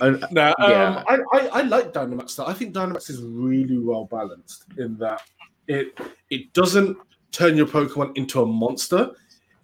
And- 0.00 0.24
No, 0.30 0.48
um, 0.58 0.70
Yeah. 0.70 1.02
I, 1.08 1.18
I 1.32 1.38
I 1.52 1.62
like 1.62 1.92
Dynamax. 1.92 2.36
Though. 2.36 2.46
I 2.46 2.52
think 2.54 2.74
Dynamax 2.74 3.10
is 3.10 3.20
really 3.22 3.78
well 3.78 4.04
balanced 4.04 4.64
in 4.78 4.96
that 4.98 5.22
it 5.68 5.98
it 6.30 6.52
doesn't 6.52 6.96
turn 7.32 7.56
your 7.56 7.66
Pokemon 7.66 8.16
into 8.16 8.42
a 8.42 8.46
monster. 8.46 9.10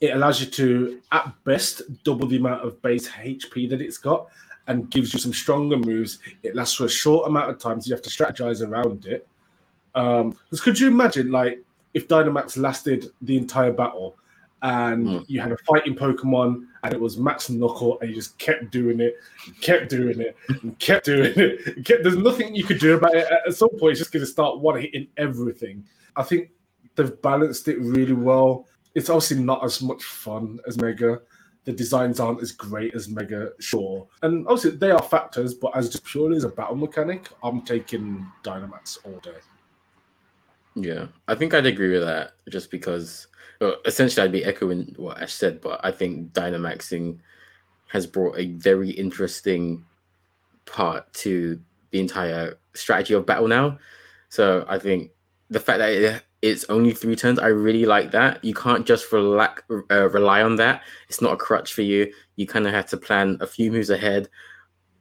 It 0.01 0.14
allows 0.14 0.40
you 0.40 0.46
to, 0.46 1.01
at 1.12 1.32
best, 1.44 1.82
double 2.05 2.26
the 2.26 2.38
amount 2.38 2.64
of 2.64 2.80
base 2.80 3.07
HP 3.09 3.68
that 3.68 3.80
it's 3.82 3.98
got, 3.98 4.28
and 4.66 4.90
gives 4.90 5.12
you 5.12 5.20
some 5.20 5.32
stronger 5.32 5.76
moves. 5.76 6.20
It 6.42 6.55
lasts 6.55 6.76
for 6.76 6.86
a 6.86 6.88
short 6.88 7.28
amount 7.28 7.51
of 7.51 7.59
time, 7.59 7.80
so 7.80 7.88
you 7.88 7.94
have 7.94 8.03
to 8.03 8.11
strategize 8.11 8.66
around 8.66 9.05
it. 9.07 9.26
Um, 9.94 10.32
'cause 10.48 10.61
could 10.61 10.78
you 10.78 10.88
imagine, 10.88 11.30
like, 11.30 11.62
if 11.92 12.09
Dynamax 12.09 12.57
lasted 12.57 13.11
the 13.20 13.36
entire 13.36 13.72
battle, 13.72 14.16
and 14.62 15.07
Mm. 15.07 15.24
you 15.26 15.40
had 15.40 15.53
a 15.53 15.57
fighting 15.59 15.94
Pokemon, 15.96 16.66
and 16.82 16.94
it 16.94 17.01
was 17.01 17.16
Max 17.18 17.51
Knuckle, 17.51 17.98
and 18.01 18.11
you 18.11 18.14
just 18.16 18.38
kept 18.38 18.70
doing 18.70 19.01
it, 19.01 19.16
kept 19.61 19.88
doing 19.90 20.20
it, 20.20 20.36
and 20.48 20.78
kept 20.78 21.07
doing 21.07 21.32
it. 21.36 21.84
kept, 21.84 22.03
there's 22.05 22.16
nothing 22.16 22.55
you 22.55 22.64
could 22.64 22.78
do 22.78 22.94
about 22.94 23.14
it. 23.14 23.26
At 23.46 23.55
some 23.55 23.70
point, 23.70 23.92
it's 23.92 24.01
just 24.01 24.12
going 24.12 24.24
to 24.24 24.30
start 24.30 24.61
one 24.61 24.80
hitting 24.80 25.09
everything. 25.16 25.84
I 26.14 26.22
think 26.22 26.51
they've 26.94 27.20
balanced 27.22 27.68
it 27.68 27.78
really 27.80 28.12
well. 28.12 28.66
It's 28.95 29.09
obviously 29.09 29.43
not 29.43 29.64
as 29.64 29.80
much 29.82 30.03
fun 30.03 30.59
as 30.66 30.78
Mega. 30.78 31.20
The 31.64 31.72
designs 31.72 32.20
aren't 32.20 32.43
as 32.43 32.53
great 32.53 32.95
as 32.95 33.09
Mega, 33.09 33.53
sure. 33.61 34.07
And 34.22 34.47
obviously, 34.47 34.72
they 34.72 34.91
are 34.91 35.03
factors, 35.03 35.55
but 35.55 35.76
as 35.76 35.91
just 35.91 36.05
purely 36.05 36.36
as 36.36 36.45
a 36.45 36.49
battle 36.49 36.76
mechanic, 36.76 37.28
I'm 37.43 37.62
taking 37.62 38.26
Dynamax 38.43 38.99
all 39.05 39.20
day. 39.20 39.38
Yeah, 40.74 41.07
I 41.28 41.34
think 41.34 41.53
I'd 41.53 41.66
agree 41.66 41.93
with 41.93 42.03
that 42.03 42.32
just 42.49 42.70
because 42.70 43.26
well, 43.61 43.76
essentially 43.84 44.24
I'd 44.24 44.32
be 44.32 44.45
echoing 44.45 44.95
what 44.97 45.20
Ash 45.20 45.34
said, 45.34 45.61
but 45.61 45.80
I 45.84 45.91
think 45.91 46.32
Dynamaxing 46.32 47.18
has 47.88 48.07
brought 48.07 48.38
a 48.38 48.47
very 48.53 48.91
interesting 48.91 49.84
part 50.64 51.12
to 51.12 51.61
the 51.91 52.01
entire 52.01 52.59
strategy 52.74 53.14
of 53.14 53.26
battle 53.26 53.49
now. 53.49 53.78
So 54.28 54.64
I 54.68 54.78
think 54.78 55.11
the 55.51 55.61
fact 55.61 55.80
that 55.80 55.91
it, 55.91 56.22
it's 56.43 56.64
only 56.70 56.93
three 56.93 57.16
turns, 57.16 57.38
I 57.38 57.49
really 57.49 57.84
like 57.84 58.11
that. 58.12 58.43
You 58.45 58.55
can't 58.55 58.86
just 58.86 59.12
relax, 59.12 59.62
uh, 59.91 60.09
rely 60.09 60.43
on 60.43 60.57
that. 60.57 60.82
It's 61.09 61.20
not 61.20 61.34
a 61.34 61.36
crutch 61.36 61.74
for 61.74 61.82
you. 61.82 62.12
You 62.36 62.47
kind 62.47 62.66
of 62.66 62.72
have 62.72 62.86
to 62.91 62.97
plan 62.97 63.36
a 63.41 63.47
few 63.47 63.70
moves 63.70 63.91
ahead, 63.91 64.28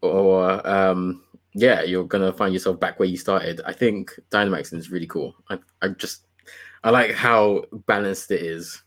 or 0.02 0.66
um, 0.68 1.24
yeah, 1.54 1.82
you're 1.82 2.04
gonna 2.04 2.34
find 2.34 2.54
yourself 2.54 2.80
back 2.80 3.00
where 3.00 3.08
you 3.08 3.18
started. 3.18 3.62
I 3.66 3.74
think 3.74 4.12
Dynamaxing 4.32 4.78
is 4.78 4.92
really 4.92 5.08
cool. 5.08 5.36
I, 5.50 5.60
I 5.82 5.90
just 5.90 6.28
I 6.84 6.90
like 6.90 7.12
how 7.12 7.64
balanced 7.86 8.32
it 8.32 8.42
is. 8.42 8.82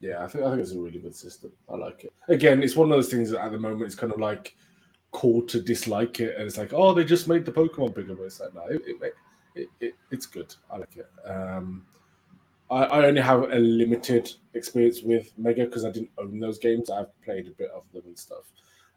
Yeah, 0.00 0.24
I 0.24 0.28
think 0.28 0.44
I 0.44 0.50
think 0.50 0.62
it's 0.62 0.72
a 0.72 0.80
really 0.80 0.98
good 0.98 1.14
system. 1.14 1.52
I 1.68 1.76
like 1.76 2.04
it. 2.04 2.12
Again, 2.28 2.62
it's 2.62 2.76
one 2.76 2.90
of 2.90 2.96
those 2.96 3.08
things 3.08 3.30
that 3.30 3.44
at 3.44 3.52
the 3.52 3.58
moment 3.58 3.82
it's 3.82 3.94
kind 3.94 4.12
of 4.12 4.20
like 4.20 4.56
cool 5.12 5.42
to 5.42 5.60
dislike 5.60 6.20
it, 6.20 6.36
and 6.36 6.46
it's 6.46 6.58
like, 6.58 6.72
oh, 6.72 6.94
they 6.94 7.04
just 7.04 7.28
made 7.28 7.44
the 7.44 7.52
Pokemon 7.52 7.94
bigger, 7.94 8.14
but 8.14 8.24
it's 8.24 8.40
like, 8.40 8.54
no, 8.54 8.64
it, 8.66 8.82
it, 8.86 9.14
it, 9.54 9.68
it 9.80 9.94
it's 10.10 10.26
good. 10.26 10.54
I 10.70 10.78
like 10.78 10.96
it. 10.96 11.08
Um, 11.28 11.86
I, 12.70 12.84
I 12.84 13.06
only 13.06 13.20
have 13.20 13.42
a 13.42 13.58
limited 13.58 14.32
experience 14.54 15.02
with 15.02 15.32
Mega 15.36 15.64
because 15.64 15.84
I 15.84 15.90
didn't 15.90 16.10
own 16.18 16.40
those 16.40 16.58
games. 16.58 16.90
I've 16.90 17.20
played 17.22 17.46
a 17.46 17.50
bit 17.50 17.70
of 17.70 17.84
them 17.92 18.02
and 18.06 18.18
stuff, 18.18 18.44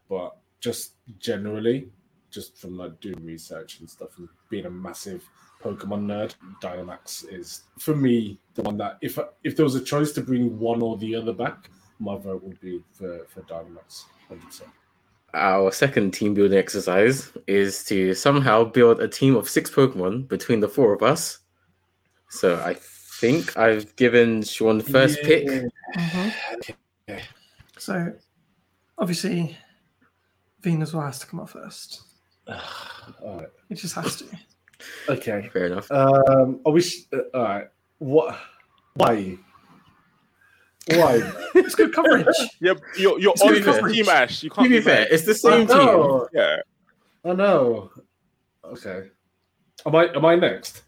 but 0.10 0.38
just 0.62 0.93
generally, 1.20 1.89
just 2.32 2.58
from 2.58 2.78
like 2.78 2.99
doing 2.99 3.24
research 3.24 3.80
and 3.80 3.89
stuff 3.89 4.18
and 4.18 4.30
being 4.49 4.66
a 4.66 4.70
massive 4.70 5.28
Pokemon 5.62 6.06
nerd, 6.06 6.36
Dynamax 6.62 7.32
is 7.34 7.64
for 7.80 7.95
me 7.95 8.39
the 8.53 8.62
one 8.62 8.78
that 8.78 8.97
if 9.01 9.20
if 9.43 9.56
there 9.56 9.66
was 9.66 9.76
a 9.76 9.84
choice 9.84 10.12
to 10.14 10.22
bring 10.22 10.58
one 10.58 10.82
or 10.82 10.97
the 10.97 11.16
other 11.16 11.34
back, 11.34 11.70
my 11.99 12.18
vote 12.18 12.43
would 12.43 12.60
be 12.62 12.82
for 12.91 13.26
for 13.28 13.41
Dynamax, 13.41 14.06
hundred 14.28 14.45
percent. 14.45 14.72
Our 15.36 15.72
second 15.72 16.12
team 16.12 16.34
building 16.34 16.58
exercise 16.58 17.32
is 17.46 17.84
to 17.86 18.14
somehow 18.14 18.64
build 18.64 19.02
a 19.02 19.08
team 19.08 19.36
of 19.36 19.50
six 19.50 19.70
Pokemon 19.70 20.30
between 20.30 20.62
the 20.62 20.70
four 20.70 20.94
of 20.94 21.04
us. 21.04 21.40
So 22.30 22.56
I 22.66 22.76
think 23.20 23.58
I've 23.58 23.94
given 23.98 24.44
Sean 24.44 24.82
first 24.82 25.22
pick. 25.24 25.46
Mhm. 25.98 26.34
So, 27.78 28.14
obviously, 28.98 29.58
Venusaur 30.62 31.06
has 31.06 31.20
to 31.20 31.28
come 31.28 31.42
up 31.42 31.50
first. 31.50 32.02
All 32.48 33.38
right. 33.38 33.48
It 33.70 33.76
just 33.76 33.96
has 33.96 34.16
to. 34.18 34.26
Okay. 35.10 35.50
Fair 35.54 35.68
enough. 35.68 35.90
Um. 35.90 36.60
I 36.66 36.70
wish. 36.70 37.06
Uh, 37.12 37.20
all 37.34 37.44
right. 37.44 37.68
What? 38.00 38.38
Why? 38.96 39.38
Why? 40.92 41.32
It's 41.56 41.74
good 41.76 41.94
coverage. 41.94 42.28
Yep, 42.62 42.80
you're, 42.98 43.20
you're 43.20 43.34
on 43.42 43.54
good 43.54 43.64
this 43.64 43.76
coverage. 43.76 43.96
team, 43.96 44.10
Ash. 44.10 44.44
You 44.44 44.50
can't 44.52 44.70
be 44.70 44.78
be 44.78 44.82
fair, 44.84 45.02
mad. 45.02 45.08
it's 45.12 45.26
the 45.26 45.34
same 45.34 45.68
team. 45.68 45.78
know. 45.78 46.28
Yeah. 46.34 46.58
I 47.24 47.34
know. 47.34 47.92
Okay. 48.64 49.08
Am 49.86 49.96
I? 49.96 50.08
Am 50.16 50.26
I 50.26 50.36
next? 50.36 50.84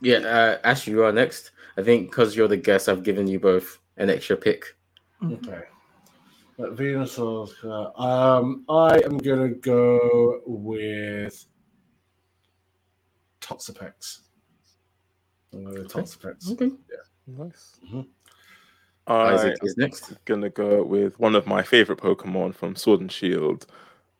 Yeah, 0.00 0.18
uh, 0.18 0.58
Ash, 0.64 0.86
you 0.86 1.02
are 1.04 1.12
next. 1.12 1.50
I 1.76 1.82
think 1.82 2.10
because 2.10 2.36
you're 2.36 2.48
the 2.48 2.56
guest, 2.56 2.88
I've 2.88 3.02
given 3.02 3.26
you 3.26 3.40
both 3.40 3.78
an 3.96 4.10
extra 4.10 4.36
pick. 4.36 4.64
Okay. 5.24 5.62
But 6.58 6.76
Venusaur. 6.76 7.48
Uh, 7.64 8.00
um. 8.00 8.64
I 8.68 9.00
am 9.04 9.18
gonna 9.18 9.48
go 9.48 10.40
with 10.46 11.44
Toxapex. 13.40 14.20
I'm 15.52 15.64
going 15.64 15.82
with 15.82 15.92
Toxapex. 15.92 16.50
Okay. 16.52 16.66
Yeah. 16.90 17.44
Nice. 17.44 17.72
Mhm. 17.92 18.06
Isaac 19.06 19.56
I'm 19.60 19.66
is 19.66 19.76
next. 19.76 20.12
gonna 20.24 20.50
go 20.50 20.82
with 20.84 21.18
one 21.18 21.34
of 21.34 21.46
my 21.46 21.62
favorite 21.62 21.98
Pokemon 21.98 22.54
from 22.54 22.76
Sword 22.76 23.00
and 23.00 23.10
Shield, 23.10 23.66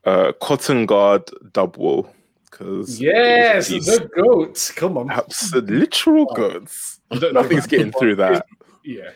uh, 0.05 0.33
Cotton 0.41 0.87
Guard 0.87 1.27
Dubwool. 1.53 2.11
Because 2.51 3.01
Yes, 3.01 3.69
the 3.69 4.11
goats. 4.15 4.71
Come 4.73 4.99
on. 4.99 5.11
absolute 5.11 5.71
literal 5.71 6.27
goods. 6.35 7.01
I 7.11 7.19
don't 7.19 7.33
know 7.33 7.41
Nothing's 7.43 7.65
about- 7.65 7.71
getting 7.71 7.93
through 7.93 8.17
that. 8.17 8.47
Yeah. 8.85 9.11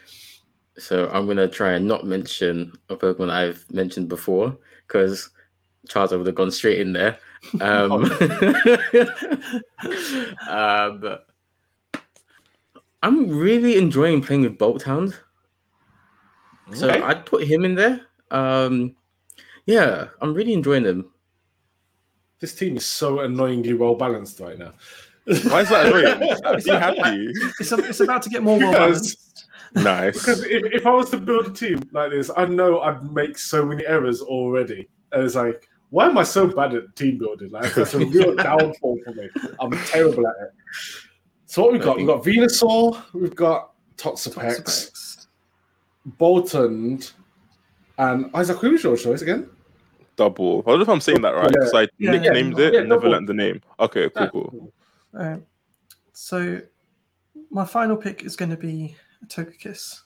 So 0.79 1.11
I'm 1.13 1.27
gonna 1.27 1.49
try 1.49 1.73
and 1.73 1.89
not 1.89 2.07
mention 2.07 2.73
a 2.89 2.95
Pokemon 2.97 3.31
I've 3.31 3.65
mentioned 3.73 4.09
before 4.09 4.57
because 4.87 5.29
Charles 5.89 6.13
would 6.13 6.25
have 6.27 6.37
gone 6.37 6.53
straight 6.53 6.79
in 6.81 6.93
there. 6.93 7.19
Um, 7.61 8.05
um, 10.49 11.19
I'm 13.03 13.29
really 13.37 13.77
enjoying 13.77 14.23
playing 14.23 14.43
with 14.43 14.59
Boltund, 14.59 15.15
so 16.75 16.89
Okay. 16.89 17.01
I'd 17.03 17.27
put 17.27 17.45
him 17.45 17.65
in 17.65 17.75
there. 17.75 18.01
Um, 18.31 18.97
yeah, 19.67 20.09
I'm 20.21 20.35
really 20.35 20.53
enjoying 20.53 20.83
them. 20.85 21.11
This 22.41 22.55
team 22.55 22.77
is 22.77 22.85
so 22.85 23.21
annoyingly 23.21 23.73
well 23.75 23.95
balanced 23.95 24.41
right 24.41 24.59
now. 24.59 24.73
Why 25.25 25.61
is 25.63 25.69
that 25.71 25.87
annoying? 25.87 26.19
Be 26.65 26.71
happy. 26.71 27.29
It's, 27.59 27.73
a, 27.73 27.77
it's 27.79 28.01
about 28.01 28.23
to 28.23 28.31
get 28.31 28.43
more 28.43 28.59
well 28.59 28.71
Because- 28.73 29.15
balanced. 29.15 29.23
Nice. 29.75 30.15
Because 30.19 30.43
if, 30.45 30.65
if 30.73 30.87
I 30.87 30.91
was 30.91 31.11
to 31.11 31.19
build 31.19 31.49
a 31.49 31.51
team 31.53 31.83
like 31.93 32.11
this, 32.11 32.31
I 32.35 32.47
know 32.47 32.81
I'd 32.81 33.13
make 33.13 33.37
so 33.37 33.65
many 33.67 33.85
errors 33.87 34.23
already. 34.23 34.89
And 35.13 35.25
it's 35.25 35.35
like, 35.35 35.69
Why 35.91 36.07
am 36.07 36.17
I 36.17 36.23
so 36.23 36.47
bad 36.47 36.75
at 36.75 36.95
team 36.97 37.19
building? 37.19 37.51
Like 37.51 37.75
that's 37.75 37.93
a 37.95 37.99
real 37.99 38.35
downfall 38.37 38.99
for 39.05 39.13
me. 39.13 39.29
I'm 39.61 39.73
terrible 39.87 40.27
at 40.29 40.35
it. 40.41 40.51
So 41.47 41.63
what 41.63 41.73
we've 41.73 41.83
got? 41.83 41.97
We've 41.99 42.07
got 42.07 42.23
Venusaur, 42.23 43.03
we've 43.13 43.35
got 43.37 43.73
Toxapex, 43.97 44.63
Toxapex. 44.63 45.06
Boltund, 46.19 47.13
and 47.99 48.31
Isaac. 48.35 48.59
Who 48.59 48.71
was 48.73 48.83
your 48.85 48.97
choice 48.97 49.23
again? 49.23 49.49
Double. 50.17 50.63
I 50.67 50.71
don't 50.71 50.79
know 50.79 50.83
if 50.83 50.89
I'm 50.89 51.01
saying 51.01 51.21
that 51.23 51.35
right. 51.35 51.45
Yeah. 51.45 51.59
Because 51.59 51.75
I 51.75 51.89
Yeah, 51.99 52.11
nicknamed 52.13 52.59
yeah. 52.59 52.67
it 52.67 52.73
Yeah, 52.75 52.81
and 52.81 52.89
never 52.89 53.01
double. 53.03 53.11
learned 53.13 53.29
the 53.29 53.35
name. 53.35 53.61
Okay, 53.81 54.09
cool, 54.11 54.29
cool. 54.29 54.73
Alright. 55.15 55.43
So 56.13 56.61
my 57.51 57.65
final 57.67 57.97
pick 57.97 58.25
is 58.25 58.35
going 58.37 58.51
to 58.51 58.57
be 58.57 58.97
a 59.23 59.27
Togekiss. 59.27 60.01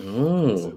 Oh. 0.00 0.76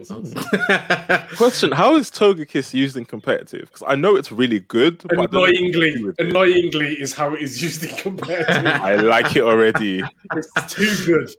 Question: 1.36 1.72
How 1.72 1.96
is 1.96 2.10
Togekiss 2.10 2.72
used 2.72 2.96
in 2.96 3.04
competitive? 3.04 3.68
Because 3.70 3.82
I 3.86 3.96
know 3.96 4.16
it's 4.16 4.32
really 4.32 4.60
good. 4.60 5.02
But 5.02 5.12
I 5.12 5.26
don't 5.26 5.32
know 5.34 5.40
what 5.40 5.46
to 5.48 5.52
do 5.52 5.58
Annoyingly, 5.60 6.04
with 6.04 6.18
annoyingly 6.20 6.94
is 6.94 7.12
how 7.12 7.34
it 7.34 7.42
is 7.42 7.62
used 7.62 7.84
in 7.84 7.94
competitive. 7.96 8.46
I 8.66 8.94
like 8.96 9.36
it 9.36 9.42
already. 9.42 10.02
it's 10.34 10.74
too 10.74 10.90
good. 11.04 11.30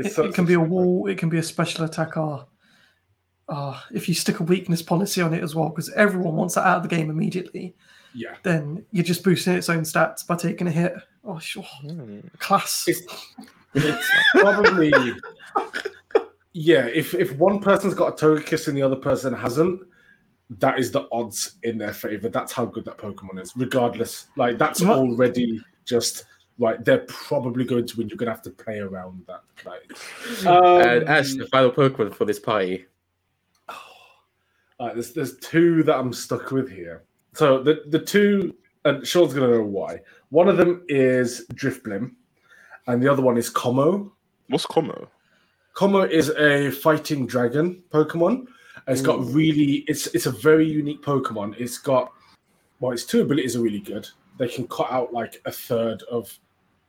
It's 0.00 0.18
It, 0.18 0.26
it 0.26 0.34
can 0.34 0.44
be 0.44 0.54
a 0.54 0.60
wall, 0.60 1.06
it 1.06 1.18
can 1.18 1.28
be 1.28 1.38
a 1.38 1.42
special 1.42 1.84
attacker. 1.84 2.44
Uh, 3.48 3.78
if 3.92 4.08
you 4.08 4.14
stick 4.14 4.40
a 4.40 4.42
weakness 4.42 4.80
policy 4.82 5.20
on 5.20 5.34
it 5.34 5.42
as 5.42 5.54
well, 5.54 5.68
because 5.68 5.90
everyone 5.92 6.34
wants 6.34 6.54
that 6.54 6.66
out 6.66 6.78
of 6.78 6.82
the 6.82 6.88
game 6.88 7.10
immediately, 7.10 7.74
yeah. 8.14 8.36
then 8.42 8.84
you're 8.90 9.04
just 9.04 9.22
boosting 9.22 9.54
its 9.54 9.68
own 9.68 9.80
stats 9.80 10.26
by 10.26 10.36
taking 10.36 10.66
a 10.66 10.70
hit. 10.70 10.94
Oh, 11.24 11.38
sure. 11.38 11.62
Hmm. 11.62 12.20
Class. 12.38 12.84
It's, 12.86 13.02
it's 13.74 14.08
probably 14.32 14.92
yeah. 16.52 16.86
If 16.86 17.14
if 17.14 17.36
one 17.36 17.60
person's 17.60 17.94
got 17.94 18.20
a 18.20 18.24
Togekiss 18.24 18.68
and 18.68 18.76
the 18.76 18.82
other 18.82 18.96
person 18.96 19.34
hasn't, 19.34 19.82
that 20.50 20.78
is 20.78 20.92
the 20.92 21.08
odds 21.12 21.56
in 21.62 21.78
their 21.78 21.92
favor. 21.92 22.28
That's 22.28 22.52
how 22.52 22.66
good 22.66 22.84
that 22.84 22.98
Pokemon 22.98 23.40
is. 23.40 23.52
Regardless, 23.56 24.26
like 24.36 24.58
that's 24.58 24.80
What? 24.80 24.98
already 24.98 25.60
just 25.84 26.24
right. 26.58 26.84
They're 26.84 27.04
probably 27.08 27.64
going 27.64 27.86
to 27.86 27.96
win. 27.96 28.08
You're 28.08 28.16
gonna 28.16 28.30
have 28.30 28.42
to 28.42 28.50
play 28.50 28.78
around 28.78 29.24
that. 29.26 29.42
Like, 29.64 29.90
and 30.46 31.02
um, 31.02 31.08
Ash, 31.08 31.34
the 31.34 31.46
final 31.46 31.70
Pokemon 31.70 32.14
for 32.14 32.24
this 32.24 32.38
party. 32.38 32.86
All 33.68 34.86
right, 34.86 34.94
there's 34.94 35.12
there's 35.12 35.36
two 35.38 35.82
that 35.84 35.96
I'm 35.96 36.12
stuck 36.12 36.50
with 36.50 36.70
here. 36.70 37.04
So 37.34 37.62
the 37.62 37.82
the 37.88 37.98
two, 37.98 38.54
and 38.84 39.06
Sean's 39.06 39.34
gonna 39.34 39.48
know 39.48 39.64
why. 39.64 40.00
One 40.30 40.48
of 40.48 40.56
them 40.56 40.84
is 40.88 41.46
Drifblim, 41.54 42.12
and 42.86 43.02
the 43.02 43.10
other 43.10 43.22
one 43.22 43.36
is 43.36 43.50
Kommo-o. 43.50 44.12
What's 44.48 44.66
Kommo-o? 44.66 45.08
Kommo-o 45.74 46.02
is 46.02 46.30
a 46.30 46.70
fighting 46.70 47.26
dragon 47.26 47.82
Pokemon. 47.90 48.46
It's 48.86 49.00
got 49.00 49.24
really 49.26 49.84
it's 49.88 50.08
it's 50.08 50.26
a 50.26 50.30
very 50.30 50.68
unique 50.68 51.02
Pokemon. 51.02 51.58
It's 51.58 51.78
got 51.78 52.12
well, 52.80 52.92
its 52.92 53.04
two 53.04 53.22
abilities 53.22 53.56
are 53.56 53.60
really 53.60 53.80
good. 53.80 54.06
They 54.38 54.48
can 54.48 54.66
cut 54.68 54.90
out 54.90 55.12
like 55.12 55.40
a 55.46 55.52
third 55.52 56.02
of 56.10 56.38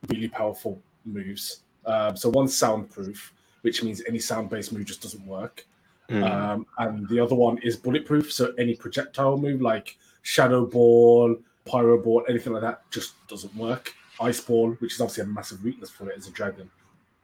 really 0.08 0.28
powerful 0.28 0.80
moves. 1.04 1.60
Um, 1.84 2.16
so 2.16 2.28
one's 2.30 2.56
soundproof, 2.56 3.32
which 3.62 3.82
means 3.82 4.02
any 4.08 4.18
sound-based 4.18 4.72
move 4.72 4.84
just 4.84 5.02
doesn't 5.02 5.24
work. 5.26 5.64
Hmm. 6.08 6.22
Um, 6.22 6.66
and 6.78 7.08
the 7.08 7.18
other 7.18 7.34
one 7.34 7.58
is 7.58 7.76
bulletproof, 7.76 8.32
so 8.32 8.52
any 8.58 8.74
projectile 8.74 9.36
move 9.38 9.60
like 9.60 9.96
Shadow 10.22 10.66
Ball, 10.66 11.36
Pyro 11.64 12.02
Ball, 12.02 12.24
anything 12.28 12.52
like 12.52 12.62
that 12.62 12.82
just 12.90 13.14
doesn't 13.28 13.54
work. 13.56 13.92
Ice 14.20 14.40
Ball, 14.40 14.70
which 14.78 14.94
is 14.94 15.00
obviously 15.00 15.24
a 15.24 15.26
massive 15.26 15.62
weakness 15.62 15.90
for 15.90 16.10
it 16.10 16.16
as 16.16 16.26
a 16.28 16.30
dragon, 16.30 16.70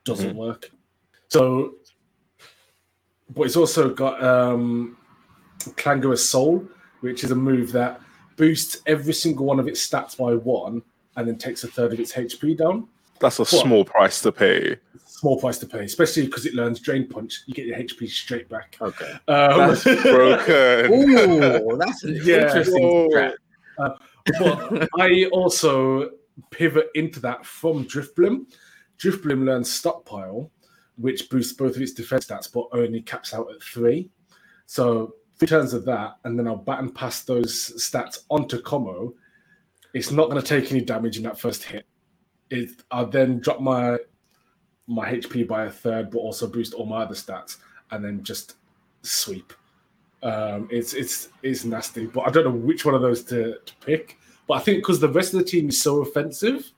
doesn't 0.05 0.37
work. 0.37 0.71
So, 1.29 1.75
but 3.35 3.43
it's 3.43 3.57
also 3.57 3.95
got 3.95 4.23
um, 4.23 4.97
Clangorous 5.77 6.29
Soul, 6.29 6.69
which 7.01 7.25
is 7.25 7.31
a 7.31 7.35
move 7.35 7.73
that 7.73 8.01
boosts 8.37 8.83
every 8.87 9.15
single 9.15 9.47
one 9.47 9.59
of 9.59 9.69
its 9.69 9.89
stats 9.89 10.17
by 10.17 10.35
one, 10.35 10.83
and 11.17 11.29
then 11.29 11.37
takes 11.37 11.65
a 11.65 11.69
third 11.69 11.93
of 11.93 12.01
its 12.01 12.13
HP 12.13 12.57
down. 12.59 12.89
That's 13.21 13.39
a 13.39 13.45
small 13.47 13.85
price 13.85 14.21
to 14.23 14.33
pay. 14.33 14.77
Small 15.07 15.39
price 15.39 15.59
to 15.59 15.67
pay, 15.67 15.85
especially 15.85 16.27
because 16.27 16.45
it 16.47 16.55
learns 16.55 16.81
Drain 16.81 17.07
Punch. 17.09 17.43
You 17.47 17.55
get 17.55 17.67
your 17.67 17.77
HP 17.79 18.09
straight 18.09 18.49
back. 18.49 18.77
Okay. 18.81 19.13
Um, 19.29 19.59
That's 19.69 19.85
broken. 20.03 20.93
Ooh, 20.93 21.77
that's 21.79 22.03
an 22.03 22.19
Yeah. 22.25 22.47
interesting 22.49 22.83
Whoa. 22.83 23.09
strat. 23.11 23.35
but 24.41 24.89
I 25.01 25.27
also 25.33 26.11
pivot 26.51 26.89
into 26.97 27.21
that 27.21 27.47
from 27.47 27.85
Drifblim. 27.87 28.47
Drifblim 28.99 29.45
learns 29.45 29.71
Stockpile, 29.73 30.51
which 30.97 31.31
boosts 31.31 31.53
both 31.53 31.77
of 31.77 31.83
its 31.83 31.93
defense 31.93 32.27
stats, 32.27 32.53
but 32.53 32.67
only 32.73 33.03
caps 33.03 33.33
out 33.35 33.49
at 33.55 33.63
three. 33.63 34.11
So 34.67 35.15
three 35.39 35.47
turns 35.49 35.73
of 35.75 35.85
that, 35.85 36.17
and 36.25 36.37
then 36.39 36.49
I'll 36.49 36.57
baton 36.57 36.91
pass 36.91 37.23
those 37.23 37.55
stats 37.77 38.21
onto 38.31 38.61
Kommo-o. 38.63 39.15
It's 39.95 40.11
not 40.11 40.31
going 40.31 40.41
to 40.41 40.47
take 40.47 40.71
any 40.71 40.81
damage 40.81 41.17
in 41.17 41.23
that 41.25 41.39
first 41.39 41.65
hit. 41.65 41.85
It, 42.51 42.71
I'll 42.91 43.07
then 43.07 43.41
drop 43.41 43.61
my 43.61 43.99
my 44.87 45.11
HP 45.11 45.47
by 45.47 45.67
a 45.67 45.71
third, 45.71 46.11
but 46.11 46.19
also 46.19 46.47
boost 46.47 46.75
all 46.75 46.87
my 46.87 47.03
other 47.03 47.15
stats, 47.15 47.59
and 47.91 48.05
then 48.05 48.23
just 48.23 48.57
sweep. 49.03 49.53
Um, 50.23 50.69
it's 50.71 50.95
it's 50.95 51.29
it's 51.43 51.65
nasty, 51.65 52.07
but 52.07 52.23
I 52.23 52.31
don't 52.31 52.45
know 52.45 52.51
which 52.51 52.85
one 52.85 52.95
of 52.95 53.03
those 53.03 53.25
to, 53.25 53.59
to 53.65 53.75
pick. 53.85 54.19
But 54.47 54.55
I 54.55 54.61
think 54.61 54.79
because 54.79 55.01
the 55.01 55.09
rest 55.09 55.35
of 55.35 55.41
the 55.41 55.45
team 55.45 55.69
is 55.69 55.81
so 55.81 56.03
offensive, 56.03 56.71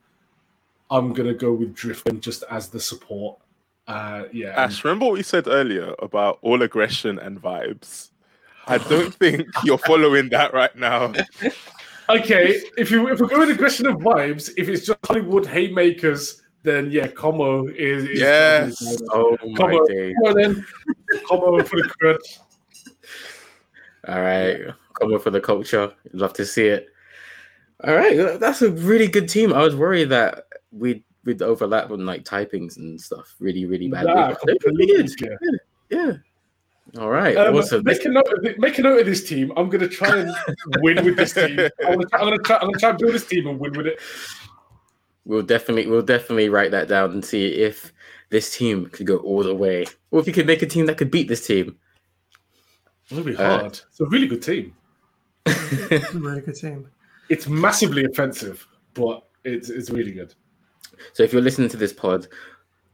I'm 0.90 1.12
gonna 1.12 1.34
go 1.34 1.52
with 1.52 1.74
Drifting 1.74 2.20
just 2.20 2.44
as 2.50 2.68
the 2.68 2.80
support. 2.80 3.38
Uh, 3.86 4.24
yeah, 4.32 4.54
Ash, 4.56 4.82
remember 4.84 5.06
what 5.06 5.14
we 5.14 5.22
said 5.22 5.46
earlier 5.46 5.94
about 5.98 6.38
all 6.40 6.62
aggression 6.62 7.18
and 7.18 7.40
vibes? 7.40 8.10
I 8.66 8.78
don't 8.78 9.14
think 9.14 9.46
you're 9.64 9.78
following 9.78 10.30
that 10.30 10.54
right 10.54 10.74
now. 10.74 11.12
Okay, 12.08 12.60
if 12.76 12.90
you 12.90 13.08
if 13.08 13.20
we're 13.20 13.28
going 13.28 13.48
the 13.48 13.56
question 13.56 13.86
of 13.86 13.96
vibes, 13.96 14.50
if 14.56 14.68
it's 14.68 14.86
just 14.86 14.98
Hollywood 15.06 15.46
haymakers, 15.46 16.42
then 16.62 16.90
yeah, 16.90 17.06
Como 17.08 17.66
is, 17.68 18.04
is 18.04 18.20
Yes. 18.20 19.02
Oh 19.10 19.36
my 19.46 19.56
Como, 19.56 19.86
day. 19.86 20.14
Como 20.22 20.34
then 20.34 20.66
Como 21.28 21.62
for 21.62 21.76
the 21.76 21.90
crud. 22.00 22.18
All 24.08 24.20
right. 24.20 24.60
Coming 25.00 25.18
for 25.18 25.30
the 25.30 25.40
culture. 25.40 25.92
Love 26.12 26.32
to 26.34 26.44
see 26.44 26.66
it. 26.66 26.88
All 27.84 27.94
right. 27.94 28.38
That's 28.38 28.62
a 28.62 28.70
really 28.70 29.08
good 29.08 29.28
team. 29.28 29.52
I 29.52 29.62
was 29.62 29.74
worried 29.76 30.10
that 30.10 30.44
we'd 30.72 31.02
we'd 31.24 31.42
overlap 31.42 31.90
on 31.90 32.04
like 32.04 32.24
typings 32.24 32.76
and 32.76 33.00
stuff 33.00 33.34
really, 33.38 33.64
really 33.66 33.88
badly. 33.88 34.14
Nah, 34.14 34.28
but 34.28 34.40
they 34.46 34.52
were 34.52 34.76
really 34.76 35.02
completely, 35.02 35.36
yeah. 35.40 35.58
Yeah. 35.90 36.12
All 36.98 37.10
right. 37.10 37.36
Um, 37.36 37.56
awesome. 37.56 37.82
make 37.84 38.04
a 38.04 38.08
note. 38.08 38.26
Of 38.32 38.44
it, 38.44 38.58
make 38.58 38.78
a 38.78 38.82
note 38.82 39.00
of 39.00 39.06
this 39.06 39.28
team. 39.28 39.52
I'm 39.56 39.68
gonna 39.68 39.88
try 39.88 40.18
and 40.18 40.30
win 40.80 41.04
with 41.04 41.16
this 41.16 41.32
team. 41.32 41.58
I'm 41.84 41.94
gonna, 41.98 42.06
try, 42.06 42.18
I'm 42.20 42.24
gonna 42.26 42.38
try. 42.38 42.56
I'm 42.56 42.66
gonna 42.68 42.78
try 42.78 42.90
and 42.90 42.98
build 42.98 43.14
this 43.14 43.26
team 43.26 43.46
and 43.48 43.58
win 43.58 43.72
with 43.72 43.86
it. 43.86 43.98
We'll 45.24 45.42
definitely 45.42 45.86
we'll 45.88 46.02
definitely 46.02 46.48
write 46.50 46.70
that 46.70 46.86
down 46.88 47.10
and 47.12 47.24
see 47.24 47.46
if 47.46 47.92
this 48.30 48.56
team 48.56 48.86
could 48.86 49.06
go 49.06 49.16
all 49.18 49.42
the 49.42 49.54
way. 49.54 49.86
Or 50.10 50.20
if 50.20 50.26
you 50.26 50.32
could 50.32 50.46
make 50.46 50.62
a 50.62 50.66
team 50.66 50.86
that 50.86 50.96
could 50.98 51.10
beat 51.10 51.28
this 51.28 51.46
team. 51.46 51.76
It'll 53.10 53.24
be 53.24 53.36
Uh, 53.36 53.58
hard. 53.58 53.66
it's 53.66 54.00
a 54.00 54.06
really 54.06 54.26
good 54.26 54.42
team. 54.42 54.74
It's 55.46 56.14
a 56.14 56.18
really 56.18 56.40
good 56.42 56.54
team. 56.54 56.88
It's 57.28 57.48
massively 57.48 58.04
offensive, 58.04 58.66
but 58.94 59.26
it's 59.44 59.68
it's 59.68 59.90
really 59.90 60.12
good. 60.12 60.34
So 61.12 61.22
if 61.22 61.32
you're 61.32 61.42
listening 61.42 61.68
to 61.70 61.76
this 61.76 61.92
pod, 61.92 62.28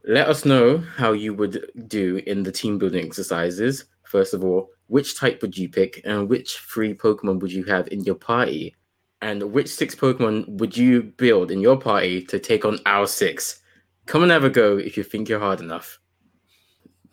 let 0.04 0.28
us 0.28 0.44
know 0.44 0.78
how 0.78 1.12
you 1.12 1.34
would 1.34 1.66
do 1.88 2.22
in 2.26 2.42
the 2.42 2.50
team 2.52 2.78
building 2.78 3.04
exercises. 3.04 3.84
First 4.10 4.34
of 4.34 4.42
all, 4.42 4.70
which 4.88 5.16
type 5.16 5.40
would 5.40 5.56
you 5.56 5.68
pick 5.68 6.00
and 6.04 6.28
which 6.28 6.58
three 6.58 6.94
Pokemon 6.94 7.38
would 7.38 7.52
you 7.52 7.62
have 7.66 7.86
in 7.92 8.02
your 8.02 8.16
party? 8.16 8.74
And 9.22 9.52
which 9.52 9.68
six 9.68 9.94
Pokemon 9.94 10.48
would 10.48 10.76
you 10.76 11.04
build 11.16 11.52
in 11.52 11.60
your 11.60 11.76
party 11.76 12.20
to 12.24 12.40
take 12.40 12.64
on 12.64 12.80
our 12.86 13.06
six? 13.06 13.62
Come 14.06 14.24
and 14.24 14.32
have 14.32 14.42
a 14.42 14.50
go 14.50 14.78
if 14.78 14.96
you 14.96 15.04
think 15.04 15.28
you're 15.28 15.38
hard 15.38 15.60
enough. 15.60 16.00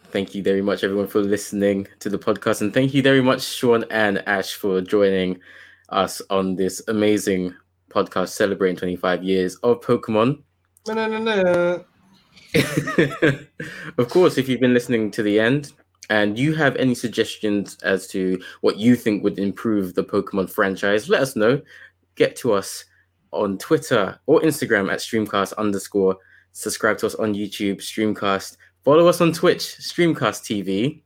Thank 0.06 0.34
you 0.34 0.42
very 0.42 0.64
much, 0.64 0.84
everyone, 0.84 1.06
for 1.06 1.22
listening 1.22 1.88
to 2.00 2.10
the 2.10 2.18
podcast. 2.18 2.62
And 2.62 2.74
thank 2.74 2.96
you 2.96 3.04
very 3.04 3.22
much, 3.22 3.44
Sean 3.44 3.86
and 3.92 4.28
Ash, 4.28 4.56
for 4.56 4.82
joining 4.82 5.40
us 5.90 6.20
on 6.32 6.56
this 6.56 6.82
amazing 6.88 7.54
podcast 7.92 8.30
celebrating 8.30 8.76
25 8.76 9.24
years 9.24 9.56
of 9.58 9.82
Pokemon. 9.82 10.42
No, 10.88 10.94
no, 10.96 11.08
no, 11.08 11.20
no. 11.20 11.86
of 14.00 14.10
course, 14.10 14.40
if 14.40 14.50
you've 14.50 14.62
been 14.62 14.74
listening 14.74 15.12
to 15.12 15.22
the 15.22 15.40
end 15.40 15.74
and 16.10 16.38
you 16.38 16.56
have 16.56 16.76
any 16.78 16.96
suggestions 16.96 17.78
as 17.84 18.08
to 18.08 18.42
what 18.62 18.78
you 18.78 18.96
think 18.96 19.24
would 19.24 19.40
improve 19.40 19.94
the 19.94 20.04
Pokemon 20.04 20.50
franchise, 20.50 21.10
let 21.10 21.22
us 21.22 21.36
know. 21.36 21.62
Get 22.16 22.36
to 22.38 22.54
us 22.54 22.86
on 23.32 23.58
Twitter 23.58 24.20
or 24.26 24.42
Instagram 24.42 24.92
at 24.92 25.00
streamcast 25.00 25.56
underscore. 25.58 26.18
Subscribe 26.54 26.98
to 27.00 27.08
us 27.08 27.16
on 27.16 27.34
YouTube, 27.34 27.78
Streamcast. 27.78 28.58
Follow 28.84 29.08
us 29.08 29.22
on 29.22 29.34
Twitch, 29.34 29.60
Streamcast 29.60 30.44
TV. 30.44 31.02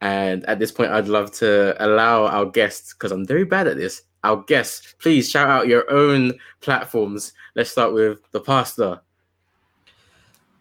And 0.00 0.44
at 0.46 0.60
this 0.60 0.70
point, 0.70 0.92
I'd 0.92 1.08
love 1.08 1.32
to 1.32 1.74
allow 1.84 2.26
our 2.26 2.46
guests, 2.46 2.94
because 2.94 3.10
I'm 3.10 3.26
very 3.26 3.44
bad 3.44 3.66
at 3.66 3.76
this, 3.76 4.02
our 4.24 4.42
guests, 4.44 4.94
please 5.00 5.28
shout 5.28 5.48
out 5.48 5.66
your 5.68 5.90
own 5.90 6.38
platforms. 6.60 7.32
Let's 7.56 7.70
start 7.70 7.92
with 7.92 8.20
the 8.30 8.40
pastor. 8.40 9.00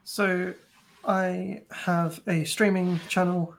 So 0.03 0.53
I 1.07 1.61
have 1.71 2.19
a 2.27 2.43
streaming 2.43 2.99
channel 3.07 3.55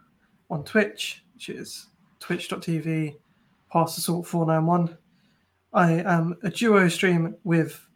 on 0.51 0.64
Twitch, 0.64 1.24
which 1.32 1.49
is 1.49 1.86
twitch.tv 2.20 3.16
Pass 3.72 3.94
the 3.94 4.03
Salt 4.03 4.26
491. 4.26 4.96
I 5.72 5.92
am 5.92 6.36
a 6.42 6.51
duo 6.51 6.88
stream 6.88 7.36
with 7.44 7.86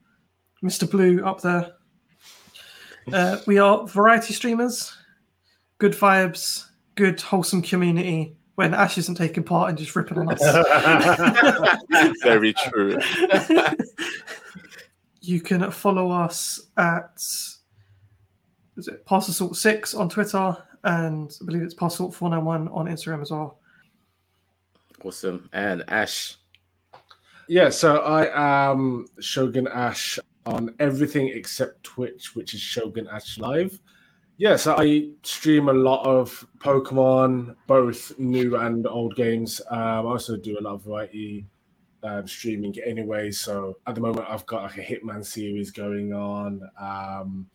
Mr. 0.62 0.90
Blue 0.90 1.24
up 1.24 1.42
there. 1.42 1.72
Uh, 3.12 3.38
we 3.46 3.58
are 3.58 3.86
variety 3.86 4.32
streamers, 4.32 4.96
good 5.78 5.92
vibes, 5.92 6.66
good 6.94 7.20
wholesome 7.20 7.62
community 7.62 8.36
when 8.54 8.74
Ash 8.74 8.96
isn't 8.96 9.16
taking 9.16 9.42
part 9.42 9.70
and 9.70 9.78
just 9.78 9.96
ripping 9.96 10.18
on 10.18 10.28
us. 10.30 10.42
Very 12.22 12.52
true. 12.52 12.98
you 15.20 15.40
can 15.40 15.70
follow 15.70 16.10
us 16.10 16.60
at 16.76 17.22
is 18.82 18.88
it 18.88 19.06
Pass 19.06 19.28
the 19.28 19.32
Salt 19.32 19.56
6 19.56 19.94
on 19.94 20.08
Twitter 20.08 20.56
and 20.82 21.32
I 21.40 21.44
believe 21.44 21.62
it's 21.62 21.74
Pass 21.74 21.96
Salt 21.96 22.14
491 22.14 22.68
on 22.68 22.86
Instagram 22.92 23.22
as 23.22 23.30
well. 23.30 23.60
Awesome. 25.04 25.48
And 25.52 25.84
Ash. 25.88 26.36
Yeah, 27.48 27.70
so 27.70 27.98
I 27.98 28.72
am 28.72 29.06
Shogun 29.20 29.68
Ash 29.68 30.18
on 30.46 30.74
everything 30.80 31.28
except 31.28 31.84
Twitch, 31.84 32.34
which 32.34 32.54
is 32.54 32.60
Shogun 32.60 33.06
Ash 33.06 33.38
Live. 33.38 33.78
Yeah, 34.38 34.56
so 34.56 34.74
I 34.76 35.10
stream 35.22 35.68
a 35.68 35.72
lot 35.72 36.04
of 36.04 36.44
Pokemon, 36.58 37.54
both 37.68 38.18
new 38.18 38.56
and 38.56 38.84
old 38.88 39.14
games. 39.14 39.60
Um, 39.70 39.78
I 39.78 40.10
also 40.10 40.36
do 40.36 40.58
a 40.58 40.62
lot 40.62 40.74
of 40.74 40.84
variety 40.84 41.46
um, 42.02 42.26
streaming 42.26 42.74
anyway. 42.84 43.30
So 43.30 43.78
at 43.86 43.94
the 43.94 44.00
moment, 44.00 44.26
I've 44.28 44.46
got 44.46 44.64
like 44.64 44.78
a 44.78 44.82
Hitman 44.82 45.24
series 45.24 45.70
going 45.70 46.12
on. 46.12 46.60
Um, 46.80 47.46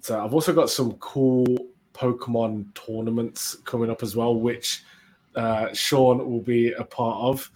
so 0.00 0.22
I've 0.24 0.34
also 0.34 0.52
got 0.52 0.70
some 0.70 0.92
cool 0.94 1.46
Pokemon 1.94 2.74
tournaments 2.74 3.56
coming 3.64 3.90
up 3.90 4.02
as 4.02 4.14
well, 4.16 4.34
which 4.34 4.82
uh, 5.34 5.72
Sean 5.72 6.18
will 6.30 6.40
be 6.42 6.72
a 6.72 6.84
part 6.84 7.18
of. 7.20 7.50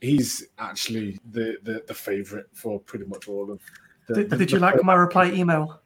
He's 0.00 0.46
actually 0.58 1.18
the 1.30 1.56
the, 1.62 1.82
the 1.86 1.94
favorite 1.94 2.46
for 2.52 2.80
pretty 2.80 3.04
much 3.04 3.28
all 3.28 3.50
of. 3.50 3.60
The, 4.08 4.14
Did, 4.14 4.30
the- 4.30 4.36
did 4.36 4.50
you 4.52 4.58
like 4.58 4.82
my 4.82 4.94
reply 4.94 5.30
email? 5.30 5.80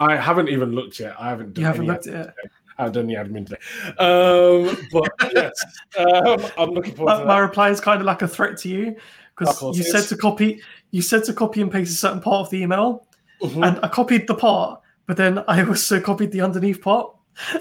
I 0.00 0.16
haven't 0.16 0.48
even 0.48 0.72
looked 0.72 0.98
yet. 0.98 1.14
I 1.20 1.28
haven't. 1.28 1.52
Done 1.54 1.60
You 1.60 1.66
haven't 1.66 1.86
looked 1.86 2.06
at 2.06 2.28
it. 2.28 2.34
I 2.78 2.84
haven't 2.84 2.94
done 2.94 3.06
the 3.06 3.14
admin 3.14 3.46
today. 3.46 3.60
Um, 3.98 4.88
but 4.90 5.32
yes, 5.34 5.52
um, 5.98 6.50
I'm 6.56 6.70
looking 6.70 6.94
forward 6.94 7.12
My, 7.12 7.20
to 7.20 7.26
my 7.26 7.38
reply 7.38 7.68
is 7.70 7.80
kind 7.80 8.00
of 8.00 8.06
like 8.06 8.22
a 8.22 8.28
threat 8.28 8.56
to 8.60 8.68
you 8.70 8.96
because 9.36 9.76
you 9.76 9.84
said 9.84 10.04
to 10.08 10.16
copy 10.16 10.62
you 10.90 11.02
said 11.02 11.22
to 11.24 11.34
copy 11.34 11.60
and 11.60 11.70
paste 11.70 11.92
a 11.92 11.96
certain 11.96 12.20
part 12.22 12.46
of 12.46 12.50
the 12.50 12.62
email, 12.62 13.06
Mhm. 13.42 13.66
and 13.68 13.78
I 13.84 13.88
copied 13.88 14.26
the 14.26 14.34
part, 14.34 14.79
but 15.10 15.16
then 15.16 15.42
I 15.48 15.64
also 15.64 16.00
copied 16.00 16.30
the 16.30 16.40
underneath 16.40 16.80
part. 16.80 17.12
so 17.36 17.58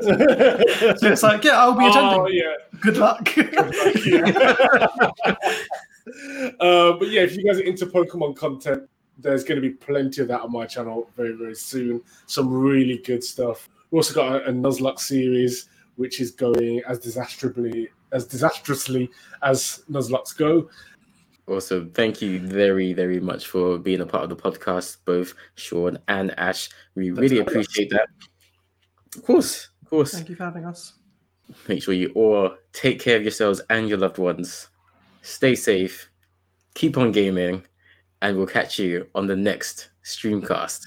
it's 0.00 1.24
like, 1.24 1.42
yeah, 1.42 1.58
I'll 1.58 1.76
be 1.76 1.88
attending. 1.88 2.20
Oh 2.20 2.28
yeah. 2.28 2.54
Good 2.80 2.98
luck. 2.98 3.28
uh, 6.60 6.92
but 6.92 7.08
yeah, 7.08 7.22
if 7.22 7.36
you 7.36 7.44
guys 7.44 7.58
are 7.58 7.64
into 7.64 7.84
Pokemon 7.86 8.36
content, 8.36 8.88
there's 9.18 9.42
going 9.42 9.60
to 9.60 9.68
be 9.68 9.74
plenty 9.74 10.22
of 10.22 10.28
that 10.28 10.42
on 10.42 10.52
my 10.52 10.64
channel 10.64 11.10
very, 11.16 11.32
very 11.32 11.56
soon. 11.56 12.00
Some 12.26 12.48
really 12.48 12.98
good 12.98 13.24
stuff. 13.24 13.68
We 13.90 13.98
also 13.98 14.14
got 14.14 14.42
a, 14.42 14.44
a 14.44 14.52
Nuzlocke 14.52 15.00
series, 15.00 15.68
which 15.96 16.20
is 16.20 16.30
going 16.30 16.80
as 16.86 17.00
disastrously 17.00 17.88
as 18.12 18.24
disastrously 18.26 19.10
as 19.42 19.82
Nuzlockes 19.90 20.36
go. 20.36 20.68
Awesome. 21.46 21.90
Thank 21.90 22.22
you 22.22 22.38
very, 22.40 22.92
very 22.92 23.18
much 23.18 23.46
for 23.46 23.76
being 23.76 24.00
a 24.00 24.06
part 24.06 24.22
of 24.22 24.30
the 24.30 24.36
podcast, 24.36 24.98
both 25.04 25.34
Sean 25.56 25.98
and 26.08 26.38
Ash. 26.38 26.68
We 26.94 27.10
really 27.10 27.40
appreciate 27.40 27.90
that. 27.90 28.08
Of 29.16 29.24
course, 29.24 29.68
of 29.82 29.90
course. 29.90 30.12
Thank 30.12 30.28
you 30.28 30.36
for 30.36 30.44
having 30.44 30.64
us. 30.64 30.94
Make 31.68 31.82
sure 31.82 31.94
you 31.94 32.12
all 32.14 32.54
take 32.72 33.00
care 33.00 33.16
of 33.16 33.22
yourselves 33.22 33.60
and 33.68 33.88
your 33.88 33.98
loved 33.98 34.18
ones. 34.18 34.68
Stay 35.22 35.54
safe, 35.54 36.08
keep 36.74 36.96
on 36.96 37.12
gaming, 37.12 37.64
and 38.22 38.36
we'll 38.36 38.46
catch 38.46 38.78
you 38.78 39.08
on 39.14 39.26
the 39.26 39.36
next 39.36 39.90
streamcast. 40.04 40.86